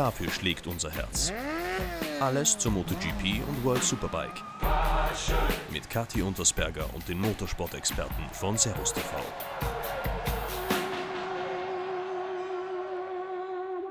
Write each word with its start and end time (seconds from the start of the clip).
Dafür 0.00 0.30
schlägt 0.30 0.66
unser 0.66 0.90
Herz. 0.90 1.30
Alles 2.20 2.56
zur 2.56 2.72
MotoGP 2.72 3.46
und 3.46 3.62
World 3.64 3.84
Superbike. 3.84 4.42
Mit 5.70 5.90
Kathi 5.90 6.22
Untersberger 6.22 6.88
und 6.94 7.06
den 7.06 7.20
Motorsport-Experten 7.20 8.22
von 8.32 8.56
Servus 8.56 8.94
TV. 8.94 9.10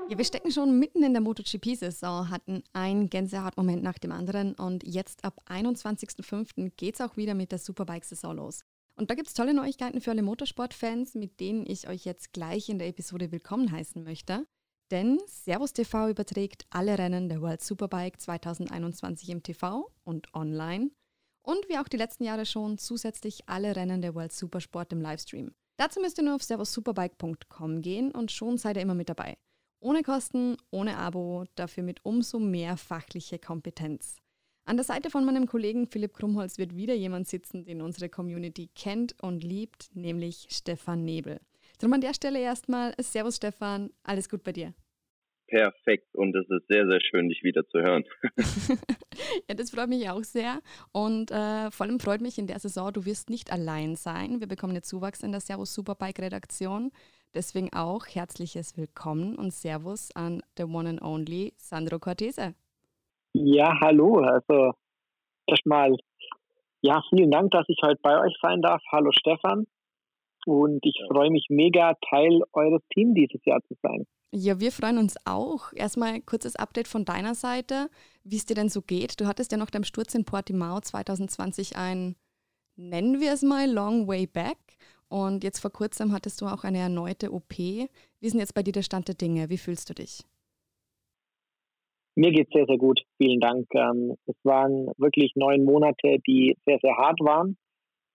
Ja, 0.08 0.18
wir 0.18 0.24
stecken 0.24 0.50
schon 0.50 0.80
mitten 0.80 1.04
in 1.04 1.12
der 1.12 1.22
MotoGP-Saison, 1.22 2.28
hatten 2.28 2.64
einen 2.72 3.08
Gänsehautmoment 3.08 3.84
nach 3.84 4.00
dem 4.00 4.10
anderen 4.10 4.54
und 4.54 4.82
jetzt 4.84 5.24
ab 5.24 5.40
21.05. 5.48 6.72
geht 6.76 6.96
es 6.96 7.00
auch 7.00 7.16
wieder 7.16 7.34
mit 7.34 7.52
der 7.52 7.60
Superbike-Saison 7.60 8.34
los. 8.34 8.64
Und 8.96 9.10
da 9.10 9.14
gibt 9.14 9.28
es 9.28 9.34
tolle 9.34 9.54
Neuigkeiten 9.54 10.00
für 10.00 10.10
alle 10.10 10.22
Motorsport-Fans, 10.22 11.14
mit 11.14 11.38
denen 11.38 11.66
ich 11.66 11.86
euch 11.86 12.04
jetzt 12.04 12.32
gleich 12.32 12.68
in 12.68 12.80
der 12.80 12.88
Episode 12.88 13.30
willkommen 13.30 13.70
heißen 13.70 14.02
möchte. 14.02 14.44
Denn 14.90 15.20
Servus 15.26 15.72
TV 15.72 16.08
überträgt 16.08 16.66
alle 16.70 16.98
Rennen 16.98 17.28
der 17.28 17.40
World 17.40 17.62
Superbike 17.62 18.20
2021 18.20 19.28
im 19.28 19.42
TV 19.42 19.88
und 20.02 20.34
online 20.34 20.90
und 21.42 21.68
wie 21.68 21.78
auch 21.78 21.86
die 21.86 21.96
letzten 21.96 22.24
Jahre 22.24 22.44
schon 22.44 22.76
zusätzlich 22.76 23.48
alle 23.48 23.76
Rennen 23.76 24.02
der 24.02 24.16
World 24.16 24.32
Supersport 24.32 24.92
im 24.92 25.00
Livestream. 25.00 25.52
Dazu 25.76 26.00
müsst 26.00 26.18
ihr 26.18 26.24
nur 26.24 26.34
auf 26.34 26.42
servussuperbike.com 26.42 27.82
gehen 27.82 28.10
und 28.10 28.32
schon 28.32 28.58
seid 28.58 28.76
ihr 28.76 28.82
immer 28.82 28.96
mit 28.96 29.08
dabei. 29.08 29.38
Ohne 29.78 30.02
Kosten, 30.02 30.56
ohne 30.70 30.98
Abo, 30.98 31.44
dafür 31.54 31.84
mit 31.84 32.04
umso 32.04 32.38
mehr 32.38 32.76
fachliche 32.76 33.38
Kompetenz. 33.38 34.16
An 34.66 34.76
der 34.76 34.84
Seite 34.84 35.08
von 35.08 35.24
meinem 35.24 35.46
Kollegen 35.46 35.86
Philipp 35.86 36.14
Krumholz 36.14 36.58
wird 36.58 36.76
wieder 36.76 36.94
jemand 36.94 37.28
sitzen, 37.28 37.64
den 37.64 37.80
unsere 37.80 38.08
Community 38.08 38.68
kennt 38.74 39.14
und 39.22 39.42
liebt, 39.42 39.88
nämlich 39.94 40.48
Stefan 40.50 41.04
Nebel. 41.04 41.40
Darum 41.78 41.94
an 41.94 42.02
der 42.02 42.12
Stelle 42.12 42.40
erstmal 42.40 42.94
Servus 43.00 43.36
Stefan, 43.36 43.90
alles 44.02 44.28
gut 44.28 44.44
bei 44.44 44.52
dir? 44.52 44.74
Perfekt 45.50 46.14
und 46.14 46.34
es 46.36 46.48
ist 46.48 46.68
sehr, 46.68 46.86
sehr 46.86 47.00
schön, 47.00 47.28
dich 47.28 47.42
wieder 47.42 47.66
zu 47.66 47.80
hören. 47.80 48.04
ja, 49.48 49.54
das 49.56 49.72
freut 49.72 49.88
mich 49.88 50.08
auch 50.08 50.22
sehr 50.22 50.60
und 50.92 51.32
äh, 51.32 51.72
vor 51.72 51.86
allem 51.86 51.98
freut 51.98 52.20
mich 52.20 52.38
in 52.38 52.46
der 52.46 52.60
Saison, 52.60 52.92
du 52.92 53.04
wirst 53.04 53.30
nicht 53.30 53.52
allein 53.52 53.96
sein. 53.96 54.38
Wir 54.38 54.46
bekommen 54.46 54.74
jetzt 54.74 54.88
Zuwachs 54.88 55.24
in 55.24 55.32
der 55.32 55.40
Servus 55.40 55.74
Superbike 55.74 56.20
Redaktion. 56.20 56.92
Deswegen 57.34 57.72
auch 57.72 58.06
herzliches 58.06 58.76
Willkommen 58.76 59.34
und 59.36 59.52
Servus 59.52 60.14
an 60.14 60.40
the 60.56 60.64
one 60.64 60.88
and 60.88 61.02
only 61.02 61.52
Sandro 61.56 61.98
Cortese. 61.98 62.54
Ja, 63.32 63.76
hallo. 63.80 64.18
Also 64.20 64.72
erstmal, 65.48 65.96
ja, 66.80 67.02
vielen 67.10 67.32
Dank, 67.32 67.50
dass 67.50 67.68
ich 67.68 67.78
heute 67.82 68.00
bei 68.02 68.20
euch 68.20 68.36
sein 68.40 68.62
darf. 68.62 68.82
Hallo 68.92 69.10
Stefan. 69.12 69.66
Und 70.50 70.84
ich 70.84 71.00
freue 71.06 71.30
mich 71.30 71.46
mega, 71.48 71.94
Teil 72.10 72.42
eures 72.54 72.82
Teams 72.92 73.14
dieses 73.14 73.40
Jahr 73.44 73.60
zu 73.68 73.76
sein. 73.82 74.04
Ja, 74.32 74.58
wir 74.58 74.72
freuen 74.72 74.98
uns 74.98 75.14
auch. 75.24 75.72
Erstmal 75.76 76.20
kurzes 76.22 76.56
Update 76.56 76.88
von 76.88 77.04
deiner 77.04 77.36
Seite, 77.36 77.88
wie 78.24 78.34
es 78.34 78.46
dir 78.46 78.54
denn 78.54 78.68
so 78.68 78.82
geht. 78.82 79.20
Du 79.20 79.28
hattest 79.28 79.52
ja 79.52 79.58
nach 79.58 79.70
deinem 79.70 79.84
Sturz 79.84 80.12
in 80.12 80.24
Portimao 80.24 80.80
2020 80.80 81.76
ein, 81.76 82.16
nennen 82.74 83.20
wir 83.20 83.32
es 83.32 83.42
mal, 83.42 83.70
Long 83.70 84.08
Way 84.08 84.26
Back. 84.26 84.58
Und 85.08 85.44
jetzt 85.44 85.60
vor 85.60 85.70
kurzem 85.70 86.10
hattest 86.10 86.40
du 86.40 86.46
auch 86.46 86.64
eine 86.64 86.78
erneute 86.78 87.30
OP. 87.32 87.56
Wie 87.56 87.86
ist 88.20 88.32
denn 88.32 88.40
jetzt 88.40 88.54
bei 88.54 88.64
dir 88.64 88.72
der 88.72 88.82
Stand 88.82 89.06
der 89.06 89.14
Dinge? 89.14 89.50
Wie 89.50 89.58
fühlst 89.58 89.88
du 89.88 89.94
dich? 89.94 90.24
Mir 92.16 92.32
geht 92.32 92.48
es 92.48 92.52
sehr, 92.52 92.66
sehr 92.66 92.78
gut. 92.78 93.00
Vielen 93.18 93.38
Dank. 93.38 93.68
Ähm, 93.72 94.16
es 94.26 94.34
waren 94.42 94.88
wirklich 94.98 95.30
neun 95.36 95.64
Monate, 95.64 96.18
die 96.26 96.56
sehr, 96.66 96.80
sehr 96.82 96.96
hart 96.96 97.20
waren. 97.20 97.56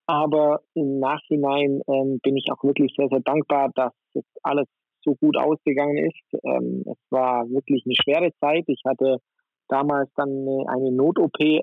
Aber 0.07 0.61
im 0.75 0.99
Nachhinein 0.99 1.81
ähm, 1.87 2.19
bin 2.21 2.37
ich 2.37 2.45
auch 2.51 2.63
wirklich 2.63 2.93
sehr, 2.95 3.07
sehr 3.09 3.21
dankbar, 3.21 3.71
dass 3.73 3.93
es 4.13 4.23
alles 4.43 4.67
so 5.03 5.15
gut 5.15 5.37
ausgegangen 5.37 5.97
ist. 5.97 6.39
Ähm, 6.43 6.83
es 6.85 6.97
war 7.09 7.49
wirklich 7.49 7.83
eine 7.85 7.95
schwere 7.95 8.31
Zeit. 8.39 8.65
Ich 8.67 8.81
hatte 8.85 9.17
damals 9.67 10.09
dann 10.15 10.29
eine, 10.29 10.65
eine 10.67 10.91
Not-OP. 10.91 11.39
Äh, 11.39 11.57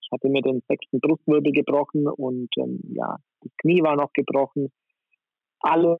ich 0.00 0.08
hatte 0.12 0.28
mir 0.28 0.42
den 0.42 0.62
sechsten 0.68 1.00
Brustwirbel 1.00 1.52
gebrochen 1.52 2.06
und 2.06 2.48
ähm, 2.58 2.80
ja, 2.94 3.16
das 3.40 3.52
Knie 3.58 3.82
war 3.82 3.96
noch 3.96 4.12
gebrochen. 4.12 4.70
Alle 5.60 5.96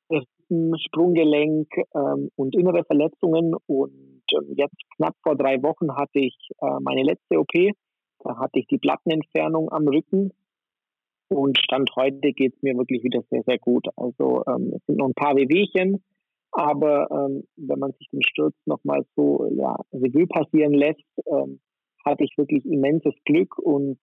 Sprunggelenk 0.87 1.69
ähm, 1.95 2.31
und 2.37 2.55
innere 2.55 2.85
Verletzungen. 2.85 3.55
Und 3.67 4.23
ähm, 4.33 4.55
jetzt 4.57 4.77
knapp 4.97 5.15
vor 5.23 5.37
drei 5.37 5.63
Wochen 5.63 5.97
hatte 5.97 6.19
ich 6.19 6.37
äh, 6.61 6.79
meine 6.81 7.03
letzte 7.03 7.39
OP. 7.39 7.53
Da 8.21 8.39
hatte 8.39 8.59
ich 8.59 8.67
die 8.67 8.79
Plattenentfernung 8.79 9.71
am 9.73 9.89
Rücken 9.89 10.33
und 11.33 11.59
Stand 11.59 11.91
heute 11.97 12.33
geht 12.33 12.55
es 12.55 12.63
mir 12.63 12.77
wirklich 12.77 13.03
wieder 13.03 13.23
sehr, 13.31 13.43
sehr 13.47 13.59
gut. 13.59 13.87
Also 13.97 14.43
ähm, 14.47 14.73
es 14.77 14.85
sind 14.87 14.99
noch 14.99 15.09
ein 15.09 15.15
paar 15.15 15.37
Wehwehchen, 15.37 16.03
aber 16.53 17.09
ähm, 17.11 17.45
wenn 17.57 17.79
man 17.79 17.93
sich 17.93 18.09
den 18.13 18.23
Sturz 18.23 18.55
nochmal 18.67 19.05
so 19.17 19.49
ja, 19.57 19.77
Revue 19.93 20.27
passieren 20.27 20.75
lässt, 20.75 21.01
ähm, 21.27 21.61
hatte 22.05 22.25
ich 22.25 22.37
wirklich 22.37 22.65
immenses 22.67 23.15
Glück 23.25 23.59
und 23.59 23.99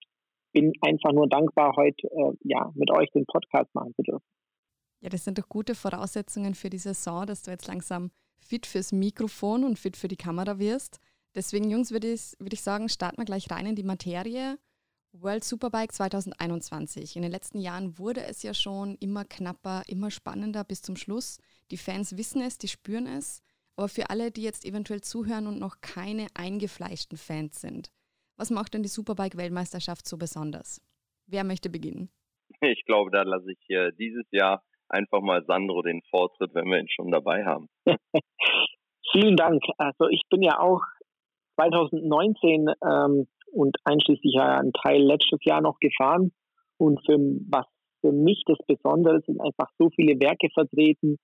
bin 0.52 0.74
einfach 0.82 1.12
nur 1.12 1.28
dankbar, 1.28 1.74
heute 1.76 2.08
äh, 2.08 2.34
ja, 2.42 2.72
mit 2.74 2.92
euch 2.92 3.10
den 3.12 3.26
Podcast 3.26 3.74
machen 3.76 3.94
zu 3.96 4.02
dürfen. 4.04 4.26
Ja, 5.02 5.10
das 5.10 5.24
sind 5.24 5.38
doch 5.38 5.48
gute 5.48 5.76
Voraussetzungen 5.76 6.56
für 6.56 6.70
die 6.70 6.78
Saison, 6.78 7.26
dass 7.26 7.44
du 7.44 7.52
jetzt 7.52 7.68
langsam 7.68 8.12
fit 8.40 8.66
fürs 8.66 8.92
Mikrofon 8.92 9.64
und 9.64 9.78
fit 9.78 9.96
für 9.96 10.08
die 10.08 10.18
Kamera 10.18 10.60
wirst. 10.60 11.00
Deswegen, 11.36 11.70
Jungs, 11.70 11.92
würde 11.92 12.12
ich, 12.12 12.34
würd 12.40 12.54
ich 12.54 12.62
sagen, 12.62 12.90
starten 12.90 13.18
wir 13.18 13.26
gleich 13.26 13.50
rein 13.52 13.68
in 13.68 13.76
die 13.76 13.84
Materie. 13.84 14.58
World 15.12 15.44
Superbike 15.44 15.92
2021. 15.92 17.16
In 17.16 17.24
den 17.24 17.32
letzten 17.32 17.60
Jahren 17.60 17.98
wurde 17.98 18.22
es 18.22 18.44
ja 18.44 18.54
schon 18.54 18.96
immer 19.00 19.26
knapper, 19.26 19.82
immer 19.88 20.12
spannender 20.12 20.64
bis 20.64 20.82
zum 20.82 20.96
Schluss. 20.96 21.40
Die 21.72 21.78
Fans 21.78 22.18
wissen 22.18 22.42
es, 22.42 22.58
die 22.58 22.68
spüren 22.68 23.08
es. 23.08 23.42
Aber 23.76 23.90
für 23.90 24.10
alle, 24.10 24.32
die 24.32 24.44
jetzt 24.44 24.66
eventuell 24.66 25.02
zuhören 25.02 25.48
und 25.48 25.60
noch 25.60 25.82
keine 25.82 26.28
eingefleischten 26.36 27.18
Fans 27.18 27.60
sind, 27.62 27.92
was 28.38 28.52
macht 28.52 28.74
denn 28.74 28.84
die 28.84 28.90
Superbike-Weltmeisterschaft 28.90 30.08
so 30.08 30.18
besonders? 30.18 30.82
Wer 31.28 31.44
möchte 31.44 31.70
beginnen? 31.70 32.10
Ich 32.62 32.84
glaube, 32.86 33.12
da 33.12 33.24
lasse 33.24 33.52
ich 33.52 33.60
hier 33.68 33.92
dieses 33.92 34.26
Jahr 34.32 34.64
einfach 34.90 35.22
mal 35.22 35.44
Sandro 35.46 35.82
den 35.82 36.02
Vortritt, 36.10 36.54
wenn 36.54 36.66
wir 36.66 36.80
ihn 36.80 36.90
schon 36.90 37.12
dabei 37.12 37.46
haben. 37.46 37.68
Vielen 39.12 39.36
Dank. 39.38 39.62
Also 39.78 40.08
ich 40.10 40.24
bin 40.30 40.42
ja 40.42 40.60
auch 40.60 40.82
2019 41.56 42.70
ähm, 42.84 43.28
und 43.54 43.78
einschließlich 43.84 44.40
einen 44.40 44.74
Teil 44.74 45.02
letztes 45.02 45.40
Jahr 45.44 45.62
noch 45.62 45.80
gefahren. 45.80 46.32
Und 46.78 47.00
für 47.06 47.18
was 47.50 47.66
für 48.02 48.12
mich 48.12 48.44
das 48.46 48.58
Besondere 48.66 49.22
sind 49.26 49.42
einfach 49.42 49.70
so 49.78 49.90
viele 49.90 50.20
Werke 50.20 50.48
vertreten 50.54 51.18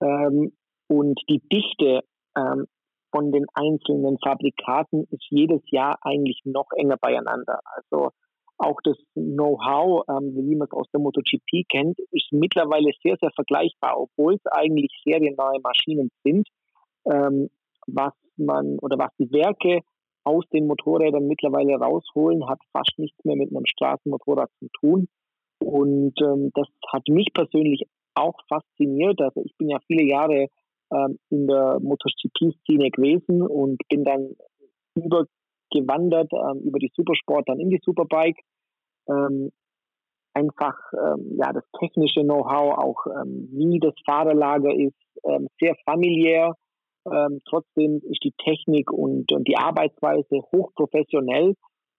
ähm, 0.00 0.52
und 0.88 1.20
die 1.28 1.40
Dichte 1.48 2.00
ähm, 2.36 2.66
von 3.12 3.32
den 3.32 3.46
einzelnen 3.54 4.18
Fabrikaten 4.18 5.04
ist 5.10 5.24
jedes 5.30 5.62
Jahr 5.70 5.96
eigentlich 6.02 6.40
noch 6.44 6.66
enger 6.76 6.96
beieinander. 7.00 7.60
Also 7.64 8.10
auch 8.58 8.78
das 8.84 8.96
Know-how, 9.14 10.04
ähm, 10.08 10.34
wie 10.34 10.56
man 10.56 10.66
es 10.66 10.72
aus 10.72 10.88
der 10.92 11.00
MotoGP 11.00 11.68
kennt, 11.68 11.98
ist 12.10 12.32
mittlerweile 12.32 12.90
sehr, 13.02 13.16
sehr 13.20 13.30
vergleichbar, 13.34 13.98
obwohl 13.98 14.34
es 14.34 14.46
eigentlich 14.50 14.90
seriennahe 15.04 15.60
Maschinen 15.62 16.10
sind, 16.24 16.48
ähm, 17.10 17.48
was 17.86 18.12
man 18.36 18.78
oder 18.80 18.98
was 18.98 19.10
die 19.18 19.30
Werke 19.30 19.80
aus 20.26 20.44
den 20.52 20.66
Motorrädern 20.66 21.28
mittlerweile 21.28 21.76
rausholen, 21.76 22.48
hat 22.48 22.58
fast 22.72 22.98
nichts 22.98 23.24
mehr 23.24 23.36
mit 23.36 23.50
einem 23.50 23.64
Straßenmotorrad 23.64 24.50
zu 24.58 24.68
tun. 24.80 25.08
Und 25.60 26.14
ähm, 26.20 26.50
das 26.54 26.66
hat 26.92 27.08
mich 27.08 27.28
persönlich 27.32 27.84
auch 28.14 28.34
fasziniert. 28.48 29.20
Also 29.20 29.42
ich 29.44 29.56
bin 29.56 29.68
ja 29.68 29.78
viele 29.86 30.04
Jahre 30.04 30.48
ähm, 30.92 31.18
in 31.30 31.46
der 31.46 31.78
MotoGP-Szene 31.80 32.90
gewesen 32.90 33.40
und 33.40 33.80
bin 33.88 34.04
dann 34.04 34.34
übergewandert 34.96 36.32
ähm, 36.32 36.60
über 36.62 36.80
die 36.80 36.90
Supersport 36.92 37.48
dann 37.48 37.60
in 37.60 37.70
die 37.70 37.80
Superbike. 37.82 38.40
Ähm, 39.08 39.52
einfach 40.34 40.76
ähm, 40.92 41.38
ja 41.38 41.52
das 41.52 41.64
technische 41.78 42.22
Know-how, 42.22 42.78
auch 42.78 43.06
ähm, 43.06 43.48
wie 43.52 43.78
das 43.78 43.94
Fahrerlager 44.04 44.74
ist, 44.74 44.94
sehr 45.58 45.74
familiär 45.86 46.54
ähm, 47.12 47.40
trotzdem 47.48 48.00
ist 48.04 48.22
die 48.24 48.34
Technik 48.44 48.92
und, 48.92 49.32
und 49.32 49.46
die 49.48 49.56
Arbeitsweise 49.56 50.42
hochprofessionell 50.52 51.54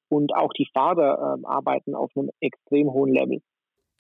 und 0.10 0.36
auch 0.36 0.52
die 0.54 0.68
Fahrer 0.74 1.36
ähm, 1.36 1.46
arbeiten 1.46 1.96
auf 1.96 2.12
einem 2.16 2.30
extrem 2.40 2.92
hohen 2.92 3.14
Level. 3.14 3.42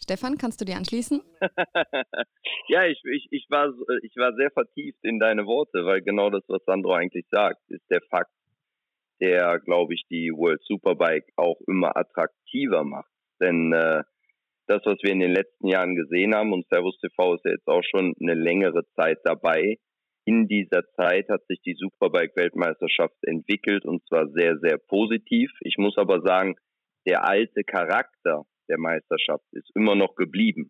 Stefan, 0.01 0.37
kannst 0.37 0.61
du 0.61 0.65
dir 0.65 0.77
anschließen? 0.77 1.21
ja, 2.67 2.85
ich, 2.85 3.01
ich, 3.03 3.27
ich, 3.31 3.45
war, 3.49 3.73
ich 4.03 4.15
war 4.15 4.33
sehr 4.35 4.51
vertieft 4.51 4.99
in 5.03 5.19
deine 5.19 5.45
Worte, 5.45 5.85
weil 5.85 6.01
genau 6.01 6.29
das, 6.29 6.43
was 6.47 6.63
Sandro 6.65 6.93
eigentlich 6.93 7.25
sagt, 7.31 7.59
ist 7.69 7.83
der 7.89 8.01
Fakt, 8.09 8.31
der, 9.19 9.59
glaube 9.59 9.95
ich, 9.95 10.03
die 10.09 10.31
World 10.31 10.61
Superbike 10.63 11.25
auch 11.35 11.59
immer 11.67 11.97
attraktiver 11.97 12.83
macht. 12.83 13.09
Denn 13.41 13.73
äh, 13.73 14.03
das, 14.67 14.81
was 14.85 14.97
wir 15.01 15.11
in 15.11 15.19
den 15.19 15.31
letzten 15.31 15.67
Jahren 15.67 15.95
gesehen 15.95 16.35
haben, 16.35 16.53
und 16.53 16.67
Servus 16.69 16.97
TV 16.99 17.35
ist 17.35 17.45
ja 17.45 17.51
jetzt 17.51 17.67
auch 17.67 17.83
schon 17.83 18.13
eine 18.21 18.35
längere 18.35 18.83
Zeit 18.95 19.17
dabei, 19.23 19.77
in 20.27 20.49
dieser 20.49 20.83
Zeit 20.97 21.29
hat 21.29 21.47
sich 21.47 21.61
die 21.61 21.75
Superbike-Weltmeisterschaft 21.75 23.15
entwickelt 23.21 23.85
und 23.85 24.05
zwar 24.07 24.27
sehr, 24.27 24.57
sehr 24.59 24.77
positiv. 24.77 25.49
Ich 25.61 25.77
muss 25.77 25.97
aber 25.97 26.21
sagen, 26.21 26.55
der 27.07 27.25
alte 27.25 27.63
Charakter 27.63 28.43
der 28.67 28.77
Meisterschaft 28.77 29.45
ist 29.51 29.71
immer 29.73 29.95
noch 29.95 30.15
geblieben. 30.15 30.69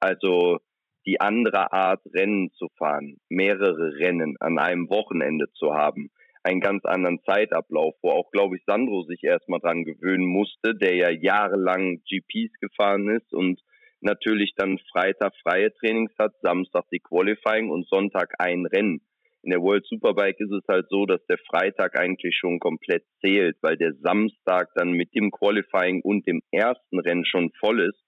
Also 0.00 0.58
die 1.06 1.20
andere 1.20 1.72
Art 1.72 2.00
Rennen 2.12 2.50
zu 2.54 2.66
fahren, 2.76 3.18
mehrere 3.28 3.94
Rennen 4.00 4.36
an 4.40 4.58
einem 4.58 4.90
Wochenende 4.90 5.46
zu 5.52 5.74
haben, 5.74 6.10
einen 6.42 6.60
ganz 6.60 6.84
anderen 6.84 7.20
Zeitablauf, 7.24 7.94
wo 8.02 8.10
auch, 8.10 8.32
glaube 8.32 8.56
ich, 8.56 8.64
Sandro 8.66 9.04
sich 9.04 9.22
erstmal 9.22 9.60
dran 9.60 9.84
gewöhnen 9.84 10.26
musste, 10.26 10.74
der 10.74 10.96
ja 10.96 11.10
jahrelang 11.10 12.02
GPs 12.02 12.52
gefahren 12.60 13.08
ist 13.10 13.32
und 13.32 13.60
natürlich 14.00 14.52
dann 14.56 14.78
Freitag 14.92 15.32
freie 15.42 15.72
Trainings 15.74 16.12
hat, 16.18 16.32
Samstag 16.42 16.84
die 16.92 17.00
Qualifying 17.00 17.70
und 17.70 17.88
Sonntag 17.88 18.34
ein 18.38 18.66
Rennen. 18.66 19.00
In 19.42 19.50
der 19.50 19.62
World 19.62 19.86
Superbike 19.86 20.40
ist 20.40 20.52
es 20.52 20.64
halt 20.68 20.86
so, 20.90 21.06
dass 21.06 21.24
der 21.26 21.38
Freitag 21.48 21.98
eigentlich 21.98 22.36
schon 22.36 22.58
komplett 22.58 23.04
zählt, 23.20 23.56
weil 23.62 23.76
der 23.76 23.94
Samstag 24.02 24.68
dann 24.74 24.92
mit 24.92 25.14
dem 25.14 25.30
Qualifying 25.30 26.02
und 26.02 26.26
dem 26.26 26.42
ersten 26.50 26.98
Rennen 26.98 27.24
schon 27.24 27.50
voll 27.60 27.80
ist. 27.80 28.02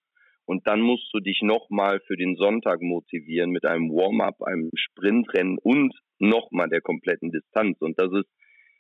Und 0.44 0.66
dann 0.66 0.80
musst 0.80 1.08
du 1.12 1.20
dich 1.20 1.40
nochmal 1.42 2.00
für 2.06 2.16
den 2.16 2.34
Sonntag 2.34 2.80
motivieren 2.80 3.50
mit 3.50 3.64
einem 3.64 3.90
Warm-up, 3.90 4.42
einem 4.42 4.70
Sprintrennen 4.74 5.58
und 5.62 5.94
nochmal 6.18 6.68
der 6.68 6.80
kompletten 6.80 7.30
Distanz. 7.30 7.80
Und 7.80 8.00
das 8.00 8.12
ist 8.12 8.28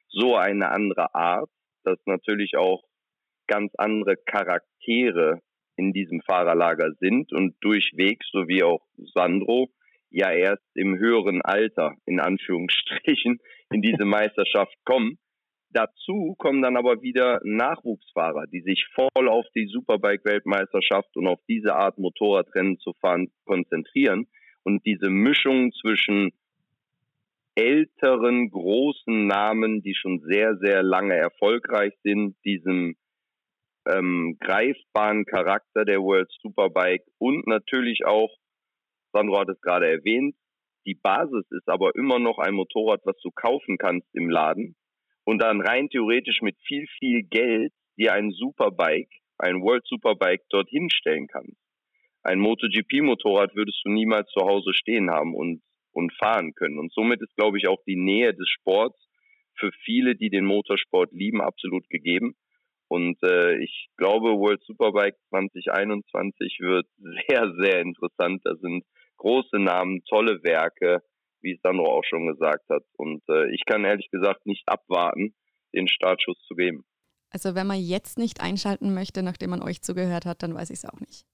so 0.08 0.34
eine 0.34 0.70
andere 0.70 1.14
Art, 1.14 1.48
dass 1.84 1.98
natürlich 2.06 2.56
auch 2.56 2.82
ganz 3.46 3.72
andere 3.78 4.16
Charaktere 4.16 5.40
in 5.80 5.92
diesem 5.94 6.20
Fahrerlager 6.20 6.92
sind 7.00 7.32
und 7.32 7.54
durchwegs, 7.62 8.28
so 8.30 8.46
wie 8.46 8.62
auch 8.62 8.82
Sandro, 9.14 9.70
ja 10.10 10.30
erst 10.30 10.68
im 10.74 10.98
höheren 10.98 11.40
Alter, 11.40 11.94
in 12.04 12.20
Anführungsstrichen, 12.20 13.40
in 13.72 13.82
diese 13.82 14.04
Meisterschaft 14.16 14.76
kommen. 14.84 15.18
Dazu 15.72 16.34
kommen 16.36 16.62
dann 16.62 16.76
aber 16.76 17.00
wieder 17.00 17.40
Nachwuchsfahrer, 17.44 18.46
die 18.52 18.60
sich 18.60 18.86
voll 18.94 19.28
auf 19.28 19.46
die 19.54 19.68
Superbike-Weltmeisterschaft 19.68 21.16
und 21.16 21.28
auf 21.28 21.40
diese 21.48 21.74
Art 21.74 21.96
Motorradrennen 21.96 22.78
zu 22.78 22.92
fahren 23.00 23.30
konzentrieren. 23.44 24.26
Und 24.64 24.84
diese 24.84 25.08
Mischung 25.08 25.72
zwischen 25.80 26.32
älteren, 27.54 28.50
großen 28.50 29.26
Namen, 29.26 29.80
die 29.82 29.94
schon 29.94 30.20
sehr, 30.28 30.56
sehr 30.56 30.82
lange 30.82 31.14
erfolgreich 31.14 31.94
sind, 32.02 32.36
diesem 32.44 32.96
ähm, 33.86 34.36
greifbaren 34.40 35.24
Charakter 35.24 35.84
der 35.84 36.00
World 36.00 36.30
Superbike 36.42 37.04
und 37.18 37.46
natürlich 37.46 38.04
auch, 38.04 38.30
Sandro 39.12 39.40
hat 39.40 39.48
es 39.48 39.60
gerade 39.60 39.90
erwähnt, 39.90 40.34
die 40.86 40.94
Basis 40.94 41.44
ist 41.50 41.68
aber 41.68 41.94
immer 41.94 42.18
noch 42.18 42.38
ein 42.38 42.54
Motorrad, 42.54 43.00
was 43.04 43.16
du 43.22 43.30
kaufen 43.30 43.78
kannst 43.78 44.08
im 44.14 44.30
Laden 44.30 44.76
und 45.24 45.40
dann 45.42 45.60
rein 45.60 45.88
theoretisch 45.88 46.40
mit 46.42 46.56
viel, 46.66 46.86
viel 46.98 47.22
Geld 47.22 47.72
dir 47.96 48.14
ein 48.14 48.30
Superbike, 48.30 49.10
ein 49.38 49.62
World 49.62 49.86
Superbike 49.86 50.42
dorthin 50.48 50.90
stellen 50.90 51.26
kannst. 51.28 51.56
Ein 52.22 52.38
MotoGP-Motorrad 52.38 53.54
würdest 53.54 53.80
du 53.84 53.90
niemals 53.90 54.28
zu 54.30 54.40
Hause 54.40 54.74
stehen 54.74 55.10
haben 55.10 55.34
und, 55.34 55.62
und 55.92 56.12
fahren 56.14 56.52
können. 56.54 56.78
Und 56.78 56.92
somit 56.92 57.20
ist, 57.22 57.34
glaube 57.36 57.58
ich, 57.58 57.66
auch 57.66 57.82
die 57.86 57.96
Nähe 57.96 58.34
des 58.34 58.48
Sports 58.48 58.98
für 59.58 59.70
viele, 59.84 60.16
die 60.16 60.28
den 60.28 60.44
Motorsport 60.44 61.12
lieben, 61.12 61.40
absolut 61.40 61.88
gegeben. 61.88 62.34
Und 62.90 63.22
äh, 63.22 63.62
ich 63.62 63.88
glaube, 63.96 64.30
World 64.30 64.60
Superbike 64.64 65.16
2021 65.28 66.58
wird 66.58 66.86
sehr, 66.98 67.52
sehr 67.60 67.82
interessant. 67.82 68.40
Da 68.42 68.56
sind 68.56 68.84
große 69.18 69.60
Namen, 69.60 70.02
tolle 70.08 70.42
Werke, 70.42 71.00
wie 71.40 71.58
Sandro 71.62 71.84
auch 71.86 72.02
schon 72.04 72.26
gesagt 72.26 72.68
hat. 72.68 72.82
Und 72.96 73.22
äh, 73.28 73.54
ich 73.54 73.62
kann 73.64 73.84
ehrlich 73.84 74.10
gesagt 74.10 74.44
nicht 74.44 74.64
abwarten, 74.66 75.36
den 75.72 75.86
Startschuss 75.86 76.36
zu 76.48 76.56
geben. 76.56 76.84
Also 77.30 77.54
wenn 77.54 77.68
man 77.68 77.78
jetzt 77.78 78.18
nicht 78.18 78.40
einschalten 78.40 78.92
möchte, 78.92 79.22
nachdem 79.22 79.50
man 79.50 79.62
euch 79.62 79.82
zugehört 79.82 80.26
hat, 80.26 80.42
dann 80.42 80.52
weiß 80.52 80.70
ich 80.70 80.78
es 80.78 80.84
auch 80.84 80.98
nicht. 80.98 81.24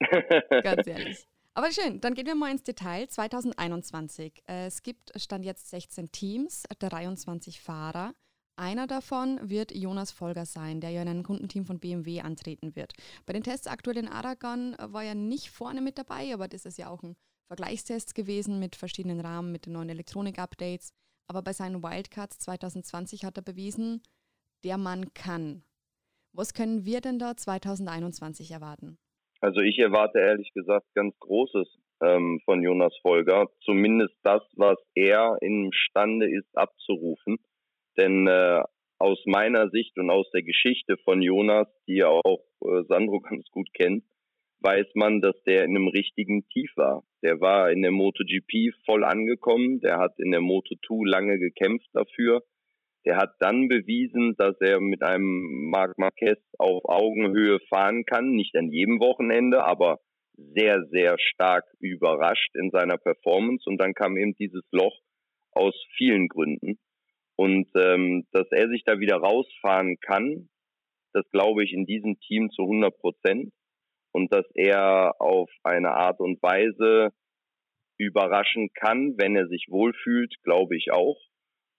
Ganz 0.62 0.86
ehrlich. 0.86 1.24
Aber 1.54 1.72
schön, 1.72 2.02
dann 2.02 2.12
gehen 2.12 2.26
wir 2.26 2.34
mal 2.34 2.50
ins 2.50 2.62
Detail. 2.62 3.08
2021. 3.08 4.42
Äh, 4.46 4.66
es 4.66 4.82
gibt 4.82 5.18
Stand 5.18 5.46
jetzt 5.46 5.70
16 5.70 6.12
Teams, 6.12 6.64
23 6.78 7.58
Fahrer. 7.58 8.12
Einer 8.58 8.86
davon 8.86 9.38
wird 9.42 9.74
Jonas 9.74 10.12
Folger 10.12 10.46
sein, 10.46 10.80
der 10.80 10.88
ja 10.88 11.02
in 11.02 11.08
einem 11.08 11.22
Kundenteam 11.22 11.66
von 11.66 11.78
BMW 11.78 12.22
antreten 12.22 12.74
wird. 12.74 12.94
Bei 13.26 13.34
den 13.34 13.42
Tests 13.42 13.66
aktuell 13.66 13.98
in 13.98 14.08
Aragon 14.08 14.74
war 14.80 15.04
er 15.04 15.14
nicht 15.14 15.50
vorne 15.50 15.82
mit 15.82 15.98
dabei, 15.98 16.32
aber 16.32 16.48
das 16.48 16.64
ist 16.64 16.78
ja 16.78 16.88
auch 16.88 17.02
ein 17.02 17.16
Vergleichstest 17.48 18.14
gewesen 18.14 18.58
mit 18.58 18.74
verschiedenen 18.74 19.20
Rahmen, 19.20 19.52
mit 19.52 19.66
den 19.66 19.74
neuen 19.74 19.90
Elektronik-Updates. 19.90 20.94
Aber 21.28 21.42
bei 21.42 21.52
seinen 21.52 21.82
Wildcards 21.82 22.38
2020 22.38 23.26
hat 23.26 23.36
er 23.36 23.42
bewiesen, 23.42 24.02
der 24.64 24.78
Mann 24.78 25.12
kann. 25.12 25.62
Was 26.32 26.54
können 26.54 26.86
wir 26.86 27.02
denn 27.02 27.18
da 27.18 27.36
2021 27.36 28.52
erwarten? 28.52 28.96
Also 29.40 29.60
ich 29.60 29.78
erwarte 29.78 30.18
ehrlich 30.18 30.50
gesagt 30.54 30.86
ganz 30.94 31.14
Großes 31.18 31.68
ähm, 32.02 32.40
von 32.46 32.62
Jonas 32.62 32.94
Folger. 33.02 33.50
Zumindest 33.64 34.14
das, 34.22 34.42
was 34.54 34.78
er 34.94 35.36
imstande 35.42 36.30
ist 36.30 36.56
abzurufen. 36.56 37.38
Denn 37.98 38.26
äh, 38.26 38.62
aus 38.98 39.18
meiner 39.26 39.68
Sicht 39.70 39.98
und 39.98 40.10
aus 40.10 40.30
der 40.30 40.42
Geschichte 40.42 40.96
von 41.04 41.22
Jonas, 41.22 41.68
die 41.86 41.96
ja 41.96 42.08
auch 42.08 42.44
äh, 42.62 42.82
Sandro 42.88 43.20
ganz 43.28 43.48
gut 43.50 43.68
kennt, 43.74 44.04
weiß 44.60 44.86
man, 44.94 45.20
dass 45.20 45.40
der 45.44 45.64
in 45.64 45.76
einem 45.76 45.88
richtigen 45.88 46.48
Tief 46.48 46.70
war. 46.76 47.04
Der 47.22 47.40
war 47.40 47.70
in 47.70 47.82
der 47.82 47.90
MotoGP 47.90 48.74
voll 48.84 49.04
angekommen, 49.04 49.80
der 49.80 49.98
hat 49.98 50.18
in 50.18 50.30
der 50.30 50.40
Moto2 50.40 51.06
lange 51.08 51.38
gekämpft 51.38 51.88
dafür. 51.92 52.42
Der 53.04 53.18
hat 53.18 53.34
dann 53.38 53.68
bewiesen, 53.68 54.34
dass 54.36 54.56
er 54.60 54.80
mit 54.80 55.02
einem 55.02 55.70
Marc 55.70 55.96
Marquez 55.96 56.40
auf 56.58 56.84
Augenhöhe 56.86 57.60
fahren 57.68 58.04
kann, 58.04 58.32
nicht 58.32 58.56
an 58.56 58.72
jedem 58.72 58.98
Wochenende, 58.98 59.64
aber 59.64 60.00
sehr, 60.36 60.84
sehr 60.90 61.16
stark 61.18 61.64
überrascht 61.78 62.50
in 62.54 62.70
seiner 62.70 62.98
Performance. 62.98 63.68
Und 63.68 63.80
dann 63.80 63.94
kam 63.94 64.16
eben 64.16 64.34
dieses 64.34 64.64
Loch 64.72 64.98
aus 65.52 65.74
vielen 65.96 66.28
Gründen. 66.28 66.78
Und 67.36 67.68
ähm, 67.76 68.26
dass 68.32 68.46
er 68.50 68.68
sich 68.68 68.82
da 68.84 68.98
wieder 68.98 69.16
rausfahren 69.16 69.98
kann, 70.00 70.48
das 71.12 71.24
glaube 71.30 71.64
ich 71.64 71.72
in 71.72 71.86
diesem 71.86 72.18
Team 72.20 72.50
zu 72.50 72.62
100 72.62 72.98
Prozent. 72.98 73.52
Und 74.12 74.32
dass 74.32 74.46
er 74.54 75.20
auf 75.20 75.50
eine 75.62 75.90
Art 75.92 76.20
und 76.20 76.42
Weise 76.42 77.12
überraschen 77.98 78.70
kann, 78.74 79.14
wenn 79.18 79.36
er 79.36 79.46
sich 79.48 79.66
wohlfühlt, 79.68 80.34
glaube 80.42 80.76
ich 80.76 80.90
auch. 80.92 81.18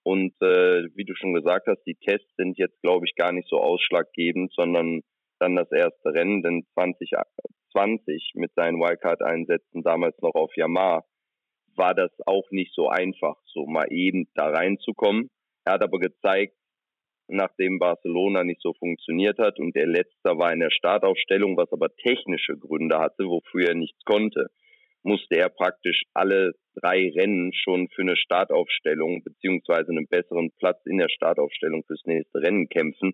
Und 0.04 0.34
äh, 0.40 0.88
wie 0.94 1.04
du 1.04 1.14
schon 1.16 1.34
gesagt 1.34 1.66
hast, 1.66 1.82
die 1.84 1.96
Tests 1.96 2.32
sind 2.36 2.56
jetzt, 2.58 2.80
glaube 2.82 3.06
ich, 3.06 3.14
gar 3.16 3.32
nicht 3.32 3.48
so 3.48 3.58
ausschlaggebend, 3.58 4.52
sondern 4.54 5.02
dann 5.40 5.56
das 5.56 5.70
erste 5.70 6.14
Rennen, 6.14 6.42
denn 6.42 6.64
2020 6.74 8.32
mit 8.34 8.52
seinen 8.54 8.78
Wildcard-Einsätzen 8.80 9.82
damals 9.82 10.16
noch 10.20 10.34
auf 10.34 10.56
Yamaha 10.56 11.04
war 11.76 11.94
das 11.94 12.10
auch 12.26 12.50
nicht 12.50 12.74
so 12.74 12.88
einfach, 12.88 13.36
so 13.46 13.66
mal 13.66 13.86
eben 13.90 14.28
da 14.34 14.48
reinzukommen. 14.48 15.30
Er 15.68 15.74
hat 15.74 15.82
aber 15.82 15.98
gezeigt, 15.98 16.54
nachdem 17.28 17.78
Barcelona 17.78 18.42
nicht 18.42 18.62
so 18.62 18.72
funktioniert 18.72 19.38
hat 19.38 19.58
und 19.58 19.76
der 19.76 19.86
Letzter 19.86 20.38
war 20.38 20.50
in 20.50 20.60
der 20.60 20.70
Startaufstellung, 20.70 21.58
was 21.58 21.70
aber 21.72 21.94
technische 21.94 22.56
Gründe 22.56 22.98
hatte, 22.98 23.24
wofür 23.24 23.68
er 23.68 23.74
nichts 23.74 24.02
konnte, 24.06 24.46
musste 25.02 25.36
er 25.36 25.50
praktisch 25.50 26.04
alle 26.14 26.52
drei 26.74 27.12
Rennen 27.14 27.52
schon 27.52 27.90
für 27.90 28.00
eine 28.00 28.16
Startaufstellung 28.16 29.22
beziehungsweise 29.22 29.90
einen 29.90 30.08
besseren 30.08 30.52
Platz 30.58 30.80
in 30.86 30.96
der 30.96 31.10
Startaufstellung 31.10 31.84
fürs 31.84 32.00
nächste 32.06 32.38
Rennen 32.38 32.70
kämpfen. 32.70 33.12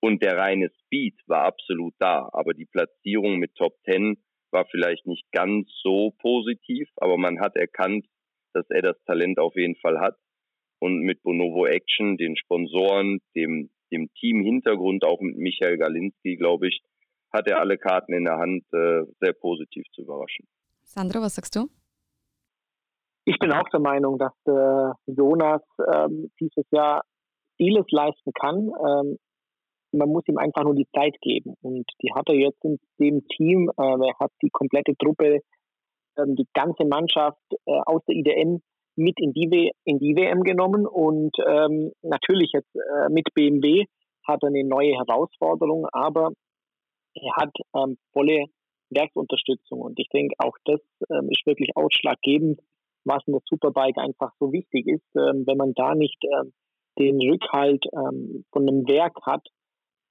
Und 0.00 0.22
der 0.22 0.36
reine 0.36 0.68
Speed 0.84 1.18
war 1.26 1.44
absolut 1.44 1.94
da, 1.98 2.28
aber 2.34 2.52
die 2.52 2.66
Platzierung 2.66 3.38
mit 3.38 3.54
Top 3.54 3.72
Ten 3.84 4.18
war 4.50 4.66
vielleicht 4.66 5.06
nicht 5.06 5.24
ganz 5.32 5.70
so 5.82 6.10
positiv, 6.20 6.90
aber 6.96 7.16
man 7.16 7.40
hat 7.40 7.56
erkannt, 7.56 8.04
dass 8.52 8.68
er 8.68 8.82
das 8.82 9.02
Talent 9.06 9.38
auf 9.38 9.56
jeden 9.56 9.76
Fall 9.76 9.98
hat 10.00 10.18
und 10.78 11.00
mit 11.00 11.22
Bonovo 11.22 11.66
Action, 11.66 12.16
den 12.16 12.36
Sponsoren, 12.36 13.20
dem, 13.34 13.70
dem 13.90 14.08
Team-Hintergrund, 14.14 15.04
auch 15.04 15.20
mit 15.20 15.36
Michael 15.36 15.78
Galinski, 15.78 16.36
glaube 16.36 16.68
ich, 16.68 16.82
hat 17.32 17.46
er 17.46 17.60
alle 17.60 17.78
Karten 17.78 18.14
in 18.14 18.24
der 18.24 18.38
Hand, 18.38 18.64
äh, 18.72 19.02
sehr 19.20 19.32
positiv 19.34 19.84
zu 19.94 20.02
überraschen. 20.02 20.46
Sandra, 20.82 21.20
was 21.20 21.34
sagst 21.34 21.56
du? 21.56 21.68
Ich 23.24 23.38
bin 23.38 23.52
auch 23.52 23.68
der 23.70 23.80
Meinung, 23.80 24.18
dass 24.18 24.32
äh, 24.46 25.12
Jonas 25.12 25.60
ähm, 25.94 26.30
dieses 26.40 26.64
Jahr 26.70 27.02
vieles 27.58 27.84
leisten 27.90 28.32
kann. 28.32 28.70
Ähm, 28.70 29.18
man 29.92 30.08
muss 30.08 30.26
ihm 30.28 30.38
einfach 30.38 30.64
nur 30.64 30.74
die 30.74 30.88
Zeit 30.94 31.14
geben. 31.20 31.54
Und 31.60 31.84
die 32.02 32.12
hat 32.14 32.28
er 32.28 32.36
jetzt 32.36 32.64
in 32.64 32.78
dem 32.98 33.26
Team. 33.28 33.70
Äh, 33.76 33.82
er 33.82 34.18
hat 34.18 34.32
die 34.42 34.50
komplette 34.50 34.96
Truppe, 34.96 35.40
ähm, 36.16 36.36
die 36.36 36.46
ganze 36.54 36.86
Mannschaft 36.86 37.42
äh, 37.66 37.80
aus 37.84 38.02
der 38.06 38.16
IDN 38.16 38.62
mit 38.98 39.18
in 39.20 39.32
die, 39.32 39.48
w 39.50 39.70
in 39.84 39.98
die 39.98 40.16
WM 40.16 40.42
genommen 40.42 40.86
und 40.86 41.36
ähm, 41.46 41.92
natürlich 42.02 42.50
jetzt 42.52 42.74
äh, 42.74 43.08
mit 43.10 43.32
BMW 43.34 43.84
hat 44.26 44.42
er 44.42 44.48
eine 44.48 44.64
neue 44.64 44.94
Herausforderung, 44.94 45.86
aber 45.92 46.32
er 47.14 47.36
hat 47.36 47.54
ähm, 47.74 47.96
volle 48.12 48.46
Werksunterstützung 48.90 49.80
und 49.80 49.98
ich 49.98 50.08
denke 50.08 50.34
auch 50.38 50.56
das 50.64 50.80
ähm, 51.10 51.28
ist 51.30 51.46
wirklich 51.46 51.70
ausschlaggebend, 51.76 52.60
was 53.04 53.22
in 53.26 53.34
der 53.34 53.42
Superbike 53.46 53.98
einfach 53.98 54.32
so 54.40 54.52
wichtig 54.52 54.86
ist, 54.86 55.16
ähm, 55.16 55.44
wenn 55.46 55.56
man 55.56 55.72
da 55.74 55.94
nicht 55.94 56.18
ähm, 56.24 56.52
den 56.98 57.20
Rückhalt 57.20 57.84
ähm, 57.92 58.44
von 58.52 58.68
einem 58.68 58.86
Werk 58.88 59.14
hat, 59.24 59.46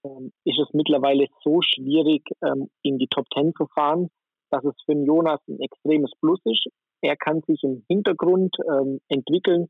ähm, 0.06 0.32
ist 0.46 0.60
es 0.60 0.70
mittlerweile 0.74 1.28
so 1.44 1.62
schwierig, 1.62 2.24
ähm, 2.44 2.70
in 2.84 2.98
die 2.98 3.08
Top 3.08 3.26
Ten 3.32 3.54
zu 3.58 3.68
fahren, 3.74 4.10
dass 4.50 4.64
es 4.64 4.76
für 4.86 4.94
Jonas 4.94 5.42
ein 5.48 5.60
extremes 5.60 6.12
Plus 6.22 6.40
ist. 6.46 6.68
Er 7.02 7.16
kann 7.16 7.42
sich 7.48 7.64
im 7.64 7.84
Hintergrund 7.88 8.56
ähm, 8.70 9.00
entwickeln. 9.08 9.68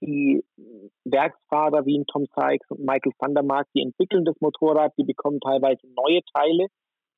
Die 0.00 0.42
Werksfahrer 1.04 1.86
wie 1.86 2.02
Tom 2.10 2.26
Sykes 2.34 2.68
und 2.70 2.80
Michael 2.80 3.12
van 3.18 3.34
der 3.34 3.44
Mark, 3.44 3.68
die 3.74 3.82
entwickeln 3.82 4.24
das 4.24 4.34
Motorrad, 4.40 4.92
die 4.98 5.04
bekommen 5.04 5.38
teilweise 5.40 5.86
neue 5.96 6.20
Teile, 6.34 6.66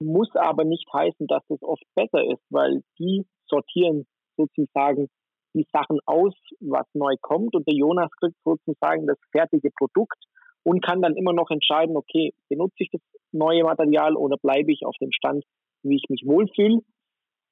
muss 0.01 0.29
aber 0.35 0.65
nicht 0.65 0.87
heißen, 0.93 1.27
dass 1.27 1.43
es 1.49 1.63
oft 1.63 1.83
besser 1.95 2.23
ist, 2.25 2.43
weil 2.51 2.83
die 2.99 3.25
sortieren 3.49 4.07
sozusagen 4.37 5.09
die 5.55 5.67
Sachen 5.73 5.99
aus, 6.05 6.35
was 6.61 6.87
neu 6.95 7.15
kommt 7.21 7.55
und 7.55 7.67
der 7.67 7.75
Jonas 7.75 8.11
kriegt 8.19 8.37
sozusagen 8.45 9.07
das 9.07 9.19
fertige 9.31 9.71
Produkt 9.71 10.19
und 10.65 10.85
kann 10.85 11.01
dann 11.01 11.15
immer 11.15 11.33
noch 11.33 11.51
entscheiden, 11.51 11.97
okay, 11.97 12.33
benutze 12.49 12.77
ich 12.79 12.91
das 12.91 13.01
neue 13.33 13.63
Material 13.63 14.17
oder 14.17 14.37
bleibe 14.37 14.73
ich 14.73 14.85
auf 14.85 14.97
dem 15.01 15.13
Stand, 15.13 15.45
wie 15.83 15.97
ich 15.97 16.05
mich 16.09 16.23
wohlfühle. 16.27 16.81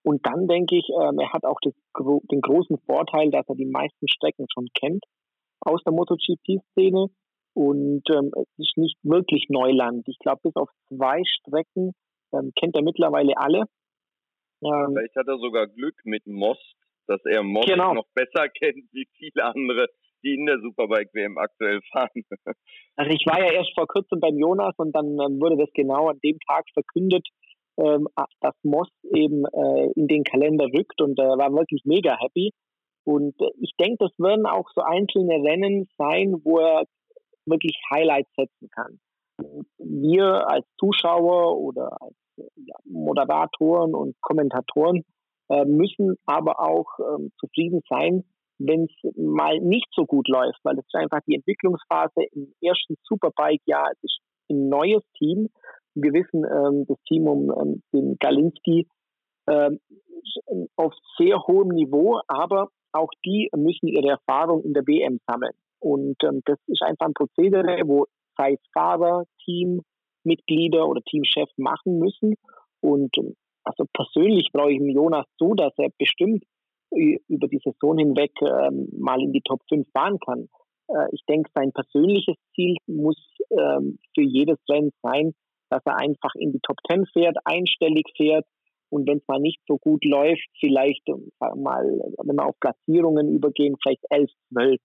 Und 0.04 0.26
dann 0.26 0.48
denke 0.48 0.76
ich, 0.76 0.88
ähm, 0.88 1.18
er 1.18 1.32
hat 1.32 1.44
auch 1.44 1.58
das, 1.62 1.74
den 2.30 2.40
großen 2.40 2.78
Vorteil, 2.86 3.30
dass 3.30 3.48
er 3.48 3.54
die 3.54 3.66
meisten 3.66 4.08
Strecken 4.08 4.46
schon 4.52 4.68
kennt 4.74 5.04
aus 5.60 5.82
der 5.84 5.92
MotoGP-Szene 5.92 7.06
und 7.54 8.02
ähm, 8.10 8.32
es 8.34 8.48
ist 8.58 8.76
nicht 8.76 8.96
wirklich 9.02 9.46
Neuland. 9.48 10.08
Ich 10.08 10.18
glaube, 10.18 10.40
bis 10.42 10.56
auf 10.56 10.70
zwei 10.88 11.22
Strecken 11.24 11.92
ähm, 12.32 12.52
kennt 12.58 12.74
er 12.74 12.82
mittlerweile 12.82 13.36
alle. 13.36 13.66
Ähm, 14.64 14.94
Vielleicht 14.94 15.16
hat 15.16 15.28
er 15.28 15.38
sogar 15.38 15.68
Glück 15.68 15.94
mit 16.04 16.26
Most, 16.26 16.74
dass 17.06 17.20
er 17.24 17.42
Most 17.42 17.68
genau. 17.68 17.94
noch 17.94 18.06
besser 18.14 18.48
kennt 18.48 18.84
wie 18.92 19.06
viele 19.16 19.44
andere 19.44 19.88
die 20.22 20.34
in 20.34 20.46
der 20.46 20.60
Superbike 20.60 21.12
WM 21.14 21.38
aktuell 21.38 21.80
fahren. 21.92 22.24
Also 22.96 23.10
ich 23.10 23.24
war 23.26 23.40
ja 23.40 23.52
erst 23.52 23.74
vor 23.74 23.86
kurzem 23.86 24.20
beim 24.20 24.38
Jonas 24.38 24.74
und 24.76 24.92
dann 24.92 25.18
ähm, 25.18 25.40
wurde 25.40 25.56
das 25.56 25.70
genau 25.74 26.08
an 26.08 26.20
dem 26.22 26.38
Tag 26.46 26.64
verkündet, 26.72 27.26
ähm, 27.78 28.08
dass 28.40 28.54
Moss 28.62 28.88
eben 29.14 29.44
äh, 29.46 29.90
in 29.94 30.08
den 30.08 30.24
Kalender 30.24 30.66
rückt 30.66 31.00
und 31.00 31.18
äh, 31.18 31.22
war 31.22 31.52
wirklich 31.52 31.82
mega 31.84 32.16
happy. 32.18 32.52
Und 33.04 33.40
äh, 33.40 33.50
ich 33.60 33.72
denke, 33.78 33.96
das 34.00 34.12
werden 34.18 34.46
auch 34.46 34.68
so 34.74 34.82
einzelne 34.82 35.42
Rennen 35.42 35.88
sein, 35.98 36.36
wo 36.44 36.58
er 36.58 36.84
wirklich 37.46 37.76
Highlights 37.90 38.30
setzen 38.36 38.68
kann. 38.70 39.00
Wir 39.78 40.48
als 40.48 40.66
Zuschauer 40.78 41.58
oder 41.58 42.00
als 42.00 42.14
ja, 42.36 42.76
Moderatoren 42.84 43.94
und 43.94 44.14
Kommentatoren 44.20 45.04
äh, 45.48 45.64
müssen 45.64 46.16
aber 46.26 46.60
auch 46.60 46.86
ähm, 46.98 47.32
zufrieden 47.38 47.80
sein, 47.88 48.24
wenn 48.58 48.84
es 48.84 49.16
mal 49.16 49.58
nicht 49.58 49.88
so 49.92 50.04
gut 50.04 50.28
läuft, 50.28 50.58
weil 50.62 50.78
es 50.78 50.86
ist 50.86 50.94
einfach 50.94 51.20
die 51.26 51.34
Entwicklungsphase 51.34 52.22
im 52.32 52.54
ersten 52.62 52.96
Superbike-Jahr, 53.02 53.90
es 53.92 54.04
ist 54.04 54.18
ein 54.50 54.68
neues 54.68 55.02
Team. 55.18 55.48
Wir 55.94 56.12
wissen, 56.12 56.44
ähm, 56.44 56.86
das 56.86 56.98
Team 57.06 57.26
um 57.26 57.50
ähm, 57.50 57.82
den 57.92 58.16
Galinski 58.18 58.86
ähm, 59.48 59.78
auf 60.76 60.94
sehr 61.18 61.38
hohem 61.46 61.68
Niveau, 61.68 62.20
aber 62.28 62.68
auch 62.92 63.10
die 63.24 63.48
müssen 63.56 63.88
ihre 63.88 64.08
Erfahrung 64.08 64.62
in 64.62 64.74
der 64.74 64.86
WM 64.86 65.18
sammeln. 65.26 65.54
Und 65.80 66.16
ähm, 66.24 66.42
das 66.44 66.58
ist 66.66 66.82
einfach 66.82 67.06
ein 67.06 67.14
Prozedere, 67.14 67.82
wo 67.86 68.06
sei 68.36 68.52
es 68.52 68.60
Fahrer, 68.72 69.24
Teammitglieder 69.44 70.86
oder 70.86 71.02
Teamchef 71.02 71.50
machen 71.56 71.98
müssen. 71.98 72.34
Und 72.80 73.16
ähm, 73.18 73.34
also 73.64 73.84
persönlich 73.92 74.50
brauche 74.52 74.72
ich 74.72 74.78
den 74.78 74.90
Jonas 74.90 75.26
so, 75.38 75.54
dass 75.54 75.72
er 75.76 75.90
bestimmt 75.98 76.44
über 76.94 77.48
die 77.48 77.60
Saison 77.64 77.96
hinweg 77.96 78.32
ähm, 78.42 78.88
mal 78.98 79.20
in 79.22 79.32
die 79.32 79.40
Top 79.40 79.60
5 79.68 79.88
fahren 79.92 80.18
kann. 80.18 80.48
Äh, 80.88 81.06
ich 81.12 81.22
denke, 81.26 81.50
sein 81.54 81.72
persönliches 81.72 82.36
Ziel 82.54 82.76
muss 82.86 83.16
ähm, 83.50 83.98
für 84.14 84.22
jedes 84.22 84.58
Rennen 84.68 84.92
sein, 85.02 85.32
dass 85.72 85.82
er 85.86 85.96
einfach 85.96 86.34
in 86.34 86.52
die 86.52 86.60
Top 86.60 86.76
10 86.90 87.06
fährt, 87.06 87.36
einstellig 87.44 88.06
fährt 88.16 88.46
und 88.92 89.08
wenn 89.08 89.18
es 89.18 89.26
mal 89.26 89.40
nicht 89.40 89.58
so 89.66 89.78
gut 89.78 90.04
läuft, 90.04 90.46
vielleicht 90.60 91.08
mal, 91.56 91.82
wenn 91.82 92.36
wir 92.36 92.46
auf 92.46 92.60
Platzierungen 92.60 93.34
übergehen, 93.34 93.76
vielleicht 93.82 94.04
11, 94.10 94.30
12. 94.52 94.80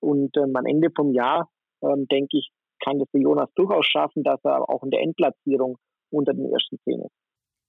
Und 0.00 0.36
ähm, 0.36 0.56
am 0.56 0.66
Ende 0.66 0.88
vom 0.96 1.12
Jahr, 1.12 1.48
ähm, 1.80 2.08
denke 2.10 2.38
ich, 2.38 2.50
kann 2.84 2.98
das 2.98 3.08
der 3.14 3.20
Jonas 3.20 3.48
durchaus 3.54 3.86
schaffen, 3.86 4.24
dass 4.24 4.40
er 4.42 4.68
auch 4.68 4.82
in 4.82 4.90
der 4.90 5.02
Endplatzierung 5.02 5.78
unter 6.10 6.34
den 6.34 6.52
ersten 6.52 6.76
10 6.82 7.02
ist. 7.02 7.12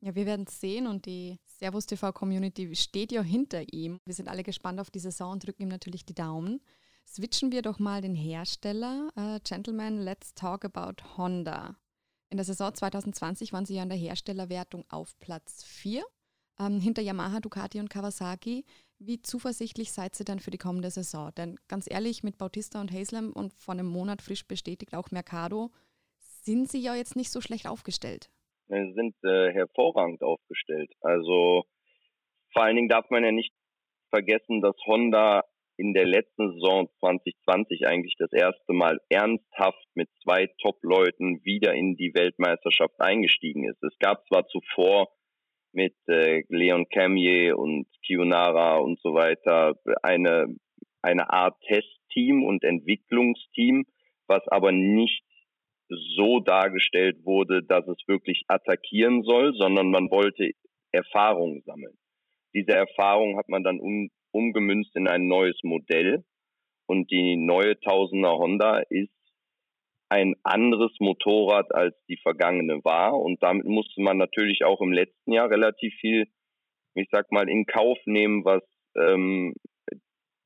Ja, 0.01 0.15
wir 0.15 0.25
werden 0.25 0.45
es 0.47 0.59
sehen 0.59 0.87
und 0.87 1.05
die 1.05 1.37
Servus 1.45 1.85
TV 1.85 2.11
Community 2.11 2.75
steht 2.75 3.11
ja 3.11 3.21
hinter 3.21 3.61
ihm. 3.71 3.99
Wir 4.05 4.15
sind 4.15 4.29
alle 4.29 4.41
gespannt 4.41 4.79
auf 4.79 4.89
die 4.89 4.99
Saison 4.99 5.33
und 5.33 5.45
drücken 5.45 5.61
ihm 5.61 5.69
natürlich 5.69 6.05
die 6.05 6.15
Daumen. 6.15 6.59
Switchen 7.05 7.51
wir 7.51 7.61
doch 7.61 7.77
mal 7.77 8.01
den 8.01 8.15
Hersteller. 8.15 9.09
Uh, 9.15 9.37
Gentlemen, 9.47 9.99
let's 9.99 10.33
talk 10.33 10.65
about 10.65 11.03
Honda. 11.17 11.75
In 12.33 12.37
der 12.37 12.45
Saison 12.45 12.73
2020 12.73 13.53
waren 13.53 13.67
sie 13.67 13.75
ja 13.75 13.83
in 13.83 13.89
der 13.89 13.97
Herstellerwertung 13.97 14.85
auf 14.89 15.15
Platz 15.19 15.63
4, 15.65 16.03
ähm, 16.59 16.79
hinter 16.79 17.03
Yamaha, 17.03 17.39
Ducati 17.39 17.79
und 17.79 17.91
Kawasaki. 17.91 18.65
Wie 18.97 19.21
zuversichtlich 19.21 19.91
seid 19.91 20.19
ihr 20.19 20.25
dann 20.25 20.39
für 20.39 20.49
die 20.49 20.57
kommende 20.57 20.89
Saison? 20.89 21.29
Denn 21.37 21.59
ganz 21.67 21.87
ehrlich, 21.87 22.23
mit 22.23 22.39
Bautista 22.39 22.81
und 22.81 22.91
Haslam 22.91 23.33
und 23.33 23.53
vor 23.53 23.75
einem 23.75 23.85
Monat 23.85 24.23
frisch 24.23 24.47
bestätigt 24.47 24.95
auch 24.95 25.11
Mercado, 25.11 25.69
sind 26.17 26.71
sie 26.71 26.81
ja 26.81 26.95
jetzt 26.95 27.15
nicht 27.15 27.29
so 27.29 27.39
schlecht 27.39 27.67
aufgestellt. 27.67 28.31
Äh, 28.67 28.91
sind 28.95 29.15
äh, 29.23 29.53
hervorragend 29.53 30.23
aufgestellt. 30.23 30.91
Also 31.01 31.65
vor 32.51 32.63
allen 32.63 32.77
Dingen 32.77 32.89
darf 32.89 33.11
man 33.11 33.23
ja 33.23 33.31
nicht 33.31 33.53
vergessen, 34.09 34.59
dass 34.61 34.75
Honda 34.87 35.43
in 35.77 35.93
der 35.93 36.05
letzten 36.05 36.53
Saison 36.53 36.87
2020 36.99 37.87
eigentlich 37.87 38.15
das 38.17 38.31
erste 38.31 38.73
Mal 38.73 38.99
ernsthaft 39.09 39.87
mit 39.95 40.09
zwei 40.23 40.47
Top-Leuten 40.61 41.43
wieder 41.43 41.73
in 41.73 41.95
die 41.95 42.13
Weltmeisterschaft 42.13 42.99
eingestiegen 42.99 43.67
ist. 43.67 43.81
Es 43.83 43.97
gab 43.99 44.25
zwar 44.27 44.45
zuvor 44.47 45.09
mit 45.71 45.95
äh, 46.07 46.43
Leon 46.49 46.87
Camier 46.89 47.57
und 47.57 47.87
Kiyonara 48.05 48.77
und 48.77 48.99
so 49.01 49.13
weiter 49.15 49.75
eine, 50.03 50.55
eine 51.01 51.31
Art 51.31 51.59
Testteam 51.67 52.43
und 52.43 52.63
Entwicklungsteam, 52.63 53.85
was 54.27 54.47
aber 54.47 54.71
nicht 54.71 55.23
so 56.15 56.39
dargestellt 56.39 57.25
wurde, 57.25 57.63
dass 57.63 57.87
es 57.87 57.97
wirklich 58.07 58.43
attackieren 58.47 59.23
soll, 59.23 59.53
sondern 59.55 59.89
man 59.89 60.09
wollte 60.11 60.51
Erfahrung 60.91 61.61
sammeln. 61.65 61.97
Diese 62.53 62.71
Erfahrung 62.71 63.37
hat 63.37 63.49
man 63.49 63.63
dann 63.63 63.79
umgemünzt 64.33 64.95
in 64.95 65.07
ein 65.07 65.27
neues 65.27 65.57
Modell 65.63 66.23
und 66.87 67.09
die 67.11 67.37
neue 67.37 67.79
Tausender 67.79 68.37
Honda 68.37 68.79
ist 68.89 69.11
ein 70.09 70.35
anderes 70.43 70.91
Motorrad 70.99 71.73
als 71.73 71.95
die 72.07 72.17
vergangene 72.17 72.83
war 72.83 73.17
und 73.19 73.41
damit 73.41 73.65
musste 73.65 74.01
man 74.01 74.17
natürlich 74.17 74.63
auch 74.63 74.81
im 74.81 74.91
letzten 74.91 75.31
Jahr 75.31 75.49
relativ 75.49 75.93
viel, 75.99 76.27
ich 76.93 77.07
sag 77.11 77.31
mal, 77.31 77.49
in 77.49 77.65
Kauf 77.65 77.97
nehmen, 78.05 78.45
was 78.45 78.61
ähm, 78.95 79.55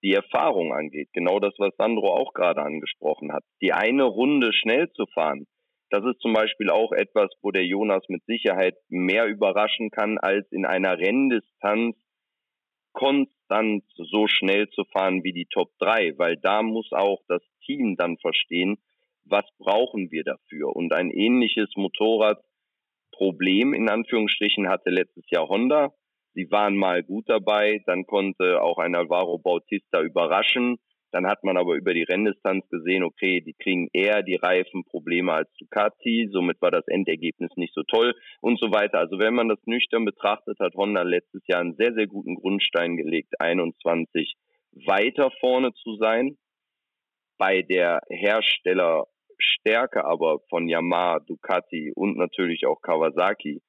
die 0.04 0.14
Erfahrung 0.14 0.74
angeht. 0.74 1.10
Genau 1.12 1.40
das, 1.40 1.54
was 1.58 1.76
Sandro 1.78 2.14
auch 2.14 2.34
gerade 2.34 2.62
angesprochen 2.62 3.34
hat. 3.34 3.44
Die 3.62 3.74
eine 3.74 4.04
Runde 4.04 4.54
schnell 4.54 4.90
zu 4.94 5.06
fahren, 5.14 5.48
das 5.90 6.04
ist 6.06 6.20
zum 6.22 6.34
Beispiel 6.34 6.70
auch 6.70 6.92
etwas, 6.92 7.30
wo 7.42 7.52
der 7.52 7.66
Jonas 7.66 8.04
mit 8.10 8.24
Sicherheit 8.26 8.76
mehr 8.90 9.26
überraschen 9.26 9.90
kann, 9.90 10.18
als 10.18 10.46
in 10.52 10.66
einer 10.66 10.98
Renndistanz 10.98 11.96
konstant 13.48 13.84
so 13.96 14.28
schnell 14.28 14.70
zu 14.70 14.84
fahren 14.86 15.24
wie 15.24 15.34
die 15.34 15.46
Top 15.46 15.70
3, 15.80 16.18
weil 16.18 16.38
da 16.38 16.62
muss 16.62 16.92
auch 16.92 17.22
das 17.28 17.42
Team 17.66 17.96
dann 17.98 18.18
verstehen, 18.18 18.78
was 19.26 19.46
brauchen 19.58 20.12
wir 20.12 20.24
dafür. 20.24 20.76
Und 20.76 20.94
ein 20.94 21.12
ähnliches 21.12 21.70
Motorradproblem 21.76 23.74
in 23.74 23.90
Anführungsstrichen 23.90 24.70
hatte 24.70 24.90
letztes 24.90 25.30
Jahr 25.30 25.48
Honda. 25.50 25.94
Sie 26.34 26.50
waren 26.52 26.78
mal 26.78 27.04
gut 27.04 27.28
dabei, 27.28 27.82
dann 27.86 28.06
konnte 28.06 28.62
auch 28.62 28.78
ein 28.78 28.96
Alvaro 28.96 29.38
Bautista 29.40 30.02
überraschen. 30.02 30.78
Dann 31.12 31.26
hat 31.26 31.44
man 31.44 31.58
aber 31.58 31.76
über 31.76 31.94
die 31.94 32.04
Renndistanz 32.04 32.68
gesehen, 32.70 33.04
okay, 33.04 33.42
die 33.42 33.54
kriegen 33.54 33.88
eher 33.94 34.24
die 34.24 34.36
Reifenprobleme 34.36 35.32
als 35.32 35.50
Ducati, 35.58 36.30
somit 36.32 36.62
war 36.62 36.72
das 36.72 36.88
Endergebnis 36.88 37.52
nicht 37.56 37.74
so 37.74 37.84
toll 37.84 38.14
und 38.42 38.60
so 38.60 38.72
weiter. 38.72 39.00
Also 39.00 39.18
wenn 39.18 39.34
man 39.34 39.48
das 39.48 39.60
nüchtern 39.66 40.06
betrachtet, 40.06 40.60
hat 40.60 40.76
Honda 40.76 41.04
letztes 41.04 41.42
Jahr 41.48 41.62
einen 41.62 41.76
sehr, 41.76 41.94
sehr 41.94 42.08
guten 42.08 42.36
Grundstein 42.36 42.98
gelegt, 42.98 43.40
21 43.40 44.36
weiter 44.86 45.32
vorne 45.40 45.74
zu 45.74 45.96
sein. 45.96 46.38
Bei 47.38 47.62
der 47.62 48.02
Herstellerstärke 48.10 50.04
aber 50.04 50.40
von 50.50 50.68
Yamaha, 50.68 51.20
Ducati 51.20 51.94
und 51.96 52.18
natürlich 52.18 52.66
auch 52.66 52.82
Kawasaki 52.82 53.62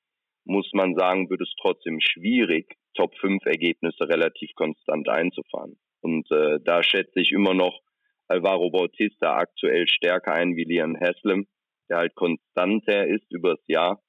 muss 0.49 0.71
man 0.73 0.97
sagen, 0.97 1.29
wird 1.29 1.43
es 1.43 1.53
trotzdem 1.61 2.01
schwierig, 2.01 2.75
Top 2.95 3.15
5 3.19 3.45
Ergebnisse 3.45 4.09
relativ 4.09 4.51
konstant 4.55 5.09
einzufahren. 5.09 5.79
Und 6.01 6.31
äh, 6.31 6.59
da 6.65 6.83
schätze 6.83 7.21
ich 7.21 7.33
immer 7.33 7.55
noch 7.55 7.81
Alvaro 8.29 8.71
Bautista 8.71 9.37
aktuell 9.37 9.87
stärker 9.89 10.33
ein 10.33 10.55
wie 10.57 10.65
Liam 10.65 10.97
Haslam, 11.01 11.47
der 11.89 11.99
halt 11.99 12.15
konstanter 12.15 13.07
ist 13.07 13.31
übers 13.31 13.61
Jahr. 13.67 14.01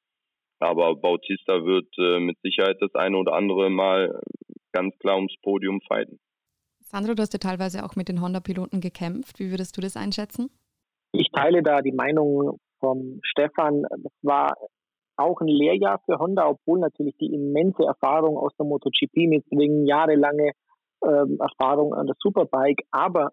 Aber 0.60 0.96
Bautista 0.96 1.64
wird 1.66 1.88
äh, 1.98 2.20
mit 2.20 2.38
Sicherheit 2.44 2.78
das 2.82 2.94
eine 2.96 3.18
oder 3.18 3.34
andere 3.34 3.70
Mal 3.70 4.20
ganz 4.74 4.98
klar 5.00 5.16
ums 5.16 5.36
Podium 5.42 5.80
fighten. 5.88 6.20
Sandro, 6.82 7.14
du 7.14 7.22
hast 7.22 7.34
ja 7.34 7.40
teilweise 7.40 7.86
auch 7.86 7.96
mit 7.96 8.10
den 8.10 8.22
Honda-Piloten 8.22 8.82
gekämpft. 8.82 9.40
Wie 9.40 9.52
würdest 9.52 9.78
du 9.78 9.82
das 9.82 9.96
einschätzen? 9.96 10.50
Ich 11.12 11.32
teile 11.32 11.64
da 11.64 11.82
die 11.82 11.92
Meinung 11.92 12.60
vom 12.80 13.20
Stefan. 13.24 13.84
Das 13.84 14.12
war 14.22 14.54
auch 15.16 15.40
ein 15.42 15.48
Lehrjahr 15.48 16.02
für 16.06 16.18
Honda, 16.18 16.48
obwohl 16.48 16.80
natürlich 16.80 17.16
die 17.18 17.34
immense 17.34 17.84
Erfahrung 17.84 18.38
aus 18.38 18.56
der 18.58 18.66
MotoGP 18.66 19.28
mitbringen, 19.28 19.86
jahrelange 19.86 20.52
ähm, 21.06 21.38
Erfahrung 21.40 21.94
an 21.94 22.08
der 22.08 22.16
Superbike, 22.20 22.86
aber 22.92 23.32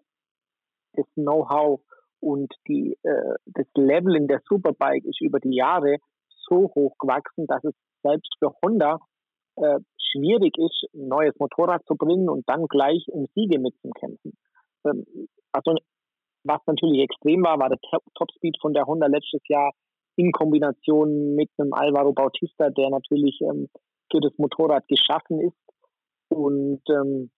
das 0.93 1.05
Know-how 1.15 1.81
und 2.19 2.53
die, 2.67 2.97
äh, 3.03 3.35
das 3.45 3.67
Level 3.75 4.15
in 4.15 4.27
der 4.27 4.41
Superbike 4.47 5.05
ist 5.05 5.21
über 5.21 5.39
die 5.39 5.55
Jahre 5.55 5.97
so 6.49 6.71
hoch 6.75 6.97
gewachsen, 6.97 7.45
dass 7.47 7.63
es 7.63 7.73
selbst 8.03 8.33
für 8.39 8.53
Honda 8.63 8.99
äh, 9.57 9.79
schwierig 10.11 10.57
ist, 10.57 10.87
ein 10.93 11.07
neues 11.07 11.35
Motorrad 11.39 11.85
zu 11.85 11.95
bringen 11.95 12.29
und 12.29 12.47
dann 12.47 12.65
gleich 12.67 13.05
um 13.09 13.27
Siege 13.35 13.59
mitzukämpfen. 13.59 14.33
Ähm, 14.85 15.05
also 15.51 15.75
was 16.43 16.61
natürlich 16.65 17.01
extrem 17.01 17.43
war, 17.43 17.59
war 17.59 17.69
der 17.69 17.79
Topspeed 18.15 18.57
von 18.61 18.73
der 18.73 18.85
Honda 18.85 19.07
letztes 19.07 19.41
Jahr 19.47 19.71
in 20.15 20.31
Kombination 20.31 21.35
mit 21.35 21.49
einem 21.57 21.73
Alvaro 21.73 22.13
Bautista, 22.13 22.69
der 22.69 22.89
natürlich 22.89 23.39
ähm, 23.41 23.69
für 24.11 24.21
das 24.21 24.31
Motorrad 24.37 24.87
geschaffen 24.87 25.41
ist. 25.41 25.57
Und 26.29 26.81
ähm, 26.89 27.29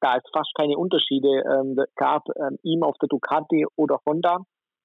da 0.00 0.16
es 0.16 0.24
fast 0.32 0.52
keine 0.54 0.76
Unterschiede 0.76 1.42
ähm, 1.50 1.76
gab, 1.96 2.22
ähm, 2.36 2.58
ihm 2.62 2.82
auf 2.82 2.96
der 3.00 3.08
Ducati 3.08 3.66
oder 3.76 3.98
Honda. 4.06 4.38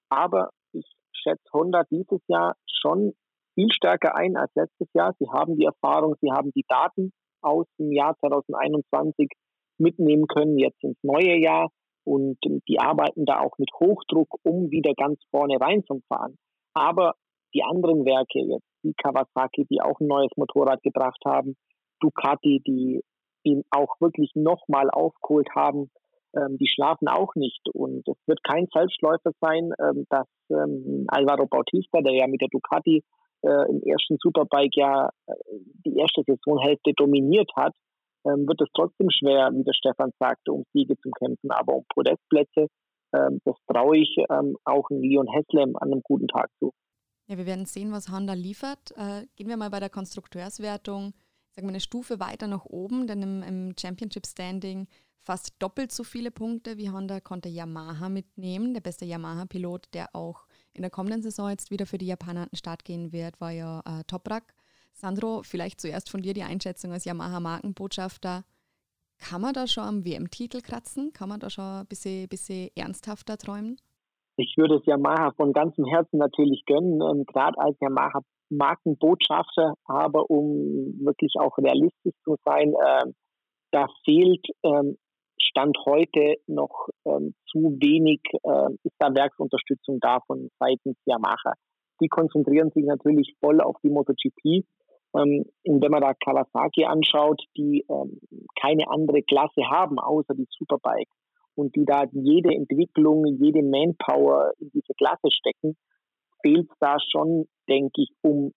Aber 0.09 0.49
ich 0.73 0.85
schätze 1.13 1.43
Honda 1.53 1.83
dieses 1.89 2.21
Jahr 2.27 2.55
schon 2.67 3.13
viel 3.55 3.71
stärker 3.71 4.15
ein 4.15 4.37
als 4.37 4.51
letztes 4.55 4.87
Jahr. 4.93 5.13
Sie 5.19 5.29
haben 5.29 5.57
die 5.57 5.65
Erfahrung, 5.65 6.15
sie 6.21 6.31
haben 6.31 6.51
die 6.55 6.65
Daten 6.67 7.11
aus 7.41 7.65
dem 7.77 7.91
Jahr 7.91 8.15
2021 8.19 9.29
mitnehmen 9.77 10.27
können, 10.27 10.57
jetzt 10.57 10.83
ins 10.83 10.97
neue 11.03 11.37
Jahr. 11.37 11.69
Und 12.05 12.37
die 12.67 12.79
arbeiten 12.79 13.25
da 13.25 13.39
auch 13.39 13.57
mit 13.57 13.69
Hochdruck, 13.79 14.39
um 14.43 14.71
wieder 14.71 14.93
ganz 14.93 15.19
vorne 15.29 15.59
reinzufahren. 15.59 16.37
Aber 16.73 17.13
die 17.53 17.63
anderen 17.63 18.05
Werke 18.05 18.39
jetzt, 18.39 18.65
wie 18.83 18.93
Kawasaki, 18.93 19.65
die 19.69 19.81
auch 19.81 19.99
ein 19.99 20.07
neues 20.07 20.31
Motorrad 20.35 20.81
gebracht 20.81 21.21
haben, 21.25 21.55
Ducati, 21.99 22.61
die 22.65 23.01
ihn 23.43 23.63
auch 23.71 23.95
wirklich 23.99 24.31
nochmal 24.35 24.89
aufgeholt 24.89 25.49
haben, 25.55 25.89
ähm, 26.35 26.57
die 26.57 26.67
schlafen 26.67 27.07
auch 27.07 27.35
nicht. 27.35 27.61
Und 27.73 28.07
es 28.07 28.17
wird 28.27 28.43
kein 28.43 28.67
Selbstläufer 28.73 29.31
sein, 29.41 29.71
ähm, 29.79 30.05
dass 30.09 30.27
ähm, 30.49 31.05
Alvaro 31.07 31.47
Bautista, 31.47 32.01
der 32.01 32.13
ja 32.13 32.27
mit 32.27 32.41
der 32.41 32.49
Ducati 32.51 33.03
äh, 33.41 33.69
im 33.69 33.81
ersten 33.83 34.17
Superbike 34.19 34.75
ja 34.75 35.09
äh, 35.27 35.33
die 35.85 35.97
erste 35.97 36.23
Saisonhälfte 36.25 36.93
dominiert 36.95 37.49
hat, 37.55 37.73
ähm, 38.25 38.47
wird 38.47 38.61
es 38.61 38.69
trotzdem 38.73 39.09
schwer, 39.09 39.49
wie 39.53 39.63
der 39.63 39.73
Stefan 39.73 40.11
sagte, 40.19 40.51
um 40.51 40.65
Siege 40.73 40.95
zu 40.97 41.09
kämpfen. 41.11 41.51
Aber 41.51 41.75
um 41.75 41.85
Podestplätze, 41.93 42.67
ähm, 43.15 43.39
das 43.45 43.55
traue 43.67 43.97
ich 43.97 44.15
ähm, 44.29 44.57
auch 44.65 44.89
Leon 44.89 45.27
Heslem 45.27 45.75
an 45.77 45.91
einem 45.91 46.01
guten 46.03 46.27
Tag 46.27 46.49
zu. 46.59 46.73
Ja, 47.27 47.37
wir 47.37 47.45
werden 47.45 47.65
sehen, 47.65 47.91
was 47.91 48.11
Honda 48.11 48.33
liefert. 48.33 48.91
Äh, 48.97 49.25
gehen 49.35 49.49
wir 49.49 49.57
mal 49.57 49.69
bei 49.69 49.79
der 49.79 49.89
Konstrukteurswertung 49.89 51.13
sagen 51.59 51.67
wir, 51.67 51.73
eine 51.73 51.81
Stufe 51.81 52.21
weiter 52.21 52.47
nach 52.47 52.65
oben, 52.65 53.05
denn 53.05 53.21
im, 53.21 53.43
im 53.43 53.73
Championship 53.77 54.25
Standing 54.25 54.87
fast 55.19 55.61
doppelt 55.61 55.91
so 55.91 56.05
viele 56.05 56.31
Punkte 56.31 56.77
wie 56.77 56.89
Honda 56.89 57.19
konnte 57.19 57.49
Yamaha 57.49 58.07
mitnehmen. 58.07 58.73
Der 58.73 58.79
beste 58.79 59.03
Yamaha-Pilot, 59.03 59.93
der 59.93 60.15
auch 60.15 60.47
in 60.73 60.81
der 60.81 60.89
kommenden 60.89 61.21
Saison 61.21 61.49
jetzt 61.49 61.69
wieder 61.69 61.85
für 61.85 61.97
die 61.97 62.07
Japaner 62.07 62.43
an 62.43 62.49
den 62.49 62.57
Start 62.57 62.85
gehen 62.85 63.11
wird, 63.11 63.41
war 63.41 63.51
ja 63.51 63.81
äh, 63.85 64.05
Toprak. 64.05 64.53
Sandro, 64.93 65.41
vielleicht 65.43 65.81
zuerst 65.81 66.09
von 66.09 66.21
dir 66.21 66.33
die 66.33 66.43
Einschätzung 66.43 66.93
als 66.93 67.03
Yamaha-Markenbotschafter. 67.03 68.45
Kann 69.17 69.41
man 69.41 69.53
da 69.53 69.67
schon 69.67 69.83
am 69.83 70.05
WM-Titel 70.05 70.61
kratzen? 70.61 71.11
Kann 71.11 71.27
man 71.27 71.41
da 71.41 71.49
schon 71.49 71.65
ein 71.65 71.87
bisschen, 71.87 72.29
bisschen 72.29 72.69
ernsthafter 72.75 73.37
träumen? 73.37 73.77
Ich 74.37 74.55
würde 74.55 74.75
es 74.75 74.85
Yamaha 74.85 75.31
von 75.35 75.51
ganzem 75.51 75.83
Herzen 75.85 76.19
natürlich 76.19 76.63
gönnen. 76.65 77.01
Ähm, 77.01 77.25
Gerade 77.25 77.59
als 77.59 77.77
Yamaha 77.81 78.21
Markenbotschafter, 78.49 79.75
aber 79.85 80.29
um 80.29 80.99
wirklich 81.03 81.33
auch 81.39 81.57
realistisch 81.57 82.15
zu 82.23 82.35
sein, 82.45 82.73
äh, 82.73 83.11
da 83.71 83.87
fehlt 84.03 84.45
ähm, 84.63 84.97
Stand 85.41 85.77
heute 85.85 86.35
noch 86.47 86.89
ähm, 87.05 87.33
zu 87.49 87.77
wenig, 87.79 88.21
äh, 88.43 88.73
ist 88.83 88.95
da 88.99 89.13
Werksunterstützung 89.13 89.99
da 89.99 90.19
von 90.27 90.49
seitens 90.59 90.97
Yamaha. 91.05 91.53
Die 92.01 92.07
konzentrieren 92.07 92.71
sich 92.71 92.85
natürlich 92.85 93.35
voll 93.39 93.61
auf 93.61 93.75
die 93.83 93.89
MotoGP. 93.89 94.65
Ähm, 95.15 95.45
und 95.65 95.81
wenn 95.81 95.91
man 95.91 96.01
da 96.01 96.13
Kawasaki 96.13 96.85
anschaut, 96.85 97.41
die 97.57 97.85
ähm, 97.89 98.19
keine 98.59 98.89
andere 98.89 99.23
Klasse 99.23 99.69
haben 99.69 99.99
außer 99.99 100.35
die 100.35 100.47
Superbike 100.49 101.09
und 101.55 101.75
die 101.75 101.85
da 101.85 102.05
jede 102.11 102.53
Entwicklung, 102.53 103.25
jede 103.25 103.63
Manpower 103.63 104.51
in 104.59 104.69
diese 104.71 104.93
Klasse 104.97 105.31
stecken, 105.31 105.75
fehlt 106.41 106.69
da 106.79 106.97
schon, 107.11 107.47
denke 107.67 108.01
ich, 108.01 108.11
um 108.21 108.51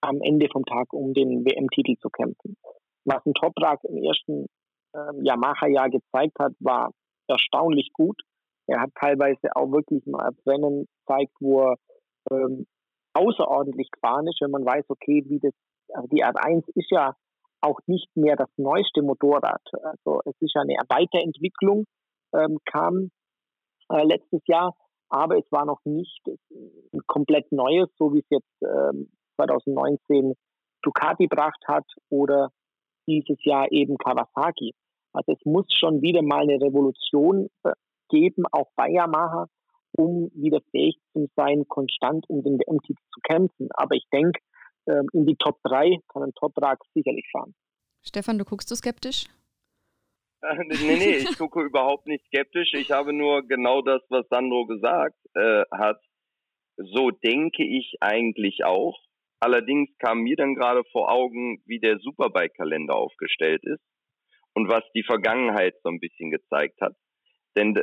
am 0.00 0.20
Ende 0.20 0.48
vom 0.52 0.64
Tag 0.64 0.92
um 0.92 1.14
den 1.14 1.44
WM-Titel 1.44 1.96
zu 2.00 2.10
kämpfen. 2.10 2.56
Was 3.04 3.24
ein 3.24 3.34
Toprak 3.34 3.80
im 3.84 4.02
ersten 4.02 4.46
ähm, 4.94 5.24
Yamaha-Jahr 5.24 5.90
gezeigt 5.90 6.38
hat, 6.38 6.52
war 6.60 6.90
erstaunlich 7.28 7.90
gut. 7.92 8.20
Er 8.66 8.80
hat 8.80 8.90
teilweise 8.98 9.54
auch 9.54 9.70
wirklich 9.72 10.04
mal 10.06 10.30
Rennen 10.46 10.86
gezeigt, 11.00 11.32
wo 11.40 11.62
er 11.62 11.76
ähm, 12.30 12.66
außerordentlich 13.14 13.90
gefahren 13.90 14.26
ist, 14.26 14.40
wenn 14.40 14.50
man 14.50 14.64
weiß, 14.64 14.84
okay, 14.88 15.22
wie 15.26 15.38
das, 15.38 15.52
also 15.92 16.08
die 16.08 16.24
R1 16.24 16.64
ist 16.74 16.90
ja 16.90 17.14
auch 17.60 17.78
nicht 17.86 18.08
mehr 18.14 18.36
das 18.36 18.50
neueste 18.56 19.02
Motorrad. 19.02 19.62
Also 19.82 20.20
es 20.24 20.34
ist 20.40 20.54
ja 20.54 20.62
eine 20.62 20.74
Weiterentwicklung, 20.88 21.84
ähm, 22.34 22.58
kam 22.64 23.10
äh, 23.90 24.04
letztes 24.04 24.42
Jahr 24.46 24.74
aber 25.14 25.38
es 25.38 25.44
war 25.52 25.64
noch 25.64 25.78
nicht 25.84 26.20
ein 26.26 27.00
komplett 27.06 27.50
neues, 27.52 27.88
so 27.96 28.12
wie 28.12 28.18
es 28.18 28.26
jetzt 28.30 28.62
ähm, 28.62 29.08
2019 29.36 30.34
Ducati 30.82 31.28
gebracht 31.28 31.62
hat 31.68 31.84
oder 32.08 32.50
dieses 33.06 33.38
Jahr 33.44 33.70
eben 33.70 33.96
Kawasaki. 33.96 34.74
Also 35.12 35.32
es 35.32 35.38
muss 35.44 35.66
schon 35.72 36.02
wieder 36.02 36.22
mal 36.22 36.42
eine 36.42 36.60
Revolution 36.60 37.48
äh, 37.62 37.70
geben, 38.08 38.42
auch 38.50 38.70
bei 38.74 38.90
Yamaha, 38.90 39.46
um 39.92 40.32
wieder 40.34 40.60
fähig 40.72 40.98
zu 41.12 41.28
sein, 41.36 41.64
konstant 41.68 42.28
um 42.28 42.42
den 42.42 42.58
WM-Titel 42.58 43.02
zu 43.12 43.20
kämpfen. 43.22 43.68
Aber 43.74 43.94
ich 43.94 44.06
denke, 44.12 44.40
ähm, 44.88 45.06
in 45.12 45.26
die 45.26 45.36
Top 45.36 45.60
3 45.62 45.96
kann 46.08 46.24
ein 46.24 46.34
Top-Rag 46.34 46.78
sicherlich 46.92 47.28
fahren. 47.30 47.54
Stefan, 48.02 48.36
du 48.36 48.44
guckst 48.44 48.68
du 48.68 48.74
skeptisch? 48.74 49.26
nee, 50.68 50.96
nee, 50.96 51.16
ich 51.16 51.38
gucke 51.38 51.62
überhaupt 51.62 52.06
nicht 52.06 52.24
skeptisch. 52.26 52.74
Ich 52.74 52.90
habe 52.90 53.12
nur 53.12 53.46
genau 53.46 53.80
das, 53.82 54.02
was 54.08 54.26
Sandro 54.28 54.66
gesagt 54.66 55.16
äh, 55.34 55.64
hat. 55.70 56.00
So 56.76 57.10
denke 57.10 57.64
ich 57.64 57.96
eigentlich 58.00 58.64
auch. 58.64 58.98
Allerdings 59.40 59.90
kam 59.98 60.20
mir 60.20 60.36
dann 60.36 60.54
gerade 60.54 60.82
vor 60.90 61.10
Augen, 61.10 61.62
wie 61.66 61.78
der 61.78 61.98
Superbike-Kalender 61.98 62.94
aufgestellt 62.94 63.62
ist 63.64 63.82
und 64.54 64.68
was 64.68 64.82
die 64.94 65.02
Vergangenheit 65.02 65.74
so 65.82 65.90
ein 65.90 66.00
bisschen 66.00 66.30
gezeigt 66.30 66.80
hat. 66.80 66.94
Denn 67.56 67.78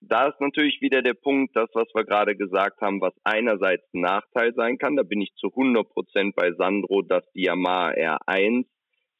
da 0.00 0.28
ist 0.28 0.40
natürlich 0.40 0.80
wieder 0.80 1.00
der 1.00 1.14
Punkt, 1.14 1.54
das, 1.54 1.68
was 1.74 1.88
wir 1.94 2.04
gerade 2.04 2.36
gesagt 2.36 2.80
haben, 2.80 3.00
was 3.00 3.14
einerseits 3.24 3.84
ein 3.94 4.00
Nachteil 4.00 4.52
sein 4.54 4.78
kann. 4.78 4.96
Da 4.96 5.04
bin 5.04 5.20
ich 5.20 5.32
zu 5.36 5.48
100 5.48 5.88
Prozent 5.88 6.34
bei 6.34 6.52
Sandro, 6.52 7.02
dass 7.02 7.24
die 7.32 7.44
Yamaha 7.44 7.90
R1 7.90 8.66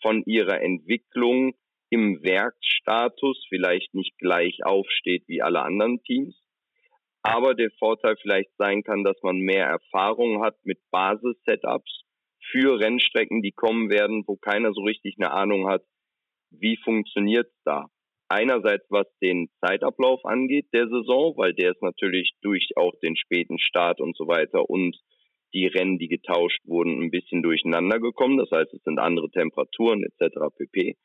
von 0.03 0.25
ihrer 0.25 0.61
Entwicklung 0.61 1.55
im 1.93 2.23
Werksstatus 2.23 3.45
vielleicht 3.51 3.93
nicht 3.93 4.17
gleich 4.17 4.65
aufsteht 4.65 5.25
wie 5.27 5.43
alle 5.43 5.61
anderen 5.61 6.03
Teams. 6.05 6.35
Aber 7.23 7.55
der 7.55 7.71
Vorteil 7.79 8.17
vielleicht 8.17 8.51
sein 8.57 8.83
kann, 8.83 9.05
dass 9.05 9.23
man 9.23 9.37
mehr 9.37 9.67
Erfahrung 9.67 10.43
hat 10.43 10.57
mit 10.65 10.79
Basis-Setups 10.91 12.05
für 12.51 12.81
Rennstrecken, 12.81 13.43
die 13.43 13.53
kommen 13.53 13.91
werden, 13.91 14.25
wo 14.27 14.37
keiner 14.37 14.73
so 14.73 14.81
richtig 14.81 15.17
eine 15.19 15.33
Ahnung 15.33 15.69
hat, 15.69 15.83
wie 16.51 16.79
funktioniert's 16.83 17.55
da. 17.65 17.89
Einerseits 18.29 18.87
was 18.89 19.07
den 19.21 19.51
Zeitablauf 19.61 20.25
angeht 20.25 20.69
der 20.73 20.89
Saison, 20.89 21.37
weil 21.37 21.53
der 21.53 21.73
ist 21.73 21.83
natürlich 21.83 22.33
durch 22.41 22.71
auch 22.77 22.95
den 23.03 23.17
späten 23.17 23.59
Start 23.59 24.01
und 24.01 24.17
so 24.17 24.27
weiter 24.27 24.71
und 24.71 24.97
die 25.53 25.67
Rennen, 25.67 25.99
die 25.99 26.09
getauscht 26.09 26.63
wurden, 26.65 27.03
ein 27.03 27.11
bisschen 27.11 27.43
durcheinander 27.43 28.01
gekommen. 28.01 28.39
Das 28.39 28.51
heißt, 28.51 28.73
es 28.73 28.83
sind 28.83 28.99
andere 28.99 29.31
Temperaturen 29.31 30.03
etc. 30.03 30.37
pp. 30.57 30.97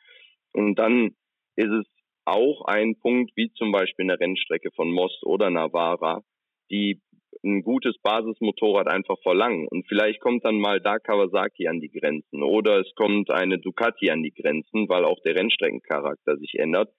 Und 0.58 0.80
dann 0.80 1.12
ist 1.56 1.70
es 1.70 1.86
auch 2.26 2.66
ein 2.66 2.96
Punkt, 3.00 3.32
wie 3.36 3.52
zum 3.54 3.72
Beispiel 3.72 4.06
eine 4.06 4.20
Rennstrecke 4.20 4.72
von 4.76 4.92
Most 4.92 5.24
oder 5.24 5.52
Navara, 5.52 6.24
die 6.72 7.00
ein 7.44 7.62
gutes 7.62 7.96
Basismotorrad 8.02 8.88
einfach 8.88 9.18
verlangen. 9.22 9.68
Und 9.68 9.88
vielleicht 9.88 10.20
kommt 10.20 10.44
dann 10.46 10.60
mal 10.60 10.82
da 10.82 10.98
Kawasaki 10.98 11.68
an 11.68 11.80
die 11.80 11.92
Grenzen 11.92 12.42
oder 12.42 12.80
es 12.80 12.92
kommt 12.96 13.30
eine 13.30 13.60
Ducati 13.60 14.10
an 14.10 14.24
die 14.24 14.34
Grenzen, 14.34 14.90
weil 14.90 15.06
auch 15.06 15.20
der 15.24 15.36
Rennstreckencharakter 15.36 16.38
sich 16.38 16.56
ändert. 16.56 16.92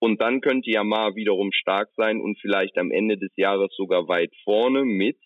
Und 0.00 0.22
dann 0.22 0.40
könnte 0.40 0.70
Yamaha 0.70 1.14
wiederum 1.14 1.52
stark 1.52 1.90
sein 1.96 2.18
und 2.18 2.40
vielleicht 2.40 2.78
am 2.78 2.90
Ende 2.90 3.18
des 3.18 3.32
Jahres 3.36 3.68
sogar 3.76 4.08
weit 4.08 4.32
vorne 4.44 4.86
mit 4.86 5.18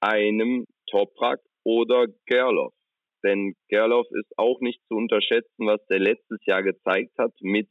einem 0.00 0.66
Toprak 0.90 1.38
oder 1.62 2.06
Gerloff. 2.26 2.74
Denn 3.24 3.54
Gerloff 3.68 4.06
ist 4.10 4.32
auch 4.36 4.60
nicht 4.60 4.80
zu 4.86 4.94
unterschätzen, 4.94 5.66
was 5.66 5.84
der 5.86 5.98
letztes 5.98 6.38
Jahr 6.46 6.62
gezeigt 6.62 7.18
hat 7.18 7.32
mit 7.40 7.68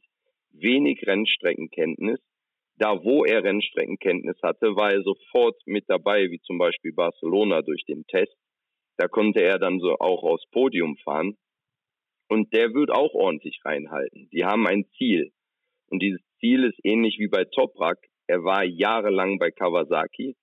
wenig 0.50 1.06
Rennstreckenkenntnis. 1.06 2.20
Da, 2.76 3.02
wo 3.02 3.24
er 3.24 3.42
Rennstreckenkenntnis 3.42 4.36
hatte, 4.42 4.76
war 4.76 4.92
er 4.92 5.02
sofort 5.02 5.56
mit 5.66 5.84
dabei, 5.88 6.30
wie 6.30 6.40
zum 6.40 6.58
Beispiel 6.58 6.92
Barcelona 6.92 7.62
durch 7.62 7.84
den 7.86 8.04
Test. 8.06 8.36
Da 8.98 9.08
konnte 9.08 9.42
er 9.42 9.58
dann 9.58 9.80
so 9.80 9.96
auch 9.98 10.22
aufs 10.22 10.48
Podium 10.50 10.96
fahren. 10.98 11.36
Und 12.28 12.52
der 12.52 12.74
wird 12.74 12.90
auch 12.90 13.14
ordentlich 13.14 13.60
reinhalten. 13.64 14.28
Die 14.32 14.44
haben 14.44 14.66
ein 14.66 14.84
Ziel. 14.96 15.32
Und 15.86 16.02
dieses 16.02 16.20
Ziel 16.40 16.64
ist 16.64 16.78
ähnlich 16.84 17.18
wie 17.18 17.28
bei 17.28 17.44
Toprak. 17.44 17.98
Er 18.26 18.44
war 18.44 18.64
jahrelang 18.64 19.38
bei 19.38 19.50
Kawasaki. 19.50 20.36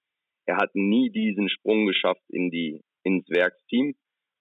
Er 0.48 0.58
hat 0.58 0.74
nie 0.74 1.12
diesen 1.12 1.48
Sprung 1.48 1.86
geschafft 1.86 2.24
in 2.30 2.50
die, 2.50 2.82
ins 3.04 3.30
Werksteam 3.30 3.96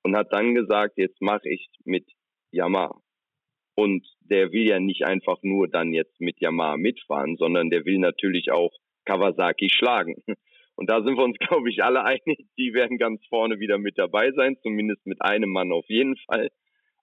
und 0.05 0.17
hat 0.17 0.33
dann 0.33 0.55
gesagt, 0.55 0.95
jetzt 0.97 1.21
mache 1.21 1.49
ich 1.49 1.69
mit 1.85 2.07
Yamaha. 2.53 3.01
Und 3.75 4.07
der 4.21 4.53
will 4.53 4.69
ja 4.69 4.79
nicht 4.79 5.05
einfach 5.05 5.39
nur 5.43 5.67
dann 5.67 5.93
jetzt 5.93 6.21
mit 6.21 6.41
Yamaha 6.41 6.77
mitfahren, 6.77 7.37
sondern 7.37 7.71
der 7.71 7.85
will 7.85 7.99
natürlich 7.99 8.53
auch 8.53 8.71
Kawasaki 9.05 9.69
schlagen. 9.71 10.15
Und 10.77 10.91
da 10.91 11.03
sind 11.03 11.17
wir 11.17 11.25
uns, 11.25 11.39
glaube 11.49 11.71
ich, 11.71 11.83
alle 11.83 12.05
einig, 12.05 12.47
die 12.59 12.75
werden 12.75 12.99
ganz 12.99 13.25
vorne 13.29 13.61
wieder 13.61 13.79
mit 13.79 13.97
dabei 13.97 14.33
sein, 14.33 14.57
zumindest 14.63 15.07
mit 15.07 15.23
einem 15.23 15.51
Mann 15.51 15.73
auf 15.73 15.89
jeden 15.89 16.17
Fall. 16.17 16.51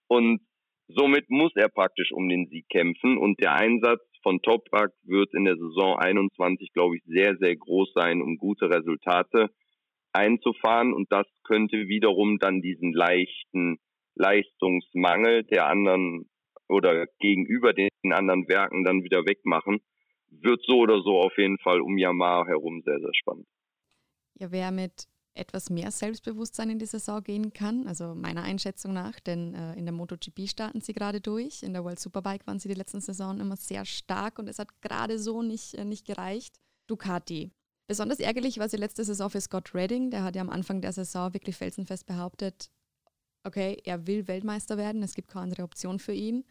Und 0.08 0.40
somit 0.88 1.30
muss 1.30 1.52
er 1.56 1.68
praktisch 1.68 2.12
um 2.12 2.28
den 2.28 2.48
Sieg 2.48 2.68
kämpfen. 2.68 3.16
Und 3.16 3.40
der 3.40 3.54
Einsatz 3.54 4.02
von 4.22 4.42
Toprak 4.42 4.92
wird 5.04 5.32
in 5.34 5.44
der 5.44 5.56
Saison 5.56 5.98
21, 5.98 6.72
glaube 6.72 6.96
ich, 6.96 7.02
sehr, 7.04 7.36
sehr 7.38 7.56
groß 7.56 7.92
sein, 7.94 8.20
um 8.20 8.36
gute 8.36 8.68
Resultate 8.68 9.48
einzufahren. 10.12 10.92
Und 10.92 11.10
das 11.10 11.26
könnte 11.44 11.88
wiederum 11.88 12.38
dann 12.38 12.60
diesen 12.60 12.92
leichten 12.92 13.78
Leistungsmangel 14.14 15.44
der 15.44 15.66
anderen 15.66 16.28
oder 16.68 17.06
gegenüber 17.18 17.72
den 17.72 17.90
anderen 18.10 18.48
Werken 18.48 18.84
dann 18.84 19.02
wieder 19.02 19.24
wegmachen. 19.26 19.80
Wird 20.28 20.62
so 20.66 20.78
oder 20.78 21.02
so 21.02 21.20
auf 21.20 21.36
jeden 21.36 21.58
Fall 21.58 21.80
um 21.80 21.98
Yamaha 21.98 22.46
herum 22.46 22.82
sehr, 22.84 22.98
sehr 22.98 23.14
spannend. 23.14 23.46
Ja, 24.34 24.50
wer 24.50 24.70
mit 24.70 25.06
etwas 25.34 25.70
mehr 25.70 25.90
Selbstbewusstsein 25.90 26.70
in 26.70 26.78
die 26.78 26.86
Saison 26.86 27.22
gehen 27.22 27.52
kann, 27.52 27.86
also 27.86 28.14
meiner 28.14 28.42
Einschätzung 28.42 28.92
nach, 28.92 29.18
denn 29.20 29.54
äh, 29.54 29.74
in 29.78 29.86
der 29.86 29.94
MotoGP 29.94 30.46
starten 30.46 30.80
sie 30.80 30.92
gerade 30.92 31.20
durch, 31.20 31.62
in 31.62 31.72
der 31.72 31.84
World 31.84 31.98
Superbike 31.98 32.46
waren 32.46 32.58
sie 32.58 32.68
die 32.68 32.74
letzten 32.74 33.00
Saison 33.00 33.40
immer 33.40 33.56
sehr 33.56 33.84
stark 33.84 34.38
und 34.38 34.48
es 34.48 34.58
hat 34.58 34.68
gerade 34.82 35.18
so 35.18 35.42
nicht, 35.42 35.74
äh, 35.74 35.84
nicht 35.84 36.06
gereicht. 36.06 36.56
Ducati. 36.86 37.50
Besonders 37.86 38.20
ärgerlich 38.20 38.58
war 38.58 38.68
sie 38.68 38.76
letzte 38.76 39.04
Saison 39.04 39.30
für 39.30 39.40
Scott 39.40 39.74
Redding, 39.74 40.10
der 40.10 40.22
hat 40.22 40.36
ja 40.36 40.42
am 40.42 40.50
Anfang 40.50 40.80
der 40.80 40.92
Saison 40.92 41.34
wirklich 41.34 41.56
felsenfest 41.56 42.06
behauptet, 42.06 42.70
okay, 43.44 43.76
er 43.84 44.06
will 44.06 44.28
Weltmeister 44.28 44.78
werden, 44.78 45.02
es 45.02 45.14
gibt 45.14 45.28
keine 45.28 45.44
andere 45.44 45.62
Option 45.62 45.98
für 45.98 46.12
ihn. 46.12 46.44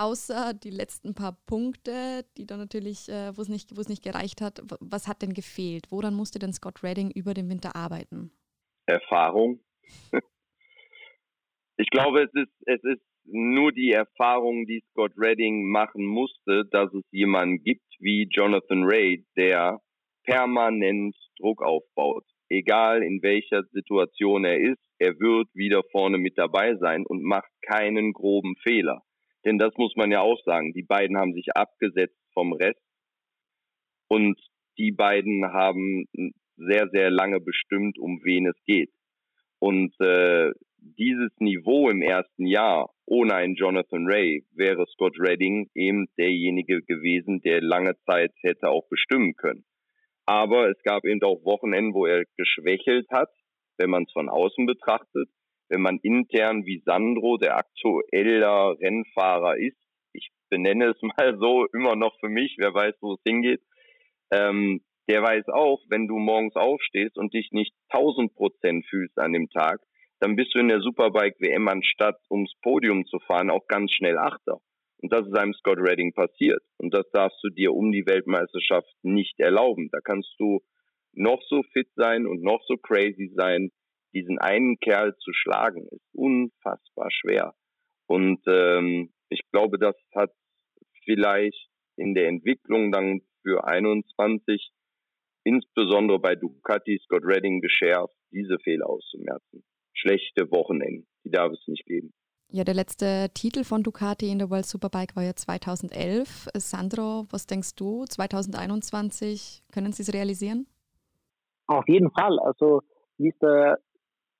Außer 0.00 0.54
die 0.54 0.70
letzten 0.70 1.14
paar 1.14 1.36
Punkte, 1.46 2.24
die 2.36 2.46
dann 2.46 2.60
natürlich, 2.60 3.08
äh, 3.08 3.36
wo 3.36 3.42
es 3.42 3.48
nicht, 3.48 3.76
nicht 3.88 4.04
gereicht 4.04 4.40
hat. 4.40 4.62
Was 4.80 5.08
hat 5.08 5.22
denn 5.22 5.34
gefehlt? 5.34 5.90
Woran 5.90 6.14
musste 6.14 6.38
denn 6.38 6.52
Scott 6.52 6.84
Redding 6.84 7.10
über 7.10 7.34
den 7.34 7.48
Winter 7.48 7.74
arbeiten? 7.74 8.30
Erfahrung. 8.86 9.58
ich 11.76 11.90
glaube, 11.90 12.22
es 12.22 12.30
ist, 12.32 12.52
es 12.66 12.82
ist 12.84 13.02
nur 13.24 13.72
die 13.72 13.90
Erfahrung, 13.90 14.66
die 14.66 14.84
Scott 14.90 15.12
Redding 15.16 15.68
machen 15.68 16.04
musste, 16.04 16.64
dass 16.70 16.94
es 16.94 17.04
jemanden 17.10 17.62
gibt 17.64 17.84
wie 17.98 18.28
Jonathan 18.30 18.84
Ray, 18.84 19.26
der 19.36 19.80
permanent 20.28 21.16
Druck 21.38 21.62
aufbaut. 21.62 22.24
Egal 22.50 23.02
in 23.02 23.22
welcher 23.22 23.62
Situation 23.72 24.44
er 24.44 24.58
ist, 24.58 24.82
er 24.98 25.18
wird 25.18 25.48
wieder 25.54 25.82
vorne 25.90 26.18
mit 26.18 26.36
dabei 26.36 26.76
sein 26.76 27.06
und 27.06 27.22
macht 27.22 27.50
keinen 27.62 28.12
groben 28.12 28.54
Fehler. 28.62 29.02
Denn 29.44 29.58
das 29.58 29.72
muss 29.76 29.94
man 29.96 30.10
ja 30.10 30.20
auch 30.20 30.38
sagen. 30.44 30.72
Die 30.74 30.82
beiden 30.82 31.16
haben 31.16 31.32
sich 31.32 31.46
abgesetzt 31.54 32.18
vom 32.34 32.52
Rest 32.52 32.80
und 34.08 34.38
die 34.76 34.92
beiden 34.92 35.52
haben 35.52 36.06
sehr, 36.56 36.88
sehr 36.92 37.10
lange 37.10 37.40
bestimmt, 37.40 37.98
um 37.98 38.20
wen 38.22 38.46
es 38.46 38.56
geht. 38.66 38.90
Und 39.60 39.94
äh, 40.00 40.52
dieses 40.76 41.30
Niveau 41.38 41.88
im 41.88 42.02
ersten 42.02 42.46
Jahr 42.46 42.90
ohne 43.06 43.34
einen 43.34 43.54
Jonathan 43.54 44.06
Ray 44.06 44.44
wäre 44.52 44.86
Scott 44.86 45.16
Redding 45.18 45.70
eben 45.74 46.06
derjenige 46.18 46.82
gewesen, 46.82 47.40
der 47.40 47.62
lange 47.62 47.94
Zeit 48.04 48.32
hätte 48.42 48.68
auch 48.68 48.86
bestimmen 48.88 49.34
können. 49.34 49.64
Aber 50.28 50.68
es 50.68 50.76
gab 50.82 51.04
eben 51.04 51.22
auch 51.22 51.42
Wochenenden, 51.44 51.94
wo 51.94 52.04
er 52.04 52.24
geschwächelt 52.36 53.06
hat, 53.10 53.30
wenn 53.78 53.90
man 53.90 54.04
es 54.04 54.12
von 54.12 54.28
außen 54.28 54.66
betrachtet 54.66 55.28
wenn 55.68 55.82
man 55.82 55.98
intern 56.02 56.64
wie 56.64 56.82
Sandro, 56.84 57.36
der 57.36 57.56
aktueller 57.56 58.76
Rennfahrer 58.80 59.58
ist, 59.58 59.76
ich 60.12 60.30
benenne 60.50 60.90
es 60.90 61.02
mal 61.02 61.38
so, 61.38 61.66
immer 61.72 61.96
noch 61.96 62.18
für 62.20 62.28
mich, 62.28 62.56
wer 62.58 62.74
weiß, 62.74 62.94
wo 63.00 63.14
es 63.14 63.20
hingeht, 63.26 63.60
ähm, 64.32 64.80
der 65.08 65.22
weiß 65.22 65.48
auch, 65.48 65.80
wenn 65.88 66.06
du 66.06 66.18
morgens 66.18 66.54
aufstehst 66.54 67.16
und 67.16 67.32
dich 67.32 67.50
nicht 67.52 67.72
1000 67.90 68.34
Prozent 68.34 68.86
fühlst 68.86 69.18
an 69.18 69.32
dem 69.32 69.48
Tag, 69.48 69.80
dann 70.20 70.36
bist 70.36 70.54
du 70.54 70.58
in 70.58 70.68
der 70.68 70.80
Superbike 70.80 71.36
WM 71.38 71.68
anstatt 71.68 72.18
ums 72.28 72.52
Podium 72.60 73.06
zu 73.06 73.18
fahren 73.20 73.50
auch 73.50 73.66
ganz 73.68 73.92
schnell 73.92 74.18
Achter. 74.18 74.58
Und 75.00 75.12
das 75.12 75.26
ist 75.26 75.36
einem 75.36 75.54
Scott 75.54 75.78
Redding 75.78 76.12
passiert. 76.12 76.62
Und 76.76 76.92
das 76.92 77.08
darfst 77.12 77.38
du 77.42 77.50
dir 77.50 77.72
um 77.72 77.92
die 77.92 78.06
Weltmeisterschaft 78.06 78.92
nicht 79.02 79.38
erlauben. 79.38 79.88
Da 79.92 80.00
kannst 80.00 80.34
du 80.38 80.60
noch 81.12 81.40
so 81.48 81.62
fit 81.72 81.88
sein 81.94 82.26
und 82.26 82.42
noch 82.42 82.62
so 82.66 82.76
crazy 82.76 83.32
sein 83.34 83.70
diesen 84.14 84.38
einen 84.38 84.78
Kerl 84.78 85.14
zu 85.18 85.32
schlagen, 85.32 85.86
ist 85.90 86.08
unfassbar 86.12 87.10
schwer. 87.10 87.54
Und 88.06 88.40
ähm, 88.46 89.12
ich 89.28 89.42
glaube, 89.52 89.78
das 89.78 89.96
hat 90.14 90.32
vielleicht 91.04 91.68
in 91.96 92.14
der 92.14 92.28
Entwicklung 92.28 92.90
dann 92.90 93.20
für 93.42 93.66
21 93.66 94.70
insbesondere 95.44 96.18
bei 96.18 96.34
Ducati 96.34 96.98
Scott 97.04 97.24
Redding 97.24 97.60
geschärft, 97.60 98.14
diese 98.30 98.58
Fehler 98.58 98.88
auszumerzen. 98.88 99.64
Schlechte 99.94 100.50
Wochenenden, 100.50 101.06
die 101.24 101.30
darf 101.30 101.52
es 101.52 101.66
nicht 101.66 101.84
geben. 101.86 102.12
Ja, 102.50 102.64
der 102.64 102.72
letzte 102.72 103.28
Titel 103.34 103.62
von 103.62 103.82
Ducati 103.82 104.30
in 104.30 104.38
der 104.38 104.48
World 104.48 104.64
Superbike 104.64 105.14
war 105.14 105.22
ja 105.22 105.34
2011. 105.34 106.48
Sandro, 106.54 107.26
was 107.30 107.46
denkst 107.46 107.74
du, 107.76 108.06
2021, 108.06 109.62
können 109.70 109.92
Sie 109.92 110.02
es 110.02 110.14
realisieren? 110.14 110.66
Auf 111.66 111.86
jeden 111.88 112.10
Fall. 112.10 112.38
Also, 112.38 112.80
wie 113.18 113.28
es 113.28 113.38
der 113.40 113.78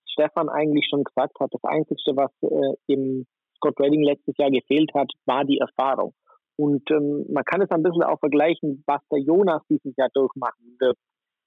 Stefan 0.07 0.49
eigentlich 0.49 0.87
schon 0.89 1.05
gesagt 1.05 1.39
hat, 1.39 1.53
das 1.53 1.63
Einzige, 1.65 2.17
was 2.17 2.31
äh, 2.41 2.77
im 2.87 3.27
Scott 3.57 3.79
Redding 3.79 4.03
letztes 4.03 4.35
Jahr 4.39 4.51
gefehlt 4.51 4.91
hat, 4.95 5.13
war 5.27 5.45
die 5.45 5.59
Erfahrung. 5.59 6.15
Und 6.57 6.91
ähm, 6.91 7.27
man 7.31 7.45
kann 7.45 7.61
es 7.61 7.71
ein 7.71 7.83
bisschen 7.83 8.05
auch 8.05 8.19
vergleichen, 8.21 8.83
was 8.87 9.03
der 9.13 9.21
Jonas 9.21 9.63
dieses 9.69 9.95
Jahr 9.97 10.09
durchmachen 10.15 10.77
wird. 10.81 10.97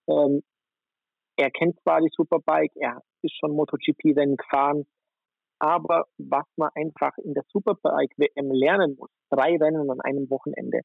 Ähm, 0.08 0.44
er 1.38 1.50
kennt 1.50 1.80
zwar 1.82 2.02
die 2.02 2.12
Superbike, 2.16 2.72
er 2.76 3.02
ist 3.24 3.36
schon 3.40 3.56
MotoGP-Rennen 3.56 4.38
gefahren, 4.38 4.86
aber 5.62 6.06
was 6.18 6.46
man 6.58 6.70
einfach 6.74 7.16
in 7.24 7.36
der 7.36 7.44
Superbike 7.50 8.18
WM 8.18 8.52
lernen 8.52 8.96
muss, 8.98 9.12
drei 9.30 9.56
Rennen 9.58 9.92
an 9.92 10.02
einem 10.02 10.28
Wochenende, 10.32 10.82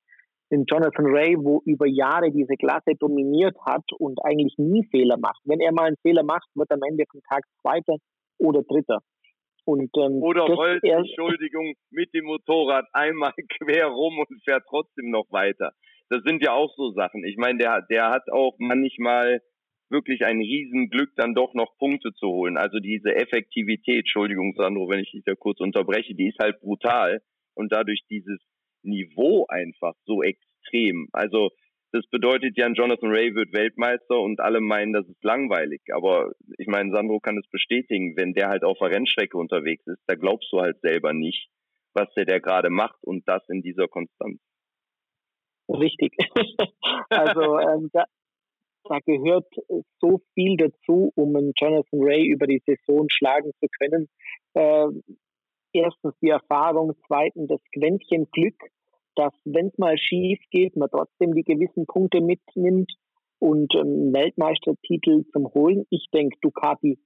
den 0.53 0.65
Jonathan 0.69 1.07
Ray, 1.07 1.37
wo 1.39 1.63
über 1.65 1.87
Jahre 1.87 2.31
diese 2.31 2.57
Klasse 2.57 2.95
dominiert 3.01 3.57
hat 3.65 3.85
und 3.99 4.23
eigentlich 4.23 4.55
nie 4.59 4.87
Fehler 4.91 5.17
macht. 5.17 5.41
Wenn 5.45 5.61
er 5.61 5.73
mal 5.73 5.87
einen 5.87 5.97
Fehler 6.03 6.23
macht, 6.23 6.47
wird 6.55 6.71
am 6.71 6.83
Ende 6.87 7.05
vom 7.11 7.23
Tag 7.29 7.43
Zweiter 7.63 7.97
oder 8.39 8.63
Dritter. 8.63 9.01
Und, 9.65 9.91
ähm, 9.97 10.23
oder 10.23 10.43
rollt, 10.43 10.85
Entschuldigung, 10.85 11.75
mit 11.91 12.13
dem 12.15 12.27
Motorrad 12.27 12.85
einmal 12.93 13.33
quer 13.59 13.87
rum 13.87 14.19
und 14.19 14.45
fährt 14.45 14.63
trotzdem 14.69 15.11
noch 15.11 15.27
weiter. 15.31 15.73
Das 16.11 16.21
sind 16.25 16.45
ja 16.45 16.53
auch 16.53 16.73
so 16.77 16.93
Sachen. 16.93 17.25
Ich 17.25 17.37
meine, 17.37 17.59
der, 17.59 17.83
der 17.91 18.11
hat 18.11 18.31
auch 18.31 18.55
manchmal 18.59 19.41
wirklich 19.89 20.25
ein 20.25 20.39
Riesenglück, 20.39 21.11
dann 21.17 21.35
doch 21.35 21.55
noch 21.55 21.77
Punkte 21.79 22.13
zu 22.15 22.29
holen. 22.29 22.57
Also 22.57 22.79
diese 22.79 23.15
Effektivität, 23.15 24.01
Entschuldigung, 24.01 24.55
Sandro, 24.57 24.89
wenn 24.89 25.01
ich 25.01 25.13
dich 25.13 25.25
da 25.25 25.35
kurz 25.35 25.61
unterbreche, 25.61 26.15
die 26.15 26.29
ist 26.29 26.39
halt 26.39 26.61
brutal. 26.61 27.23
Und 27.55 27.73
dadurch 27.73 28.03
dieses 28.11 28.41
Niveau 28.83 29.47
einfach 29.49 29.95
so 30.05 30.23
extrem. 30.23 31.09
Also 31.13 31.51
das 31.93 32.07
bedeutet 32.09 32.57
ja, 32.59 32.69
Jonathan 32.69 33.11
Ray 33.11 33.35
wird 33.35 33.53
Weltmeister 33.55 34.19
und 34.21 34.41
alle 34.41 34.61
meinen, 34.61 34.93
das 34.93 35.07
ist 35.09 35.23
langweilig. 35.25 35.81
Aber 35.95 36.33
ich 36.59 36.67
meine, 36.67 36.93
Sandro 36.93 37.21
kann 37.21 37.39
es 37.39 37.49
bestätigen, 37.51 38.17
wenn 38.17 38.35
der 38.35 38.49
halt 38.49 38.65
auf 38.65 38.79
der 38.79 38.91
Rennstrecke 38.91 39.39
unterwegs 39.39 39.87
ist, 39.87 40.03
da 40.07 40.15
glaubst 40.15 40.53
du 40.53 40.61
halt 40.61 40.81
selber 40.81 41.13
nicht, 41.13 41.49
was 41.95 42.13
der, 42.15 42.25
der 42.25 42.41
gerade 42.41 42.71
macht 42.71 43.03
und 43.03 43.27
das 43.27 43.43
in 43.49 43.63
dieser 43.63 43.89
Konstanz. 43.89 44.41
Richtig. 45.69 46.13
also 47.09 47.59
ähm, 47.59 47.91
da, 47.93 48.05
da 48.89 48.99
gehört 49.01 49.47
so 50.01 50.21
viel 50.35 50.57
dazu, 50.57 51.13
um 51.15 51.37
einen 51.37 51.53
Jonathan 51.57 52.01
Ray 52.03 52.27
über 52.27 52.47
die 52.47 52.63
Saison 52.67 53.07
schlagen 53.11 53.53
zu 53.61 53.67
können. 53.79 54.09
Äh, 54.55 54.89
erstens 55.73 56.15
die 56.21 56.31
Erfahrung, 56.31 56.95
zweitens 57.07 57.49
das 57.49 57.61
Quäntchen 57.73 58.29
Glück, 58.31 58.61
dass 59.15 59.33
wenn 59.45 59.69
es 59.69 59.79
mal 59.79 59.97
schief 59.99 60.39
geht, 60.51 60.77
man 60.77 60.91
trotzdem 60.91 61.35
die 61.35 61.43
gewissen 61.43 61.87
Punkte 61.87 62.21
mitnimmt 62.21 62.93
und 63.39 63.75
ähm, 63.75 64.13
Weltmeistertitel 64.13 65.25
zum 65.33 65.53
Holen. 65.55 65.87
Ich 65.91 66.07
denke, 66.13 66.37
Ducati 66.41 66.99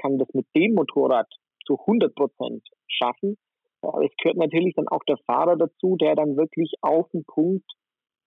kann 0.00 0.18
das 0.18 0.28
mit 0.32 0.46
dem 0.54 0.74
Motorrad 0.74 1.28
zu 1.66 1.78
100 1.78 2.14
Prozent 2.14 2.66
schaffen. 2.88 3.36
Aber 3.82 4.04
es 4.04 4.12
gehört 4.16 4.38
natürlich 4.38 4.74
dann 4.74 4.88
auch 4.88 5.04
der 5.04 5.18
Fahrer 5.26 5.56
dazu, 5.56 5.96
der 5.96 6.14
dann 6.14 6.36
wirklich 6.36 6.72
auf 6.80 7.08
den 7.10 7.24
Punkt 7.24 7.64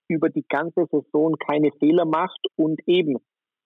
über 0.09 0.29
die 0.29 0.45
ganze 0.49 0.85
Saison 0.91 1.35
keine 1.37 1.71
Fehler 1.79 2.05
macht 2.05 2.39
und 2.55 2.81
eben, 2.87 3.17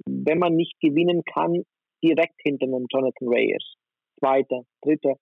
wenn 0.06 0.40
man 0.40 0.56
nicht 0.56 0.80
gewinnen 0.80 1.24
kann, 1.24 1.64
direkt 2.04 2.36
hinter 2.44 2.66
einem 2.66 2.86
Jonathan 2.90 3.30
Ray 3.30 3.56
ist, 3.56 3.76
zweiter, 4.20 4.64
dritter, 4.82 5.16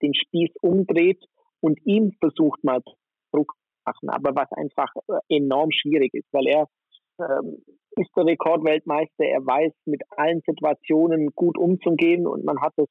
den 0.00 0.14
Spieß 0.14 0.50
umdreht 0.62 1.22
und 1.60 1.78
ihm 1.84 2.12
versucht 2.20 2.62
mal 2.62 2.80
Druck 3.32 3.52
zu 3.52 3.82
machen, 3.84 4.08
aber 4.10 4.34
was 4.36 4.50
einfach 4.52 4.92
äh, 5.08 5.36
enorm 5.36 5.70
schwierig 5.72 6.14
ist, 6.14 6.28
weil 6.32 6.46
er 6.46 6.68
ähm, 7.20 7.58
ist 7.96 8.10
der 8.16 8.26
Rekordweltmeister, 8.26 9.24
er 9.24 9.44
weiß 9.44 9.72
mit 9.86 10.02
allen 10.16 10.40
Situationen 10.46 11.30
gut 11.34 11.58
umzugehen 11.58 12.26
und 12.26 12.44
man 12.44 12.60
hat 12.60 12.74
es 12.76 12.86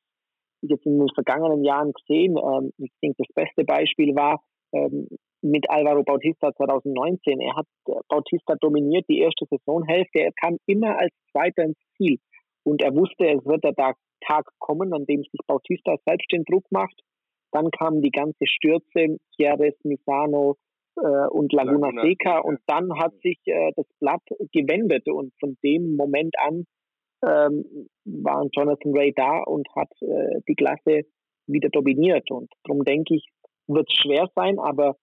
jetzt 0.61 0.85
in 0.85 0.99
den 0.99 1.07
vergangenen 1.13 1.63
Jahren 1.63 1.93
gesehen. 1.93 2.35
Ähm, 2.37 2.73
ich 2.77 2.91
denke, 3.01 3.23
das 3.23 3.33
beste 3.33 3.63
Beispiel 3.63 4.15
war 4.15 4.41
ähm, 4.73 5.07
mit 5.41 5.69
Alvaro 5.69 6.03
Bautista 6.03 6.51
2019. 6.53 7.39
Er 7.41 7.55
hat 7.55 7.67
äh, 7.87 7.93
Bautista 8.09 8.55
dominiert 8.59 9.05
die 9.09 9.19
erste 9.19 9.45
Saisonhälfte. 9.49 10.19
Er 10.19 10.31
kam 10.33 10.57
immer 10.65 10.97
als 10.97 11.13
Zweiter 11.31 11.63
ins 11.63 11.79
Ziel 11.97 12.17
und 12.63 12.81
er 12.81 12.95
wusste, 12.95 13.27
es 13.27 13.45
wird 13.45 13.63
der 13.63 13.75
Tag 13.75 14.45
kommen, 14.59 14.93
an 14.93 15.05
dem 15.05 15.21
sich 15.21 15.39
Bautista 15.45 15.95
selbst 16.05 16.31
den 16.31 16.43
Druck 16.43 16.65
macht. 16.71 16.99
Dann 17.51 17.71
kamen 17.71 18.01
die 18.01 18.11
ganze 18.11 18.45
Stürze, 18.45 19.17
Chiares, 19.35 19.75
Misano, 19.83 20.57
äh, 20.97 21.27
und 21.29 21.53
Laguna, 21.53 21.87
Laguna 21.87 22.01
Seca. 22.01 22.39
Und 22.39 22.59
dann 22.67 22.97
hat 22.99 23.13
sich 23.21 23.39
äh, 23.45 23.71
das 23.75 23.85
Blatt 23.99 24.21
gewendet 24.51 25.07
und 25.07 25.33
von 25.39 25.57
dem 25.63 25.95
Moment 25.95 26.35
an 26.39 26.65
ähm, 27.25 27.87
war 28.05 28.45
Jonathan 28.51 28.95
Ray 28.95 29.13
da 29.15 29.39
und 29.43 29.67
hat 29.75 29.89
äh, 30.01 30.41
die 30.47 30.55
Klasse 30.55 31.01
wieder 31.47 31.69
dominiert. 31.69 32.29
Und 32.31 32.51
darum 32.63 32.83
denke 32.83 33.15
ich, 33.15 33.27
wird 33.67 33.87
es 33.89 33.99
schwer 34.01 34.27
sein, 34.35 34.59
aber 34.59 34.95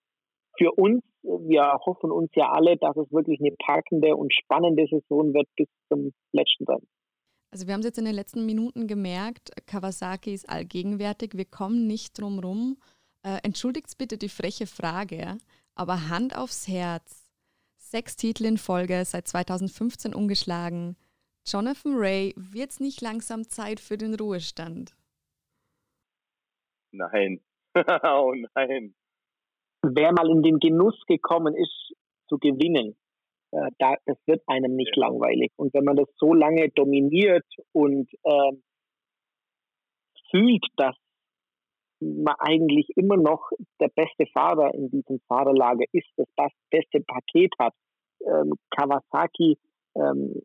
für 0.57 0.71
uns, 0.73 1.03
wir 1.23 1.79
hoffen 1.85 2.11
uns 2.11 2.29
ja 2.35 2.51
alle, 2.51 2.77
dass 2.77 2.95
es 2.97 3.11
wirklich 3.11 3.39
eine 3.39 3.55
packende 3.57 4.15
und 4.15 4.33
spannende 4.33 4.85
Saison 4.87 5.33
wird 5.33 5.47
bis 5.55 5.67
zum 5.89 6.13
letzten 6.31 6.65
Rennen. 6.65 6.87
Also 7.51 7.67
wir 7.67 7.73
haben 7.73 7.81
es 7.81 7.85
jetzt 7.85 7.99
in 7.99 8.05
den 8.05 8.15
letzten 8.15 8.45
Minuten 8.45 8.87
gemerkt, 8.87 9.51
Kawasaki 9.65 10.33
ist 10.33 10.49
allgegenwärtig, 10.49 11.37
wir 11.37 11.45
kommen 11.45 11.87
nicht 11.87 12.19
drum 12.19 12.39
rum. 12.39 12.77
Äh, 13.23 13.39
entschuldigt 13.43 13.97
bitte 13.97 14.17
die 14.17 14.29
freche 14.29 14.67
Frage, 14.67 15.37
aber 15.73 16.09
Hand 16.09 16.37
aufs 16.37 16.67
Herz. 16.67 17.31
Sechs 17.77 18.15
Titel 18.17 18.45
in 18.45 18.57
Folge, 18.57 19.03
seit 19.05 19.27
2015 19.27 20.13
umgeschlagen. 20.13 20.97
Jonathan 21.47 21.93
Ray, 21.95 22.33
wird 22.35 22.71
es 22.71 22.79
nicht 22.79 23.01
langsam 23.01 23.47
Zeit 23.47 23.79
für 23.79 23.97
den 23.97 24.15
Ruhestand? 24.15 24.95
Nein. 26.91 27.41
oh 28.03 28.33
nein. 28.55 28.95
Wer 29.93 30.13
mal 30.13 30.29
in 30.29 30.41
den 30.41 30.59
Genuss 30.59 30.99
gekommen 31.07 31.55
ist, 31.55 31.93
zu 32.27 32.37
gewinnen, 32.37 32.95
äh, 33.51 33.69
da, 33.77 33.95
das 34.05 34.17
wird 34.25 34.41
einem 34.47 34.75
nicht 34.75 34.95
ja. 34.95 35.07
langweilig. 35.07 35.51
Und 35.57 35.73
wenn 35.73 35.83
man 35.83 35.95
das 35.95 36.07
so 36.17 36.33
lange 36.33 36.69
dominiert 36.69 37.45
und 37.71 38.09
äh, 38.23 38.51
fühlt, 40.31 40.65
dass 40.77 40.95
man 42.01 42.35
eigentlich 42.39 42.89
immer 42.95 43.17
noch 43.17 43.49
der 43.79 43.89
beste 43.89 44.25
Fahrer 44.33 44.73
in 44.73 44.89
diesem 44.89 45.19
Fahrerlager 45.27 45.85
ist, 45.91 46.07
das 46.17 46.51
beste 46.69 47.01
Paket 47.01 47.53
hat. 47.59 47.73
Ähm, 48.25 48.53
Kawasaki 48.71 49.57
ähm, 49.95 50.41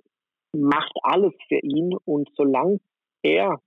macht 0.52 0.92
alles 1.02 1.32
für 1.48 1.58
ihn 1.58 1.96
und 2.04 2.28
solange 2.36 2.78
er 3.22 3.60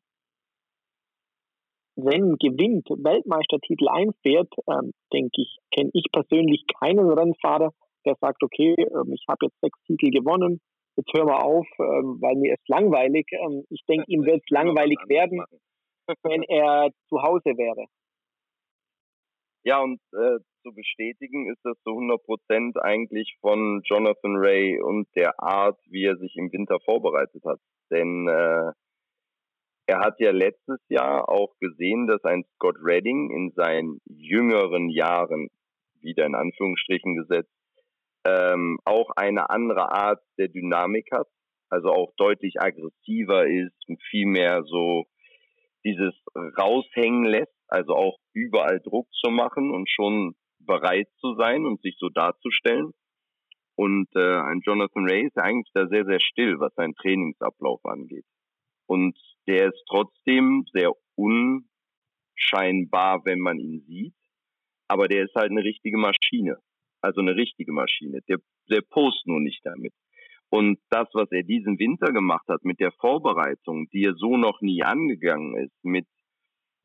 Rennen 1.97 2.37
gewinnt, 2.37 2.89
Weltmeistertitel 2.89 3.87
einfährt, 3.87 4.51
ähm, 4.67 4.93
denke 5.13 5.41
ich, 5.41 5.57
kenne 5.71 5.91
ich 5.93 6.05
persönlich 6.11 6.65
keinen 6.79 7.09
Rennfahrer, 7.09 7.71
der 8.05 8.15
sagt, 8.19 8.43
okay, 8.43 8.75
ähm, 8.77 9.13
ich 9.13 9.25
habe 9.29 9.45
jetzt 9.45 9.59
sechs 9.61 9.79
Titel 9.85 10.09
gewonnen, 10.09 10.59
jetzt 10.97 11.13
hören 11.13 11.27
wir 11.27 11.43
auf, 11.43 11.67
ähm, 11.79 12.17
weil 12.21 12.35
mir 12.35 12.53
ist 12.53 12.67
langweilig. 12.67 13.27
Ähm, 13.31 13.63
ich 13.69 13.83
denke, 13.87 14.05
ihm 14.07 14.25
wird 14.25 14.41
es 14.41 14.49
langweilig 14.49 14.99
werden 15.07 15.43
wenn 16.23 16.43
er 16.43 16.89
zu 17.09 17.21
Hause 17.21 17.57
wäre. 17.57 17.85
Ja, 19.65 19.81
und 19.81 20.01
äh, 20.11 20.39
zu 20.61 20.73
bestätigen 20.73 21.49
ist 21.49 21.63
das 21.63 21.77
zu 21.83 21.91
100 21.91 22.21
Prozent 22.23 22.77
eigentlich 22.81 23.37
von 23.39 23.81
Jonathan 23.85 24.35
Ray 24.35 24.81
und 24.81 25.07
der 25.15 25.41
Art, 25.41 25.79
wie 25.87 26.03
er 26.03 26.17
sich 26.17 26.35
im 26.35 26.51
Winter 26.51 26.79
vorbereitet 26.83 27.43
hat. 27.45 27.59
Denn 27.89 28.27
äh, 28.27 28.71
er 29.85 29.99
hat 29.99 30.19
ja 30.19 30.31
letztes 30.31 30.79
Jahr 30.89 31.29
auch 31.29 31.53
gesehen, 31.59 32.07
dass 32.07 32.23
ein 32.23 32.45
Scott 32.55 32.77
Redding 32.81 33.31
in 33.31 33.51
seinen 33.55 33.99
jüngeren 34.05 34.89
Jahren, 34.89 35.49
wieder 36.01 36.25
in 36.25 36.35
Anführungsstrichen 36.35 37.15
gesetzt, 37.15 37.51
ähm, 38.25 38.79
auch 38.85 39.09
eine 39.15 39.49
andere 39.49 39.91
Art 39.91 40.21
der 40.37 40.47
Dynamik 40.47 41.09
hat, 41.11 41.27
also 41.69 41.89
auch 41.89 42.13
deutlich 42.17 42.61
aggressiver 42.61 43.45
ist 43.47 43.75
und 43.87 44.01
viel 44.03 44.27
mehr 44.27 44.63
so 44.63 45.05
dieses 45.83 46.13
raushängen 46.57 47.25
lässt, 47.25 47.53
also 47.67 47.95
auch 47.95 48.17
überall 48.33 48.79
Druck 48.79 49.07
zu 49.13 49.31
machen 49.31 49.71
und 49.71 49.89
schon 49.89 50.35
bereit 50.59 51.09
zu 51.19 51.35
sein 51.35 51.65
und 51.65 51.81
sich 51.81 51.95
so 51.99 52.09
darzustellen. 52.09 52.91
Und 53.75 54.07
äh, 54.15 54.37
ein 54.37 54.61
Jonathan 54.63 55.09
Ray 55.09 55.25
ist 55.25 55.37
eigentlich 55.37 55.71
da 55.73 55.87
sehr, 55.87 56.05
sehr 56.05 56.19
still, 56.19 56.59
was 56.59 56.73
seinen 56.75 56.95
Trainingsablauf 56.95 57.83
angeht. 57.85 58.25
Und 58.85 59.17
der 59.47 59.69
ist 59.69 59.83
trotzdem 59.87 60.65
sehr 60.73 60.91
unscheinbar, 61.15 63.23
wenn 63.25 63.39
man 63.39 63.59
ihn 63.59 63.83
sieht. 63.87 64.13
Aber 64.87 65.07
der 65.07 65.25
ist 65.25 65.35
halt 65.35 65.51
eine 65.51 65.63
richtige 65.63 65.97
Maschine. 65.97 66.57
Also 67.01 67.21
eine 67.21 67.35
richtige 67.35 67.71
Maschine. 67.71 68.21
Der, 68.27 68.37
der 68.69 68.81
post 68.81 69.25
nur 69.25 69.39
nicht 69.39 69.61
damit. 69.63 69.93
Und 70.49 70.79
das, 70.89 71.07
was 71.13 71.31
er 71.31 71.43
diesen 71.43 71.79
Winter 71.79 72.13
gemacht 72.13 72.47
hat 72.47 72.63
mit 72.63 72.79
der 72.79 72.91
Vorbereitung, 72.91 73.87
die 73.91 74.03
er 74.03 74.13
so 74.13 74.37
noch 74.37 74.61
nie 74.61 74.83
angegangen 74.83 75.57
ist, 75.57 75.83
mit 75.83 76.05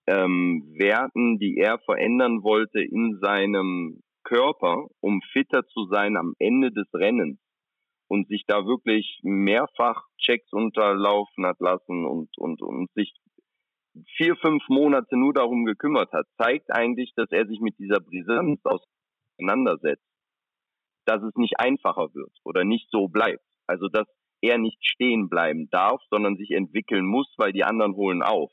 ähm, 0.07 0.75
Werten, 0.79 1.38
die 1.38 1.59
er 1.59 1.79
verändern 1.81 2.42
wollte 2.42 2.81
in 2.81 3.18
seinem 3.21 4.01
Körper, 4.25 4.87
um 5.01 5.21
fitter 5.33 5.66
zu 5.66 5.87
sein 5.87 6.16
am 6.16 6.35
Ende 6.38 6.73
des 6.73 6.87
Rennens 6.94 7.38
und 8.09 8.29
sich 8.29 8.44
da 8.47 8.66
wirklich 8.66 9.21
mehrfach 9.23 10.03
Checks 10.18 10.53
unterlaufen 10.53 11.47
hat 11.47 11.61
lassen 11.61 12.05
und, 12.07 12.37
und, 12.38 12.62
und 12.62 12.90
sich 12.94 13.14
vier, 14.16 14.37
fünf 14.37 14.62
Monate 14.68 15.16
nur 15.16 15.33
darum 15.33 15.64
gekümmert 15.64 16.12
hat, 16.12 16.27
zeigt 16.40 16.73
eigentlich, 16.73 17.12
dass 17.14 17.31
er 17.31 17.47
sich 17.47 17.61
mit 17.61 17.79
dieser 17.79 18.01
Brisanz 18.01 18.61
auseinandersetzt, 18.64 20.05
dass 21.05 21.23
es 21.23 21.35
nicht 21.37 21.59
einfacher 21.59 22.14
wird 22.14 22.33
oder 22.44 22.64
nicht 22.64 22.88
so 22.90 23.09
bleibt. 23.09 23.44
Also 23.66 23.88
dass 23.88 24.07
er 24.40 24.59
nicht 24.59 24.79
stehen 24.85 25.29
bleiben 25.29 25.68
darf, 25.71 26.01
sondern 26.11 26.37
sich 26.37 26.53
entwickeln 26.53 27.07
muss, 27.07 27.33
weil 27.38 27.53
die 27.53 27.64
anderen 27.64 27.94
holen 27.94 28.23
auf. 28.23 28.51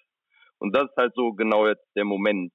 Und 0.57 0.75
das 0.75 0.89
ist 0.89 0.97
halt 0.97 1.13
so 1.15 1.33
genau 1.33 1.67
jetzt 1.67 1.85
der 1.95 2.05
Moment. 2.05 2.51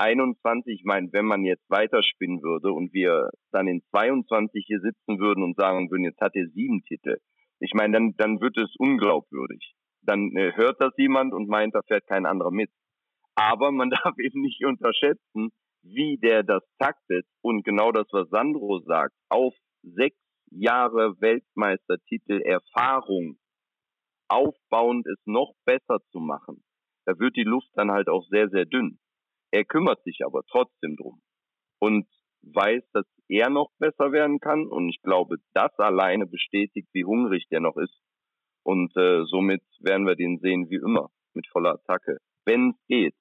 21, 0.00 0.80
ich 0.80 0.84
meine, 0.84 1.08
wenn 1.12 1.26
man 1.26 1.44
jetzt 1.44 1.68
weiterspinnen 1.68 2.42
würde 2.42 2.72
und 2.72 2.92
wir 2.94 3.30
dann 3.52 3.68
in 3.68 3.82
22 3.90 4.64
hier 4.66 4.80
sitzen 4.80 5.20
würden 5.20 5.44
und 5.44 5.56
sagen 5.56 5.90
würden, 5.90 6.04
jetzt 6.04 6.20
hat 6.20 6.34
er 6.34 6.48
sieben 6.48 6.82
Titel. 6.84 7.18
Ich 7.60 7.72
meine, 7.74 7.92
dann, 7.92 8.14
dann 8.16 8.40
wird 8.40 8.56
es 8.56 8.74
unglaubwürdig. 8.78 9.74
Dann 10.02 10.34
äh, 10.36 10.52
hört 10.56 10.80
das 10.80 10.92
jemand 10.96 11.34
und 11.34 11.48
meint, 11.48 11.74
da 11.74 11.82
fährt 11.82 12.06
kein 12.06 12.24
anderer 12.24 12.50
mit. 12.50 12.70
Aber 13.34 13.70
man 13.70 13.90
darf 14.04 14.18
eben 14.18 14.40
nicht 14.40 14.64
unterschätzen, 14.64 15.50
wie 15.82 16.18
der 16.18 16.42
das 16.42 16.62
taktet 16.78 17.26
und 17.42 17.64
genau 17.64 17.92
das, 17.92 18.06
was 18.12 18.28
Sandro 18.30 18.80
sagt, 18.80 19.14
auf 19.28 19.54
sechs 19.82 20.18
Jahre 20.50 21.20
Weltmeistertitel 21.20 22.40
Erfahrung 22.42 23.38
aufbauend 24.28 25.06
es 25.06 25.18
noch 25.26 25.52
besser 25.64 25.98
zu 26.10 26.20
machen, 26.20 26.62
da 27.06 27.18
wird 27.18 27.36
die 27.36 27.44
Luft 27.44 27.68
dann 27.74 27.90
halt 27.90 28.08
auch 28.08 28.26
sehr, 28.28 28.48
sehr 28.48 28.64
dünn. 28.64 28.98
Er 29.52 29.64
kümmert 29.64 30.02
sich 30.04 30.20
aber 30.24 30.42
trotzdem 30.50 30.96
drum 30.96 31.20
und 31.80 32.06
weiß, 32.42 32.82
dass 32.92 33.06
er 33.28 33.50
noch 33.50 33.70
besser 33.78 34.12
werden 34.12 34.40
kann 34.40 34.66
und 34.66 34.88
ich 34.88 35.00
glaube, 35.02 35.36
das 35.54 35.76
alleine 35.78 36.26
bestätigt, 36.26 36.88
wie 36.92 37.04
hungrig 37.04 37.46
der 37.50 37.60
noch 37.60 37.76
ist 37.76 37.96
und 38.62 38.96
äh, 38.96 39.24
somit 39.24 39.62
werden 39.80 40.06
wir 40.06 40.16
den 40.16 40.38
sehen 40.38 40.70
wie 40.70 40.76
immer 40.76 41.10
mit 41.34 41.46
voller 41.48 41.74
Attacke. 41.74 42.18
Wenn 42.44 42.70
es 42.70 42.86
geht, 42.86 43.14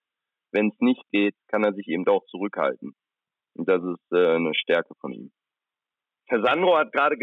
wenn 0.51 0.69
es 0.69 0.79
nicht 0.79 1.03
geht, 1.11 1.35
kann 1.47 1.63
er 1.63 1.73
sich 1.73 1.87
eben 1.87 2.07
auch 2.07 2.25
zurückhalten 2.27 2.95
und 3.55 3.67
das 3.67 3.83
ist 3.83 4.11
äh, 4.11 4.35
eine 4.35 4.53
Stärke 4.55 4.93
von 5.01 5.13
ihm. 5.13 5.31
Herr 6.27 6.43
Sandro 6.43 6.77
hat 6.77 6.91
gerade 6.91 7.17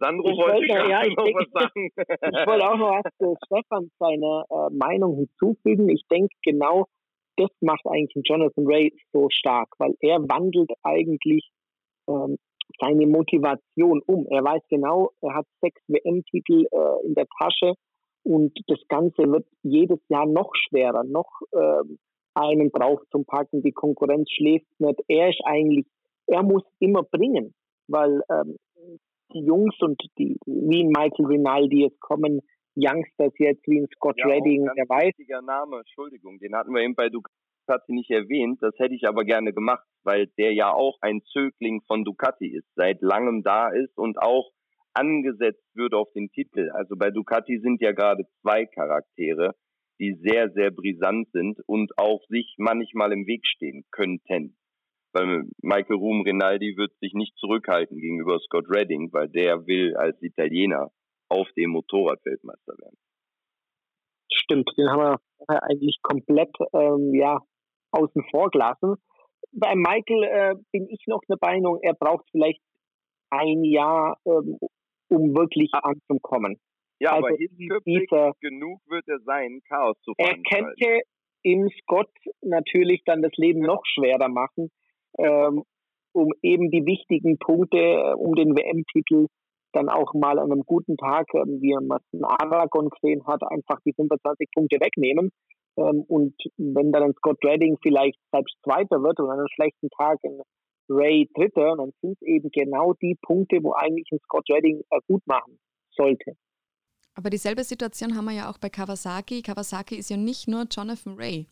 Sandro 0.00 0.30
ich 0.30 0.38
wollte, 0.38 0.68
wollte 0.68 0.90
ja, 0.90 1.02
ich 1.04 1.14
noch 1.14 1.24
denke, 1.24 1.46
was 1.52 1.62
sagen. 1.62 1.90
ich 1.96 2.46
wollte 2.46 2.68
auch 2.68 2.76
noch 2.76 3.02
was 3.04 3.16
zu 3.18 3.36
Stefan 3.44 3.90
seine 3.98 4.44
äh, 4.50 4.74
Meinung 4.74 5.16
hinzufügen. 5.16 5.88
Ich 5.90 6.06
denke 6.10 6.34
genau, 6.42 6.86
das 7.40 7.50
macht 7.60 7.86
eigentlich 7.86 8.24
Jonathan 8.24 8.66
Ray 8.66 8.92
so 9.12 9.28
stark, 9.30 9.68
weil 9.78 9.94
er 10.00 10.18
wandelt 10.28 10.70
eigentlich 10.82 11.50
ähm, 12.08 12.36
seine 12.78 13.06
Motivation 13.06 14.02
um. 14.06 14.26
Er 14.30 14.44
weiß 14.44 14.62
genau, 14.68 15.10
er 15.20 15.34
hat 15.34 15.46
sechs 15.60 15.80
WM-Titel 15.88 16.66
äh, 16.70 17.06
in 17.06 17.14
der 17.14 17.26
Tasche 17.38 17.74
und 18.22 18.52
das 18.66 18.80
Ganze 18.88 19.22
wird 19.30 19.46
jedes 19.62 20.00
Jahr 20.08 20.26
noch 20.26 20.50
schwerer, 20.54 21.04
noch 21.04 21.30
äh, 21.52 21.82
einen 22.34 22.70
drauf 22.70 23.00
zum 23.10 23.24
Packen. 23.24 23.62
Die 23.62 23.72
Konkurrenz 23.72 24.30
schläft 24.30 24.68
nicht. 24.78 25.00
Er 25.08 25.30
ist 25.30 25.40
eigentlich, 25.44 25.86
er 26.26 26.42
muss 26.42 26.62
immer 26.78 27.02
bringen 27.02 27.54
weil 27.90 28.22
ähm, 28.30 28.56
die 29.34 29.44
Jungs 29.44 29.74
und 29.80 30.00
die 30.18 30.36
wie 30.46 30.84
Michael 30.84 31.26
Rinaldi 31.26 31.82
jetzt 31.82 32.00
kommen, 32.00 32.40
Youngsters 32.76 33.32
jetzt 33.38 33.66
wie 33.66 33.80
ein 33.80 33.88
Scott 33.94 34.18
ja, 34.18 34.26
Redding, 34.26 34.68
der 34.76 34.88
weiß. 34.88 35.14
Name, 35.44 35.78
Entschuldigung, 35.78 36.38
den 36.38 36.54
hatten 36.54 36.72
wir 36.72 36.82
eben 36.82 36.94
bei 36.94 37.08
Ducati 37.08 37.92
nicht 37.92 38.10
erwähnt. 38.10 38.58
Das 38.62 38.74
hätte 38.78 38.94
ich 38.94 39.06
aber 39.06 39.24
gerne 39.24 39.52
gemacht, 39.52 39.86
weil 40.04 40.28
der 40.38 40.52
ja 40.52 40.72
auch 40.72 40.98
ein 41.00 41.22
Zögling 41.32 41.82
von 41.86 42.04
Ducati 42.04 42.48
ist, 42.48 42.68
seit 42.74 43.00
langem 43.00 43.42
da 43.42 43.68
ist 43.68 43.96
und 43.96 44.18
auch 44.18 44.50
angesetzt 44.92 45.64
wird 45.74 45.94
auf 45.94 46.12
den 46.12 46.30
Titel. 46.30 46.70
Also 46.72 46.96
bei 46.96 47.10
Ducati 47.10 47.60
sind 47.60 47.80
ja 47.80 47.92
gerade 47.92 48.24
zwei 48.42 48.66
Charaktere, 48.66 49.54
die 50.00 50.14
sehr, 50.14 50.50
sehr 50.50 50.70
brisant 50.70 51.28
sind 51.32 51.60
und 51.66 51.92
auch 51.98 52.20
sich 52.28 52.54
manchmal 52.58 53.12
im 53.12 53.26
Weg 53.26 53.46
stehen 53.46 53.84
könnten. 53.90 54.56
Weil 55.12 55.44
Michael 55.60 55.96
Ruhm 55.96 56.22
Rinaldi 56.22 56.76
wird 56.76 56.92
sich 57.00 57.14
nicht 57.14 57.36
zurückhalten 57.36 57.98
gegenüber 57.98 58.38
Scott 58.38 58.66
Redding, 58.68 59.12
weil 59.12 59.28
der 59.28 59.66
will 59.66 59.96
als 59.96 60.20
Italiener 60.22 60.90
auf 61.30 61.48
dem 61.56 61.70
Motorrad 61.70 62.20
Weltmeister 62.24 62.74
werden. 62.78 62.96
Stimmt, 64.32 64.70
den 64.76 64.90
haben 64.90 65.18
wir 65.48 65.62
eigentlich 65.62 65.98
komplett 66.02 66.54
ähm, 66.72 67.14
ja, 67.14 67.40
außen 67.92 68.22
vor 68.30 68.50
gelassen. 68.50 68.96
Bei 69.52 69.74
Michael 69.74 70.24
äh, 70.24 70.54
bin 70.72 70.88
ich 70.88 71.02
noch 71.06 71.20
der 71.28 71.38
Meinung, 71.40 71.78
er 71.82 71.94
braucht 71.94 72.28
vielleicht 72.30 72.60
ein 73.30 73.64
Jahr, 73.64 74.18
ähm, 74.26 74.58
um 75.08 75.34
wirklich 75.34 75.70
anzukommen. 75.72 76.60
Ja, 77.00 77.12
also 77.12 77.28
aber 77.28 77.36
dieser, 77.36 78.32
genug 78.40 78.80
wird 78.88 79.08
er 79.08 79.20
sein, 79.20 79.60
Chaos 79.68 79.96
zu 80.02 80.12
Er 80.18 80.36
könnte 80.52 81.00
im 81.42 81.70
Scott 81.82 82.10
natürlich 82.42 83.02
dann 83.06 83.22
das 83.22 83.32
Leben 83.36 83.60
noch 83.60 83.82
schwerer 83.86 84.28
machen, 84.28 84.70
ähm, 85.18 85.64
um 86.12 86.32
eben 86.42 86.70
die 86.70 86.84
wichtigen 86.84 87.38
Punkte, 87.38 87.78
äh, 87.78 88.14
um 88.14 88.34
den 88.34 88.54
WM-Titel 88.54 89.26
dann 89.72 89.88
auch 89.88 90.14
mal 90.14 90.38
an 90.38 90.52
einem 90.52 90.62
guten 90.64 90.96
Tag, 90.96 91.26
ähm, 91.34 91.60
wie 91.60 91.74
man 91.74 91.98
in 92.12 92.24
Aragon 92.24 92.90
gesehen 92.90 93.26
hat, 93.26 93.42
einfach 93.42 93.78
die 93.84 93.92
25 93.92 94.48
Punkte 94.54 94.76
wegnehmen. 94.80 95.30
Ähm, 95.76 96.04
und 96.08 96.34
wenn 96.56 96.92
dann 96.92 97.14
Scott 97.14 97.38
Redding 97.44 97.78
vielleicht 97.82 98.18
selbst 98.32 98.56
Zweiter 98.62 99.02
wird 99.02 99.18
und 99.20 99.30
an 99.30 99.38
einem 99.38 99.48
schlechten 99.54 99.88
Tag 99.90 100.18
ein 100.24 100.40
Ray 100.88 101.28
Dritter, 101.34 101.76
dann 101.76 101.92
sind 102.00 102.18
es 102.20 102.22
eben 102.22 102.50
genau 102.50 102.94
die 102.94 103.16
Punkte, 103.22 103.62
wo 103.62 103.72
eigentlich 103.72 104.08
ein 104.12 104.18
Scott 104.24 104.48
Redding 104.50 104.82
äh, 104.90 105.00
gut 105.06 105.22
machen 105.26 105.58
sollte. 105.96 106.34
Aber 107.14 107.30
dieselbe 107.30 107.64
Situation 107.64 108.16
haben 108.16 108.24
wir 108.24 108.34
ja 108.34 108.50
auch 108.50 108.58
bei 108.58 108.68
Kawasaki. 108.68 109.42
Kawasaki 109.42 109.96
ist 109.96 110.10
ja 110.10 110.16
nicht 110.16 110.48
nur 110.48 110.64
Jonathan 110.70 111.14
Ray. 111.16 111.46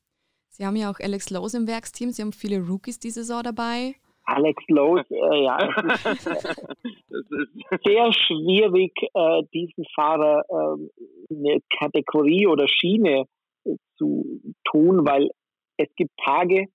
Sie 0.48 0.64
haben 0.64 0.76
ja 0.76 0.90
auch 0.90 0.98
Alex 0.98 1.30
Lowe 1.30 1.56
im 1.56 1.66
Werksteam, 1.66 2.10
sie 2.10 2.22
haben 2.22 2.32
viele 2.32 2.60
Rookies 2.66 2.98
diese 2.98 3.22
Saison 3.22 3.42
dabei. 3.42 3.94
Alex 4.24 4.62
Lowe, 4.68 5.04
äh, 5.10 5.44
ja, 5.44 5.58
sehr 7.84 8.12
schwierig, 8.12 8.92
äh, 9.14 9.42
diesen 9.52 9.84
Fahrer 9.94 10.42
äh, 10.48 11.34
eine 11.34 11.60
Kategorie 11.78 12.46
oder 12.46 12.66
Schiene 12.68 13.24
äh, 13.64 13.76
zu 13.96 14.40
tun, 14.64 15.06
weil 15.06 15.30
es 15.76 15.88
gibt 15.96 16.12
Tage, 16.24 16.66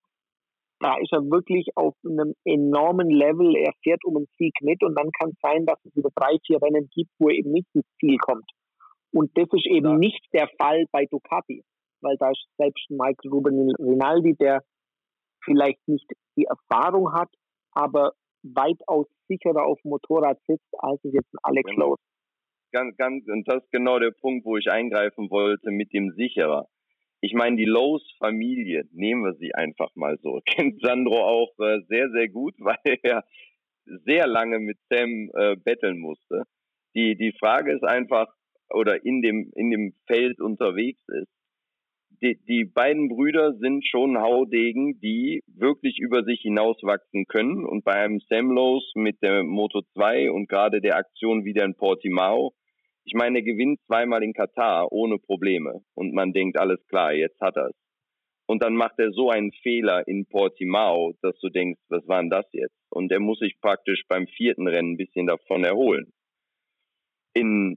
da 0.80 0.96
ist 0.98 1.12
er 1.12 1.22
wirklich 1.30 1.68
auf 1.76 1.94
einem 2.04 2.34
enormen 2.44 3.08
Level, 3.08 3.56
er 3.56 3.72
fährt 3.82 4.04
um 4.04 4.14
den 4.14 4.26
Sieg 4.36 4.54
mit 4.60 4.82
und 4.82 4.94
dann 4.98 5.10
kann 5.18 5.30
es 5.30 5.40
sein, 5.40 5.64
dass 5.66 5.78
es 5.84 5.96
wieder 5.96 6.10
drei, 6.14 6.36
vier 6.46 6.60
Rennen 6.60 6.88
gibt, 6.94 7.10
wo 7.18 7.28
er 7.28 7.36
eben 7.36 7.52
nicht 7.52 7.68
ins 7.74 7.86
Ziel 8.00 8.18
kommt. 8.18 8.50
Und 9.12 9.30
das 9.36 9.46
ist 9.52 9.66
eben 9.66 9.90
ja. 9.90 9.96
nicht 9.96 10.20
der 10.32 10.48
Fall 10.60 10.84
bei 10.90 11.06
Ducati, 11.06 11.62
weil 12.00 12.16
da 12.18 12.30
ist 12.30 12.44
selbst 12.58 12.84
Michael 12.90 13.30
Ruben 13.30 13.70
Rinaldi, 13.78 14.34
der 14.34 14.62
vielleicht 15.44 15.86
nicht 15.86 16.10
die 16.36 16.46
Erfahrung 16.46 17.12
hat, 17.12 17.30
aber 17.72 18.12
weitaus 18.44 19.06
sicherer 19.28 19.64
auf 19.64 19.80
dem 19.82 19.90
Motorrad 19.90 20.38
sitzt, 20.46 20.68
als 20.78 21.02
es 21.04 21.12
jetzt 21.12 21.32
ein 21.34 21.38
Alex 21.42 21.70
ja. 21.70 21.78
Lowe. 21.78 21.96
Ganz, 22.72 22.96
ganz, 22.96 23.26
und 23.28 23.46
das 23.48 23.62
ist 23.62 23.70
genau 23.70 23.98
der 23.98 24.10
Punkt, 24.10 24.44
wo 24.44 24.56
ich 24.56 24.70
eingreifen 24.70 25.30
wollte 25.30 25.70
mit 25.70 25.92
dem 25.92 26.10
sicherer. 26.12 26.68
Ich 27.20 27.32
meine, 27.32 27.56
die 27.56 27.64
Lowe's-Familie, 27.64 28.84
nehmen 28.92 29.24
wir 29.24 29.34
sie 29.34 29.54
einfach 29.54 29.94
mal 29.94 30.18
so, 30.22 30.40
kennt 30.46 30.80
Sandro 30.82 31.22
auch 31.22 31.58
äh, 31.58 31.80
sehr, 31.88 32.10
sehr 32.10 32.28
gut, 32.28 32.54
weil 32.58 32.98
er 33.02 33.24
sehr 33.86 34.26
lange 34.26 34.58
mit 34.58 34.78
Sam 34.90 35.30
äh, 35.34 35.56
betteln 35.56 35.98
musste. 35.98 36.44
Die, 36.94 37.16
die 37.16 37.32
Frage 37.38 37.72
ist 37.72 37.84
einfach, 37.84 38.28
oder 38.70 39.04
in 39.04 39.22
dem, 39.22 39.52
in 39.54 39.70
dem 39.70 39.94
Feld 40.06 40.40
unterwegs 40.40 41.02
ist. 41.08 41.30
Die, 42.24 42.38
die 42.48 42.64
beiden 42.64 43.10
Brüder 43.10 43.52
sind 43.58 43.86
schon 43.86 44.16
Haudegen, 44.16 44.98
die 45.00 45.42
wirklich 45.46 45.98
über 45.98 46.24
sich 46.24 46.40
hinauswachsen 46.40 47.26
können. 47.26 47.66
Und 47.66 47.84
bei 47.84 47.92
einem 47.92 48.18
Sam 48.30 48.50
Lowe's 48.50 48.90
mit 48.94 49.20
der 49.20 49.42
Moto 49.42 49.82
2 49.92 50.30
und 50.30 50.48
gerade 50.48 50.80
der 50.80 50.96
Aktion 50.96 51.44
wieder 51.44 51.66
in 51.66 51.74
Portimao, 51.74 52.54
ich 53.04 53.12
meine, 53.12 53.40
er 53.40 53.44
gewinnt 53.44 53.78
zweimal 53.84 54.22
in 54.22 54.32
Katar 54.32 54.90
ohne 54.90 55.18
Probleme. 55.18 55.82
Und 55.92 56.14
man 56.14 56.32
denkt, 56.32 56.58
alles 56.58 56.80
klar, 56.86 57.12
jetzt 57.12 57.38
hat 57.42 57.58
er 57.58 57.66
es. 57.66 57.76
Und 58.46 58.62
dann 58.62 58.74
macht 58.74 58.98
er 58.98 59.12
so 59.12 59.28
einen 59.28 59.52
Fehler 59.62 60.08
in 60.08 60.24
Portimao, 60.24 61.12
dass 61.20 61.38
du 61.40 61.50
denkst, 61.50 61.80
was 61.90 62.08
war 62.08 62.22
denn 62.22 62.30
das 62.30 62.46
jetzt? 62.52 62.74
Und 62.88 63.12
er 63.12 63.20
muss 63.20 63.40
sich 63.40 63.60
praktisch 63.60 64.02
beim 64.08 64.26
vierten 64.28 64.66
Rennen 64.66 64.92
ein 64.92 64.96
bisschen 64.96 65.26
davon 65.26 65.62
erholen. 65.62 66.10
In 67.34 67.76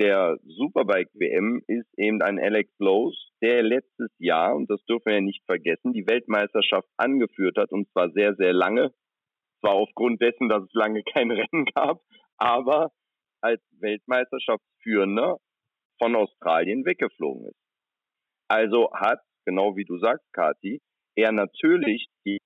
der 0.00 0.38
Superbike-WM 0.44 1.62
ist 1.66 1.86
eben 1.98 2.22
ein 2.22 2.38
Alex 2.38 2.72
Lowe's, 2.78 3.16
der 3.42 3.62
letztes 3.62 4.10
Jahr, 4.18 4.56
und 4.56 4.70
das 4.70 4.82
dürfen 4.86 5.06
wir 5.06 5.14
ja 5.14 5.20
nicht 5.20 5.44
vergessen, 5.44 5.92
die 5.92 6.06
Weltmeisterschaft 6.06 6.88
angeführt 6.96 7.58
hat, 7.58 7.70
und 7.70 7.86
zwar 7.90 8.10
sehr, 8.12 8.34
sehr 8.36 8.54
lange. 8.54 8.94
Zwar 9.60 9.74
aufgrund 9.74 10.22
dessen, 10.22 10.48
dass 10.48 10.62
es 10.62 10.72
lange 10.72 11.02
kein 11.02 11.30
Rennen 11.30 11.66
gab, 11.74 12.00
aber 12.38 12.90
als 13.42 13.60
Weltmeisterschaftsführender 13.78 15.36
von 16.02 16.16
Australien 16.16 16.86
weggeflogen 16.86 17.46
ist. 17.48 17.60
Also 18.48 18.90
hat, 18.94 19.20
genau 19.44 19.76
wie 19.76 19.84
du 19.84 19.98
sagst, 19.98 20.26
Kati, 20.32 20.80
er 21.14 21.32
natürlich 21.32 22.08
die, 22.24 22.38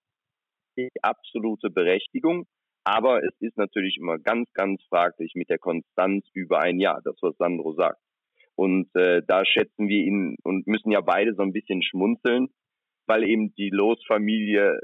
die 0.76 0.90
absolute 1.02 1.70
Berechtigung, 1.70 2.46
aber 2.84 3.22
es 3.24 3.34
ist 3.40 3.56
natürlich 3.56 3.96
immer 3.98 4.18
ganz, 4.18 4.52
ganz 4.52 4.82
fraglich 4.88 5.32
mit 5.34 5.48
der 5.48 5.58
Konstanz 5.58 6.26
über 6.34 6.60
ein 6.60 6.78
Jahr, 6.78 7.00
das 7.02 7.16
was 7.22 7.36
Sandro 7.38 7.74
sagt. 7.74 8.00
Und 8.56 8.94
äh, 8.94 9.22
da 9.26 9.44
schätzen 9.44 9.88
wir 9.88 10.04
ihn 10.04 10.36
und 10.44 10.66
müssen 10.66 10.92
ja 10.92 11.00
beide 11.00 11.34
so 11.34 11.42
ein 11.42 11.52
bisschen 11.52 11.82
schmunzeln, 11.82 12.48
weil 13.06 13.24
eben 13.24 13.54
die 13.54 13.70
Losfamilie, 13.70 14.78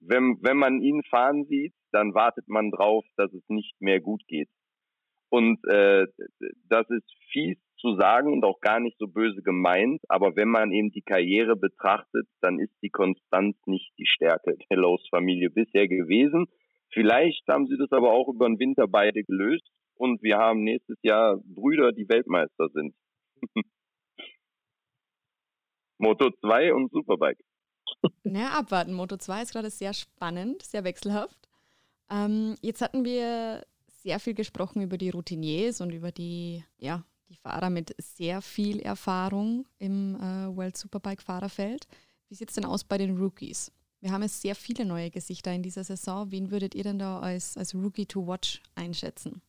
wenn, 0.00 0.38
wenn 0.42 0.56
man 0.56 0.80
ihn 0.80 1.02
fahren 1.04 1.44
sieht, 1.46 1.74
dann 1.90 2.14
wartet 2.14 2.48
man 2.48 2.70
drauf, 2.70 3.04
dass 3.16 3.32
es 3.32 3.42
nicht 3.48 3.80
mehr 3.80 4.00
gut 4.00 4.22
geht. 4.28 4.48
Und 5.30 5.58
äh, 5.66 6.06
das 6.68 6.88
ist 6.90 7.10
fies 7.32 7.56
zu 7.78 7.96
sagen 7.96 8.32
und 8.32 8.44
auch 8.44 8.60
gar 8.60 8.80
nicht 8.80 8.96
so 8.98 9.08
böse 9.08 9.42
gemeint, 9.42 10.00
aber 10.08 10.36
wenn 10.36 10.48
man 10.48 10.70
eben 10.72 10.92
die 10.92 11.02
Karriere 11.02 11.56
betrachtet, 11.56 12.28
dann 12.40 12.60
ist 12.60 12.74
die 12.82 12.90
Konstanz 12.90 13.56
nicht 13.66 13.92
die 13.98 14.06
Stärke 14.06 14.56
der 14.70 14.76
Lowe's-Familie 14.76 15.50
bisher 15.50 15.88
gewesen. 15.88 16.46
Vielleicht 16.92 17.46
haben 17.48 17.66
sie 17.66 17.76
das 17.78 17.90
aber 17.90 18.12
auch 18.12 18.28
über 18.28 18.46
den 18.46 18.58
Winter 18.58 18.86
beide 18.86 19.24
gelöst 19.24 19.66
und 19.94 20.22
wir 20.22 20.38
haben 20.38 20.62
nächstes 20.62 20.98
Jahr 21.02 21.38
Brüder, 21.44 21.92
die 21.92 22.08
Weltmeister 22.08 22.68
sind. 22.74 22.94
Moto 25.98 26.30
2 26.40 26.74
und 26.74 26.90
Superbike. 26.90 27.42
Na, 28.24 28.58
abwarten. 28.58 28.92
Moto 28.92 29.16
2 29.16 29.42
ist 29.42 29.52
gerade 29.52 29.70
sehr 29.70 29.94
spannend, 29.94 30.62
sehr 30.62 30.84
wechselhaft. 30.84 31.48
Ähm, 32.10 32.56
jetzt 32.60 32.82
hatten 32.82 33.04
wir 33.04 33.64
sehr 33.86 34.18
viel 34.18 34.34
gesprochen 34.34 34.82
über 34.82 34.98
die 34.98 35.10
Routiniers 35.10 35.80
und 35.80 35.92
über 35.92 36.10
die, 36.10 36.64
ja, 36.78 37.04
die 37.28 37.36
Fahrer 37.36 37.70
mit 37.70 37.94
sehr 37.98 38.42
viel 38.42 38.80
Erfahrung 38.80 39.66
im 39.78 40.16
äh, 40.16 40.54
World 40.54 40.76
Superbike 40.76 41.22
Fahrerfeld. 41.22 41.86
Wie 42.28 42.34
sieht 42.34 42.48
es 42.48 42.56
denn 42.56 42.64
aus 42.64 42.84
bei 42.84 42.98
den 42.98 43.16
Rookies? 43.16 43.70
Wir 44.02 44.10
haben 44.10 44.22
jetzt 44.22 44.42
sehr 44.42 44.56
viele 44.56 44.84
neue 44.84 45.10
Gesichter 45.10 45.52
in 45.52 45.62
dieser 45.62 45.84
Saison. 45.84 46.32
Wen 46.32 46.50
würdet 46.50 46.74
ihr 46.74 46.82
denn 46.82 46.98
da 46.98 47.20
als, 47.20 47.56
als 47.56 47.72
Rookie 47.72 48.06
to 48.06 48.26
Watch 48.26 48.60
einschätzen? 48.74 49.40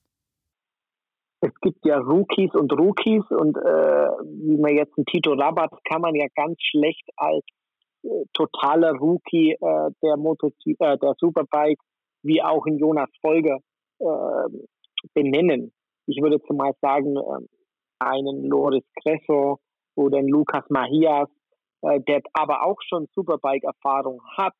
Es 1.41 1.51
gibt 1.61 1.83
ja 1.83 1.97
Rookies 1.97 2.53
und 2.53 2.71
Rookies 2.71 3.23
und 3.31 3.57
äh, 3.57 3.61
wie 3.61 4.61
man 4.61 4.75
jetzt 4.75 4.95
einen 4.95 5.07
Tito 5.07 5.33
Rabat 5.33 5.71
kann 5.89 6.01
man 6.01 6.13
ja 6.13 6.27
ganz 6.35 6.55
schlecht 6.61 7.09
als 7.17 7.43
äh, 8.03 8.25
totaler 8.33 8.91
Rookie 8.91 9.53
äh, 9.53 9.89
der, 10.03 10.17
Moto, 10.17 10.51
äh, 10.65 10.97
der 10.99 11.15
Superbike 11.17 11.79
wie 12.21 12.41
auch 12.43 12.65
in 12.67 12.77
Jonas 12.77 13.09
Folger 13.21 13.57
äh, 13.99 14.49
benennen. 15.15 15.73
Ich 16.05 16.21
würde 16.21 16.39
zum 16.43 16.57
Beispiel 16.57 16.77
sagen, 16.79 17.17
äh, 17.17 17.47
einen 17.99 18.45
Loris 18.45 18.85
Cresso 19.01 19.59
oder 19.95 20.19
einen 20.19 20.27
Lucas 20.27 20.63
Mahias, 20.69 21.27
äh, 21.83 21.99
der 22.01 22.21
aber 22.33 22.65
auch 22.65 22.79
schon 22.87 23.07
Superbike-Erfahrung 23.13 24.21
hat, 24.37 24.55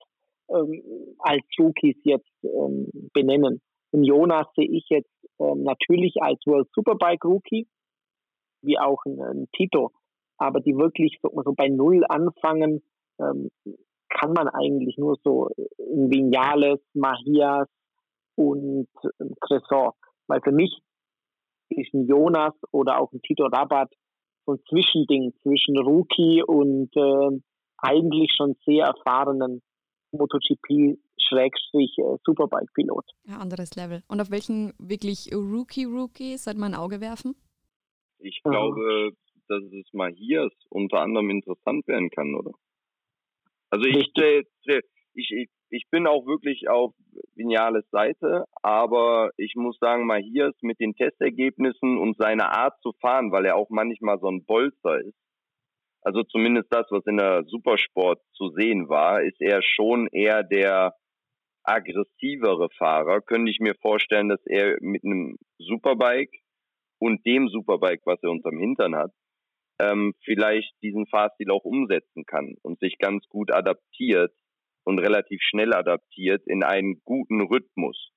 ähm, 0.50 0.84
als 1.20 1.44
Rookies 1.58 1.98
jetzt 2.04 2.30
ähm, 2.44 2.90
benennen. 3.14 3.62
Und 3.92 4.04
Jonas 4.04 4.48
sehe 4.56 4.70
ich 4.70 4.86
jetzt 4.90 5.10
ähm, 5.40 5.64
natürlich 5.64 6.16
als 6.22 6.40
World 6.46 6.68
Superbike 6.74 7.24
Rookie, 7.26 7.68
wie 8.62 8.78
auch 8.78 9.04
ein, 9.06 9.22
ein 9.22 9.48
Tito. 9.56 9.92
Aber 10.38 10.60
die 10.60 10.76
wirklich 10.76 11.20
so, 11.22 11.30
so 11.44 11.54
bei 11.54 11.70
Null 11.70 12.04
anfangen, 12.10 12.82
ähm, 13.20 13.50
kann 14.10 14.34
man 14.34 14.48
eigentlich 14.48 14.98
nur 14.98 15.18
so 15.24 15.50
in 15.78 16.12
Vinales, 16.12 16.80
Mahias 16.94 17.68
und 18.36 18.88
ähm, 19.20 19.34
Cresson. 19.42 19.92
Weil 20.28 20.42
für 20.42 20.52
mich 20.52 20.82
ist 21.70 21.94
ein 21.94 22.06
Jonas 22.08 22.54
oder 22.72 23.00
auch 23.00 23.12
ein 23.12 23.22
Tito 23.22 23.46
Rabat 23.46 23.92
so 24.46 24.54
ein 24.54 24.60
Zwischending 24.70 25.34
zwischen 25.42 25.78
Rookie 25.78 26.44
und 26.44 26.96
äh, 26.96 27.40
eigentlich 27.78 28.32
schon 28.36 28.56
sehr 28.66 28.86
erfahrenen 28.86 29.62
MotoGP 30.12 30.98
Schrägstrich 31.18 31.98
äh, 31.98 32.18
Superbike-Pilot. 32.26 33.06
Ja, 33.26 33.38
anderes 33.38 33.76
Level. 33.76 34.04
Und 34.08 34.22
auf 34.22 34.32
welchen 34.32 34.74
wirklich 34.78 35.30
Rookie-Rookie 35.34 36.38
sollte 36.38 36.60
man 36.60 36.74
ein 36.74 36.80
Auge 36.80 37.02
werfen? 37.02 37.36
Ich 38.20 38.42
glaube, 38.44 39.12
dass 39.48 39.64
es 39.64 39.94
mal 39.94 40.12
hier 40.14 40.50
unter 40.70 41.02
anderem 41.02 41.30
interessant 41.30 41.88
werden 41.88 42.10
kann, 42.10 42.36
oder? 42.36 42.52
Also 43.70 43.86
ich, 43.86 44.12
ich, 45.14 45.32
ich 45.32 45.50
bin 45.90 46.08
auch 46.08 46.26
wirklich 46.26 46.70
auf 46.70 46.94
Vinales 47.36 47.86
Seite, 47.92 48.46
aber 48.62 49.32
ich 49.38 49.56
muss 49.56 49.78
sagen, 49.80 50.06
Mahias 50.06 50.54
mit 50.62 50.80
den 50.80 50.94
Testergebnissen 50.94 51.98
und 51.98 52.18
seiner 52.18 52.56
Art 52.56 52.80
zu 52.82 52.94
fahren, 53.02 53.32
weil 53.32 53.46
er 53.46 53.56
auch 53.56 53.70
manchmal 53.70 54.20
so 54.20 54.30
ein 54.30 54.46
Bolzer 54.46 55.00
ist, 55.02 55.18
also 56.04 56.24
zumindest 56.24 56.68
das, 56.70 56.86
was 56.90 57.06
in 57.06 57.18
der 57.18 57.44
Supersport 57.46 58.20
zu 58.34 58.50
sehen 58.50 58.90
war, 58.90 59.22
ist 59.24 59.40
er 59.40 59.62
schon 59.62 60.08
eher 60.08 60.44
der 60.44 60.94
aggressivere 61.64 62.70
Fahrer. 62.78 63.22
Könnte 63.22 63.50
ich 63.50 63.60
mir 63.60 63.76
vorstellen, 63.82 64.28
dass 64.28 64.46
er 64.46 64.78
mit 64.82 65.04
einem 65.06 65.38
Superbike 65.60 66.34
und 67.00 67.26
dem 67.26 67.48
Superbike, 67.48 68.02
was 68.06 68.22
er 68.22 68.32
unterm 68.32 68.58
Hintern 68.58 68.96
hat, 68.96 69.12
ähm, 69.80 70.14
vielleicht 70.26 70.74
diesen 70.82 71.08
Fahrstil 71.08 71.52
auch 71.52 71.64
umsetzen 71.64 72.26
kann 72.26 72.56
und 72.62 72.80
sich 72.80 72.98
ganz 72.98 73.26
gut 73.30 73.54
adaptiert 73.54 74.34
und 74.84 75.00
relativ 75.00 75.42
schnell 75.42 75.74
adaptiert 75.74 76.44
in 76.46 76.64
einen 76.64 77.02
guten 77.04 77.42
Rhythmus. 77.42 78.12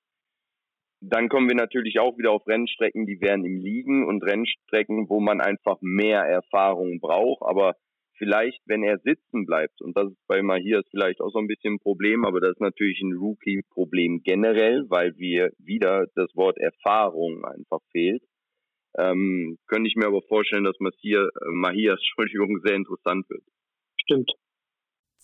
Dann 1.01 1.29
kommen 1.29 1.49
wir 1.49 1.55
natürlich 1.55 2.01
auch 2.01 2.17
wieder 2.19 2.33
auf 2.33 2.47
Rennstrecken, 2.47 3.07
die 3.07 3.21
werden 3.21 3.45
im 3.45 3.59
Liegen 3.59 4.07
und 4.07 4.25
Rennstrecken, 4.25 5.09
wo 5.09 5.21
man 5.21 5.41
einfach 5.41 5.77
mehr 5.81 6.21
Erfahrung 6.23 7.01
braucht. 7.01 7.43
Aber 7.43 7.75
vielleicht, 8.19 8.61
wenn 8.67 8.83
er 8.83 8.99
sitzen 8.99 9.45
bleibt, 9.45 9.81
und 9.83 9.97
das 9.97 10.11
ist 10.11 10.27
bei 10.27 10.43
Mahias 10.43 10.85
vielleicht 10.91 11.21
auch 11.21 11.31
so 11.31 11.39
ein 11.39 11.47
bisschen 11.47 11.75
ein 11.75 11.81
Problem, 11.81 12.25
aber 12.25 12.41
das 12.41 12.53
ist 12.53 12.61
natürlich 12.61 13.01
ein 13.03 13.13
Rookie-Problem 13.13 14.23
generell, 14.25 14.85
weil 14.89 15.17
wir 15.17 15.51
wieder 15.59 16.07
das 16.15 16.35
Wort 16.35 16.59
Erfahrung 16.59 17.45
einfach 17.45 17.81
fehlt. 17.93 18.23
Ähm, 18.99 19.59
könnte 19.67 19.89
ich 19.89 19.97
mir 19.97 20.07
aber 20.07 20.23
vorstellen, 20.23 20.65
dass 20.65 20.81
Mahias, 20.81 21.29
Mahias 21.53 22.01
Entschuldigung, 22.17 22.59
sehr 22.65 22.77
interessant 22.77 23.29
wird. 23.29 23.43
Stimmt. 24.01 24.31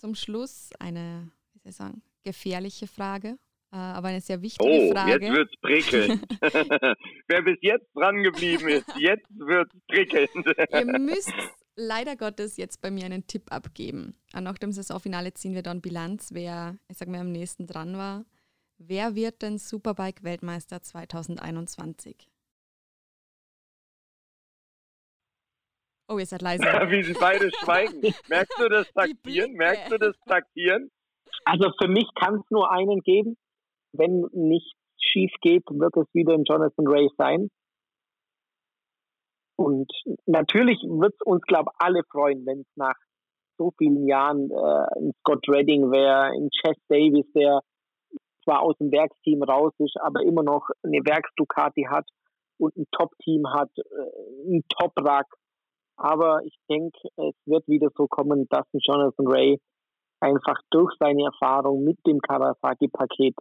Zum 0.02 0.16
Schluss 0.16 0.70
eine, 0.80 1.30
wie 1.52 1.60
soll 1.60 1.70
ich 1.70 1.76
sagen, 1.76 2.02
gefährliche 2.24 2.88
Frage, 2.88 3.38
äh, 3.70 3.76
aber 3.76 4.08
eine 4.08 4.20
sehr 4.20 4.42
wichtige 4.42 4.68
oh, 4.68 4.90
Frage. 4.90 5.12
Oh, 5.12 5.22
jetzt 5.22 5.32
wird's 5.32 5.56
prickelnd. 5.60 6.26
Wer 7.28 7.42
bis 7.42 7.58
jetzt 7.60 7.86
dran 7.94 8.20
geblieben 8.24 8.66
ist, 8.66 8.84
jetzt 8.98 9.28
wird's 9.30 9.76
prickelnd. 9.86 10.30
Ihr 10.72 10.98
müsst 10.98 11.32
leider 11.76 12.16
Gottes 12.16 12.56
jetzt 12.56 12.80
bei 12.80 12.90
mir 12.90 13.04
einen 13.04 13.28
Tipp 13.28 13.52
abgeben. 13.52 14.16
Nach 14.34 14.58
dem 14.58 14.72
Saisonfinale 14.72 15.34
ziehen 15.34 15.54
wir 15.54 15.62
dann 15.62 15.80
Bilanz, 15.80 16.30
wer, 16.32 16.76
ich 16.88 16.98
sag 16.98 17.06
mal, 17.06 17.20
am 17.20 17.30
nächsten 17.30 17.68
dran 17.68 17.96
war. 17.96 18.24
Wer 18.78 19.14
wird 19.14 19.42
denn 19.42 19.58
Superbike-Weltmeister 19.58 20.82
2021? 20.82 22.31
Oh, 26.08 26.18
ihr 26.18 26.26
seid 26.26 26.42
leise. 26.42 26.62
Wie 26.90 27.02
sie 27.02 27.14
beide 27.14 27.50
schweigen. 27.62 28.14
Merkst 28.28 28.58
du 28.58 28.68
das 28.68 28.90
Taktieren? 28.92 29.52
Merkst 29.52 29.90
du 29.90 29.98
das 29.98 30.16
Taktieren? 30.26 30.90
Also 31.44 31.70
für 31.80 31.88
mich 31.88 32.06
kann 32.14 32.36
es 32.36 32.50
nur 32.50 32.70
einen 32.70 33.00
geben. 33.00 33.36
Wenn 33.92 34.26
nichts 34.32 34.72
schief 35.00 35.32
geht, 35.40 35.64
wird 35.68 35.96
es 35.96 36.06
wieder 36.14 36.34
ein 36.34 36.44
Jonathan 36.44 36.86
Ray 36.86 37.08
sein. 37.18 37.50
Und 39.56 39.90
natürlich 40.26 40.78
wird 40.82 41.14
es 41.14 41.20
uns, 41.26 41.42
glaube 41.42 41.70
ich, 41.72 41.84
alle 41.84 42.02
freuen, 42.10 42.44
wenn 42.46 42.60
es 42.60 42.76
nach 42.76 42.96
so 43.58 43.72
vielen 43.78 44.06
Jahren 44.06 44.50
äh, 44.50 44.98
ein 44.98 45.12
Scott 45.20 45.46
Redding 45.48 45.90
wäre, 45.90 46.32
ein 46.32 46.50
Chess 46.50 46.76
Davis, 46.88 47.26
der 47.34 47.60
zwar 48.44 48.62
aus 48.62 48.76
dem 48.78 48.90
Werksteam 48.90 49.42
raus 49.42 49.72
ist, 49.78 49.96
aber 50.00 50.22
immer 50.22 50.42
noch 50.42 50.68
eine 50.82 50.98
Werksducati 51.04 51.86
hat 51.88 52.08
und 52.58 52.76
ein 52.76 52.86
Top-Team 52.92 53.46
hat, 53.52 53.70
äh, 53.76 54.50
ein 54.50 54.64
Top-Rack 54.68 55.26
aber 55.96 56.40
ich 56.44 56.56
denke, 56.68 56.98
es 57.16 57.34
wird 57.46 57.66
wieder 57.68 57.88
so 57.96 58.06
kommen, 58.06 58.46
dass 58.48 58.66
Jonathan 58.72 59.26
Ray 59.26 59.60
einfach 60.20 60.60
durch 60.70 60.92
seine 60.98 61.24
Erfahrung 61.24 61.84
mit 61.84 61.98
dem 62.06 62.20
Kawasaki-Paket 62.20 63.34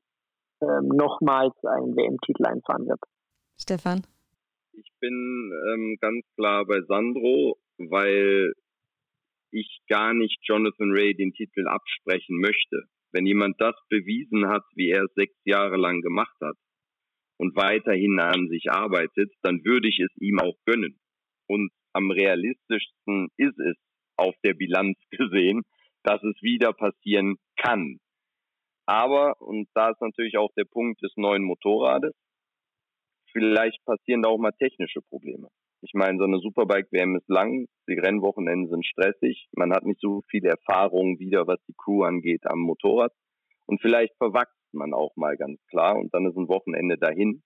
ähm, 0.61 0.87
nochmals 0.89 1.53
einen 1.63 1.95
WM-Titel 1.95 2.45
einfahren 2.45 2.87
wird. 2.87 2.99
Stefan? 3.57 4.01
Ich 4.73 4.89
bin 4.99 5.51
ähm, 5.73 5.97
ganz 5.99 6.25
klar 6.35 6.65
bei 6.65 6.81
Sandro, 6.87 7.57
weil 7.77 8.53
ich 9.51 9.81
gar 9.89 10.13
nicht 10.13 10.39
Jonathan 10.43 10.91
Ray 10.91 11.13
den 11.13 11.33
Titel 11.33 11.67
absprechen 11.67 12.39
möchte. 12.39 12.83
Wenn 13.11 13.25
jemand 13.25 13.59
das 13.59 13.75
bewiesen 13.89 14.47
hat, 14.47 14.63
wie 14.75 14.89
er 14.89 15.03
es 15.03 15.13
sechs 15.15 15.35
Jahre 15.43 15.77
lang 15.77 16.01
gemacht 16.01 16.35
hat 16.41 16.55
und 17.37 17.55
weiterhin 17.55 18.19
an 18.19 18.47
sich 18.47 18.71
arbeitet, 18.71 19.33
dann 19.41 19.63
würde 19.65 19.89
ich 19.89 19.99
es 19.99 20.11
ihm 20.21 20.39
auch 20.39 20.55
gönnen. 20.65 20.97
Und 21.47 21.71
am 21.93 22.11
realistischsten 22.11 23.29
ist 23.37 23.59
es 23.59 23.75
auf 24.17 24.35
der 24.43 24.53
Bilanz 24.53 24.97
gesehen, 25.11 25.63
dass 26.03 26.21
es 26.23 26.41
wieder 26.41 26.73
passieren 26.73 27.37
kann. 27.57 27.99
Aber, 28.85 29.39
und 29.39 29.67
da 29.73 29.91
ist 29.91 30.01
natürlich 30.01 30.37
auch 30.37 30.51
der 30.57 30.65
Punkt 30.65 31.01
des 31.01 31.11
neuen 31.15 31.43
Motorrades, 31.43 32.13
vielleicht 33.31 33.83
passieren 33.85 34.23
da 34.23 34.29
auch 34.29 34.39
mal 34.39 34.51
technische 34.51 35.01
Probleme. 35.01 35.47
Ich 35.81 35.93
meine, 35.93 36.17
so 36.17 36.25
eine 36.25 36.39
Superbike-WM 36.39 37.15
ist 37.15 37.27
lang, 37.27 37.65
die 37.87 37.97
Rennwochenenden 37.97 38.69
sind 38.69 38.85
stressig, 38.85 39.47
man 39.53 39.71
hat 39.71 39.83
nicht 39.83 39.99
so 39.99 40.21
viel 40.29 40.45
Erfahrung 40.45 41.19
wieder, 41.19 41.47
was 41.47 41.59
die 41.67 41.73
Crew 41.77 42.03
angeht 42.03 42.41
am 42.45 42.59
Motorrad. 42.59 43.13
Und 43.65 43.81
vielleicht 43.81 44.15
verwachst 44.17 44.53
man 44.73 44.93
auch 44.93 45.15
mal 45.15 45.37
ganz 45.37 45.59
klar 45.69 45.97
und 45.97 46.13
dann 46.13 46.25
ist 46.25 46.37
ein 46.37 46.49
Wochenende 46.49 46.97
dahin. 46.97 47.41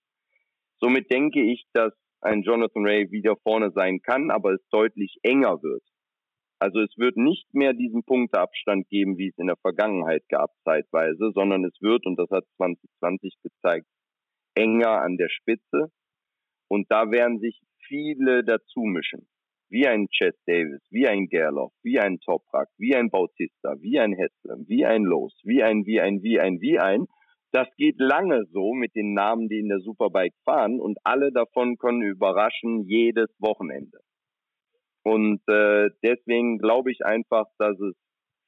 Somit 0.80 1.10
denke 1.10 1.40
ich, 1.40 1.64
dass 1.72 1.92
ein 2.26 2.42
Jonathan 2.42 2.84
Ray 2.84 3.10
wieder 3.10 3.36
vorne 3.36 3.70
sein 3.70 4.00
kann, 4.02 4.30
aber 4.30 4.52
es 4.52 4.68
deutlich 4.70 5.18
enger 5.22 5.62
wird. 5.62 5.82
Also 6.58 6.80
es 6.80 6.96
wird 6.96 7.16
nicht 7.16 7.52
mehr 7.52 7.74
diesen 7.74 8.02
Punkteabstand 8.02 8.88
geben, 8.88 9.18
wie 9.18 9.28
es 9.28 9.38
in 9.38 9.46
der 9.46 9.56
Vergangenheit 9.56 10.22
gab 10.28 10.50
zeitweise, 10.64 11.30
sondern 11.34 11.64
es 11.64 11.76
wird, 11.80 12.06
und 12.06 12.18
das 12.18 12.30
hat 12.30 12.44
2020 12.56 13.34
gezeigt, 13.42 13.86
enger 14.54 15.02
an 15.02 15.16
der 15.16 15.28
Spitze. 15.28 15.92
Und 16.68 16.90
da 16.90 17.10
werden 17.10 17.38
sich 17.38 17.60
viele 17.86 18.42
dazu 18.42 18.80
mischen. 18.80 19.28
Wie 19.68 19.86
ein 19.86 20.08
Chess 20.08 20.34
Davis, 20.46 20.80
wie 20.90 21.06
ein 21.06 21.26
Gerloff, 21.26 21.72
wie 21.82 21.98
ein 21.98 22.18
Toprak, 22.20 22.68
wie 22.78 22.94
ein 22.94 23.10
Bautista, 23.10 23.74
wie 23.80 23.98
ein 23.98 24.12
Hesslem, 24.12 24.64
wie 24.68 24.86
ein 24.86 25.02
Los, 25.02 25.38
wie 25.44 25.62
ein, 25.62 25.84
wie 25.84 26.00
ein, 26.00 26.22
wie 26.22 26.40
ein, 26.40 26.60
wie 26.60 26.78
ein. 26.78 27.06
Das 27.52 27.68
geht 27.76 27.98
lange 27.98 28.44
so 28.52 28.74
mit 28.74 28.94
den 28.94 29.14
Namen, 29.14 29.48
die 29.48 29.60
in 29.60 29.68
der 29.68 29.80
Superbike 29.80 30.34
fahren 30.44 30.80
und 30.80 30.98
alle 31.04 31.32
davon 31.32 31.78
können 31.78 32.02
überraschen 32.02 32.84
jedes 32.84 33.28
Wochenende. 33.38 33.98
Und 35.04 35.40
äh, 35.46 35.88
deswegen 36.02 36.58
glaube 36.58 36.90
ich 36.90 37.04
einfach, 37.04 37.46
dass 37.58 37.78
es 37.78 37.94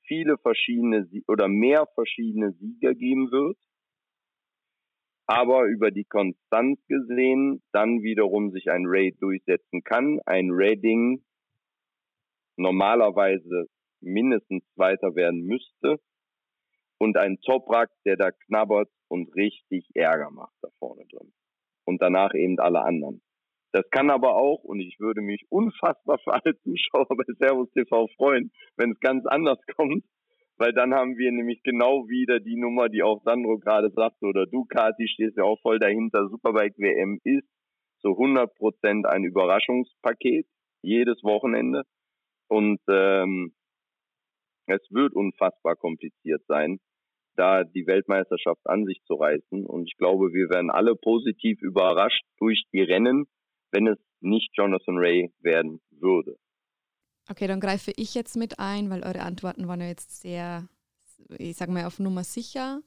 viele 0.08 0.36
verschiedene 0.38 1.06
oder 1.28 1.46
mehr 1.46 1.86
verschiedene 1.94 2.52
Sieger 2.52 2.94
geben 2.94 3.30
wird. 3.30 3.56
Aber 5.26 5.66
über 5.66 5.90
die 5.90 6.04
Konstanz 6.04 6.80
gesehen 6.88 7.62
dann 7.72 8.02
wiederum 8.02 8.50
sich 8.50 8.70
ein 8.70 8.84
Raid 8.86 9.20
durchsetzen 9.20 9.84
kann. 9.84 10.20
Ein 10.24 10.48
Raiding 10.50 11.22
normalerweise 12.56 13.66
mindestens 14.00 14.64
Zweiter 14.74 15.14
werden 15.14 15.44
müsste. 15.44 16.00
Und 16.98 17.16
ein 17.16 17.40
Toprak, 17.40 17.90
der 18.04 18.16
da 18.16 18.30
knabbert 18.30 18.88
und 19.08 19.34
richtig 19.34 19.88
Ärger 19.94 20.30
macht 20.30 20.54
da 20.62 20.68
vorne 20.78 21.04
drin. 21.06 21.32
Und 21.84 22.02
danach 22.02 22.34
eben 22.34 22.58
alle 22.58 22.82
anderen. 22.82 23.22
Das 23.72 23.88
kann 23.90 24.10
aber 24.10 24.34
auch, 24.34 24.64
und 24.64 24.80
ich 24.80 24.98
würde 24.98 25.20
mich 25.20 25.46
unfassbar 25.50 26.18
für 26.24 26.32
alle 26.32 26.58
Zuschauer 26.62 27.06
bei 27.08 27.24
Servus 27.38 27.70
TV 27.72 28.08
freuen, 28.16 28.50
wenn 28.76 28.92
es 28.92 29.00
ganz 29.00 29.26
anders 29.26 29.58
kommt, 29.76 30.04
weil 30.56 30.72
dann 30.72 30.94
haben 30.94 31.16
wir 31.16 31.30
nämlich 31.30 31.62
genau 31.62 32.08
wieder 32.08 32.40
die 32.40 32.56
Nummer, 32.56 32.88
die 32.88 33.02
auch 33.02 33.22
Sandro 33.22 33.58
gerade 33.58 33.90
sagte, 33.90 34.26
oder 34.26 34.46
du, 34.46 34.64
Kati, 34.64 35.06
stehst 35.06 35.36
ja 35.36 35.44
auch 35.44 35.60
voll 35.60 35.78
dahinter. 35.78 36.28
Superbike 36.28 36.76
WM 36.78 37.20
ist 37.22 37.46
so 38.00 38.10
100 38.10 38.54
Prozent 38.56 39.06
ein 39.06 39.24
Überraschungspaket, 39.24 40.46
jedes 40.82 41.22
Wochenende. 41.22 41.84
Und 42.48 42.80
ähm, 42.88 43.52
es 44.68 44.82
wird 44.90 45.14
unfassbar 45.14 45.76
kompliziert 45.76 46.42
sein 46.46 46.80
da 47.38 47.62
die 47.62 47.86
Weltmeisterschaft 47.86 48.60
an 48.64 48.84
sich 48.84 49.00
zu 49.06 49.14
reißen. 49.14 49.64
Und 49.64 49.86
ich 49.86 49.96
glaube, 49.96 50.32
wir 50.32 50.50
werden 50.50 50.70
alle 50.70 50.96
positiv 50.96 51.62
überrascht 51.62 52.24
durch 52.38 52.64
die 52.72 52.82
Rennen, 52.82 53.26
wenn 53.70 53.86
es 53.86 53.98
nicht 54.20 54.50
Jonathan 54.54 54.98
Ray 54.98 55.32
werden 55.40 55.80
würde. 55.90 56.36
Okay, 57.30 57.46
dann 57.46 57.60
greife 57.60 57.92
ich 57.96 58.14
jetzt 58.14 58.36
mit 58.36 58.58
ein, 58.58 58.90
weil 58.90 59.04
eure 59.04 59.20
Antworten 59.20 59.68
waren 59.68 59.80
ja 59.80 59.86
jetzt 59.86 60.20
sehr, 60.20 60.68
ich 61.38 61.56
sage 61.56 61.70
mal, 61.70 61.84
auf 61.86 62.00
Nummer 62.00 62.24
sicher. 62.24 62.80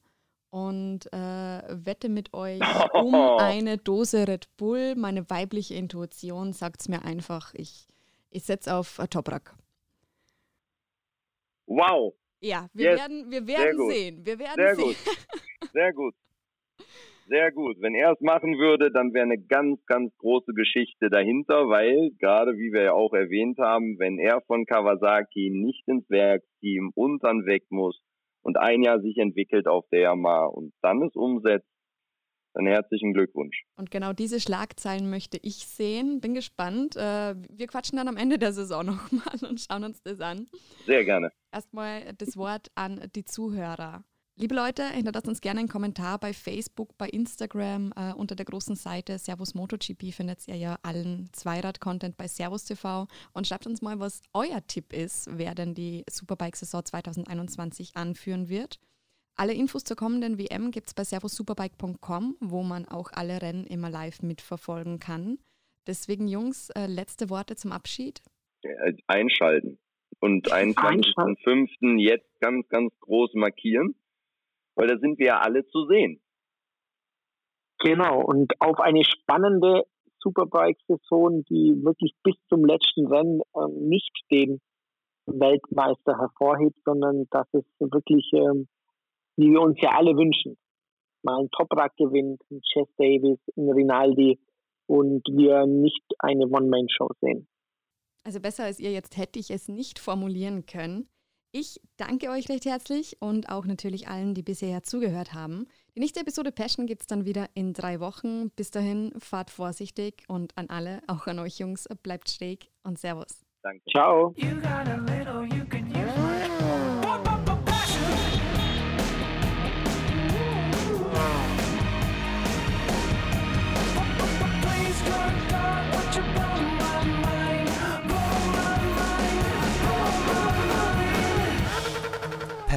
und 0.50 1.06
äh, 1.14 1.62
wette 1.86 2.10
mit 2.10 2.34
euch 2.34 2.60
um 2.94 3.16
eine 3.16 3.78
Dose 3.78 4.28
Red 4.28 4.50
Bull. 4.58 4.96
Meine 4.96 5.30
weibliche 5.30 5.76
Intuition 5.76 6.52
sagt 6.52 6.82
es 6.82 6.90
mir 6.90 7.06
einfach, 7.06 7.54
ich, 7.54 7.88
ich 8.32 8.44
setze 8.44 8.76
auf 8.76 9.00
Toprak. 9.10 9.56
Wow. 11.72 12.14
Ja, 12.42 12.68
wir 12.74 12.92
yes. 12.92 13.00
werden, 13.00 13.32
wir 13.32 13.48
werden 13.48 13.90
sehen. 13.90 14.26
Wir 14.26 14.40
werden 14.40 14.56
Sehr 14.56 14.76
sehen. 14.76 14.86
gut. 14.86 15.70
Sehr 15.72 15.94
gut. 15.94 16.16
Sehr 17.28 17.52
gut. 17.54 17.78
Wenn 17.80 17.96
er 17.96 18.12
es 18.12 18.20
machen 18.20 18.58
würde, 18.58 18.92
dann 18.92 19.14
wäre 19.14 19.24
eine 19.24 19.42
ganz, 19.42 19.80
ganz 19.86 20.12
große 20.18 20.54
Geschichte 20.54 21.10
dahinter, 21.10 21.70
weil, 21.70 22.12
gerade 22.20 22.58
wie 22.58 22.74
wir 22.74 22.84
ja 22.84 22.94
auch 22.94 23.14
erwähnt 23.14 23.58
haben, 23.58 23.98
wenn 24.00 24.20
er 24.20 24.42
von 24.42 24.66
Kawasaki 24.66 25.50
nicht 25.50 25.88
ins 25.88 26.10
Werksteam 26.10 26.92
und 26.94 27.24
dann 27.24 27.46
weg 27.46 27.64
muss 27.70 28.02
und 28.42 28.58
ein 28.58 28.84
Jahr 28.84 29.00
sich 29.00 29.18
entwickelt 29.18 29.68
auf 29.68 29.88
der 29.94 30.02
Yamaha 30.02 30.48
und 30.48 30.74
dann 30.82 31.02
es 31.04 31.16
umsetzt, 31.16 31.71
dann 32.54 32.66
herzlichen 32.66 33.14
Glückwunsch. 33.14 33.64
Und 33.76 33.92
genau 33.92 34.14
diese 34.14 34.40
Schlagzeilen 34.40 35.10
möchte 35.10 35.38
ich 35.42 35.66
sehen. 35.68 36.20
Bin 36.22 36.34
gespannt. 36.34 36.96
Äh, 36.96 37.36
wir 37.50 37.68
quatschen 37.68 37.98
dann 37.98 38.08
am 38.08 38.18
Ende 38.18 38.38
der 38.38 38.54
Saison 38.54 38.86
nochmal 39.12 39.50
und 39.50 39.62
schauen 39.62 39.84
uns 39.84 40.02
das 40.04 40.20
an. 40.20 40.48
Sehr 40.86 41.06
gerne. 41.06 41.32
Erstmal 41.52 42.14
das 42.18 42.38
Wort 42.38 42.68
an 42.76 43.02
die 43.16 43.26
Zuhörer. 43.26 44.04
Liebe 44.38 44.56
Leute, 44.56 44.88
hinterlasst 44.88 45.28
uns 45.28 45.42
gerne 45.42 45.60
einen 45.60 45.70
Kommentar 45.70 46.18
bei 46.18 46.34
Facebook, 46.34 46.98
bei 46.98 47.08
Instagram. 47.10 47.94
Äh, 47.96 48.14
unter 48.14 48.36
der 48.36 48.46
großen 48.46 48.76
Seite 48.76 49.20
Servus 49.20 49.54
MotoGP 49.54 50.12
findet 50.12 50.48
ihr 50.48 50.56
ja 50.56 50.80
allen 50.82 51.30
Zweirad-Content 51.34 52.18
bei 52.18 52.28
Servus 52.28 52.64
TV. 52.66 53.08
Und 53.34 53.46
schreibt 53.46 53.68
uns 53.68 53.82
mal, 53.82 54.00
was 54.00 54.22
euer 54.34 54.66
Tipp 54.66 54.94
ist, 54.94 55.30
wer 55.38 55.54
denn 55.54 55.76
die 55.76 56.06
Superbike-Saison 56.10 56.84
2021 56.84 57.96
anführen 57.96 58.50
wird. 58.50 58.80
Alle 59.42 59.54
Infos 59.54 59.84
zur 59.84 59.98
kommenden 59.98 60.38
WM 60.38 60.70
gibt 60.70 60.90
es 60.90 60.94
bei 60.94 61.04
servosuperbike.com, 61.04 62.38
wo 62.42 62.62
man 62.62 62.88
auch 62.88 63.10
alle 63.12 63.42
Rennen 63.42 63.66
immer 63.66 63.90
live 63.90 64.22
mitverfolgen 64.22 65.00
kann. 65.00 65.40
Deswegen, 65.88 66.28
Jungs, 66.28 66.70
äh, 66.76 66.86
letzte 66.86 67.32
Worte 67.32 67.56
zum 67.56 67.72
Abschied. 67.72 68.22
Einschalten. 69.08 69.80
Und 70.20 70.54
21.05. 70.54 72.00
jetzt 72.00 72.30
ganz, 72.40 72.68
ganz 72.70 72.94
groß 73.00 73.34
markieren 73.34 73.96
weil 74.76 74.88
da 74.88 74.98
sind 74.98 75.20
wir 75.20 75.28
ja 75.28 75.40
alle 75.40 75.66
zu 75.68 75.86
sehen. 75.88 76.22
Genau, 77.80 78.22
und 78.22 78.54
auf 78.60 78.80
eine 78.80 79.04
spannende 79.04 79.84
Superbike-Saison, 80.20 81.44
die 81.50 81.84
wirklich 81.84 82.14
bis 82.24 82.36
zum 82.48 82.64
letzten 82.64 83.08
Rennen 83.08 83.42
ähm, 83.56 83.88
nicht 83.90 84.12
den 84.32 84.62
Weltmeister 85.26 86.18
hervorhebt, 86.18 86.78
sondern 86.86 87.26
dass 87.32 87.48
es 87.54 87.64
wirklich, 87.80 88.30
ähm, 88.34 88.68
wie 89.38 89.52
wir 89.52 89.62
uns 89.62 89.78
ja 89.82 89.92
alle 89.92 90.16
wünschen, 90.16 90.58
mal 91.24 91.40
ein 91.40 91.50
Toprak 91.52 91.96
gewinnt, 91.98 92.42
ein 92.52 92.62
Chess 92.62 92.88
Davis, 92.98 93.40
ein 93.56 93.70
Rinaldi 93.70 94.40
und 94.88 95.24
wir 95.28 95.66
nicht 95.66 96.04
eine 96.20 96.46
One-Man-Show 96.48 97.10
sehen. 97.22 97.48
Also 98.24 98.40
besser 98.40 98.66
als 98.66 98.80
ihr 98.80 98.92
jetzt 98.92 99.18
hätte 99.18 99.40
ich 99.40 99.50
es 99.52 99.68
nicht 99.68 100.00
formulieren 100.00 100.66
können. 100.66 101.08
Ich 101.54 101.82
danke 101.98 102.30
euch 102.30 102.48
recht 102.48 102.66
herzlich 102.66 103.18
und 103.20 103.50
auch 103.50 103.66
natürlich 103.66 104.08
allen, 104.08 104.34
die 104.34 104.42
bisher 104.42 104.84
zugehört 104.84 105.34
haben. 105.34 105.68
Die 105.96 106.00
nächste 106.00 106.22
Episode 106.22 106.52
Passion 106.54 106.88
gibt 106.88 107.02
es 107.02 107.08
dann 107.08 107.26
wieder 107.26 107.48
in 107.56 107.74
drei 107.74 108.00
Wochen. 108.00 108.52
Bis 108.52 108.72
dahin, 108.72 109.12
fahrt 109.20 109.50
vorsichtig 109.50 110.24
und 110.30 110.58
an 110.58 110.70
alle, 110.70 111.02
auch 111.08 111.28
an 111.28 111.40
euch 111.40 111.60
Jungs, 111.60 111.90
bleibt 112.04 112.30
schräg 112.30 112.72
und 112.84 113.00
Servus. 113.00 113.44
Danke. 113.64 113.84
Ciao. 113.92 114.34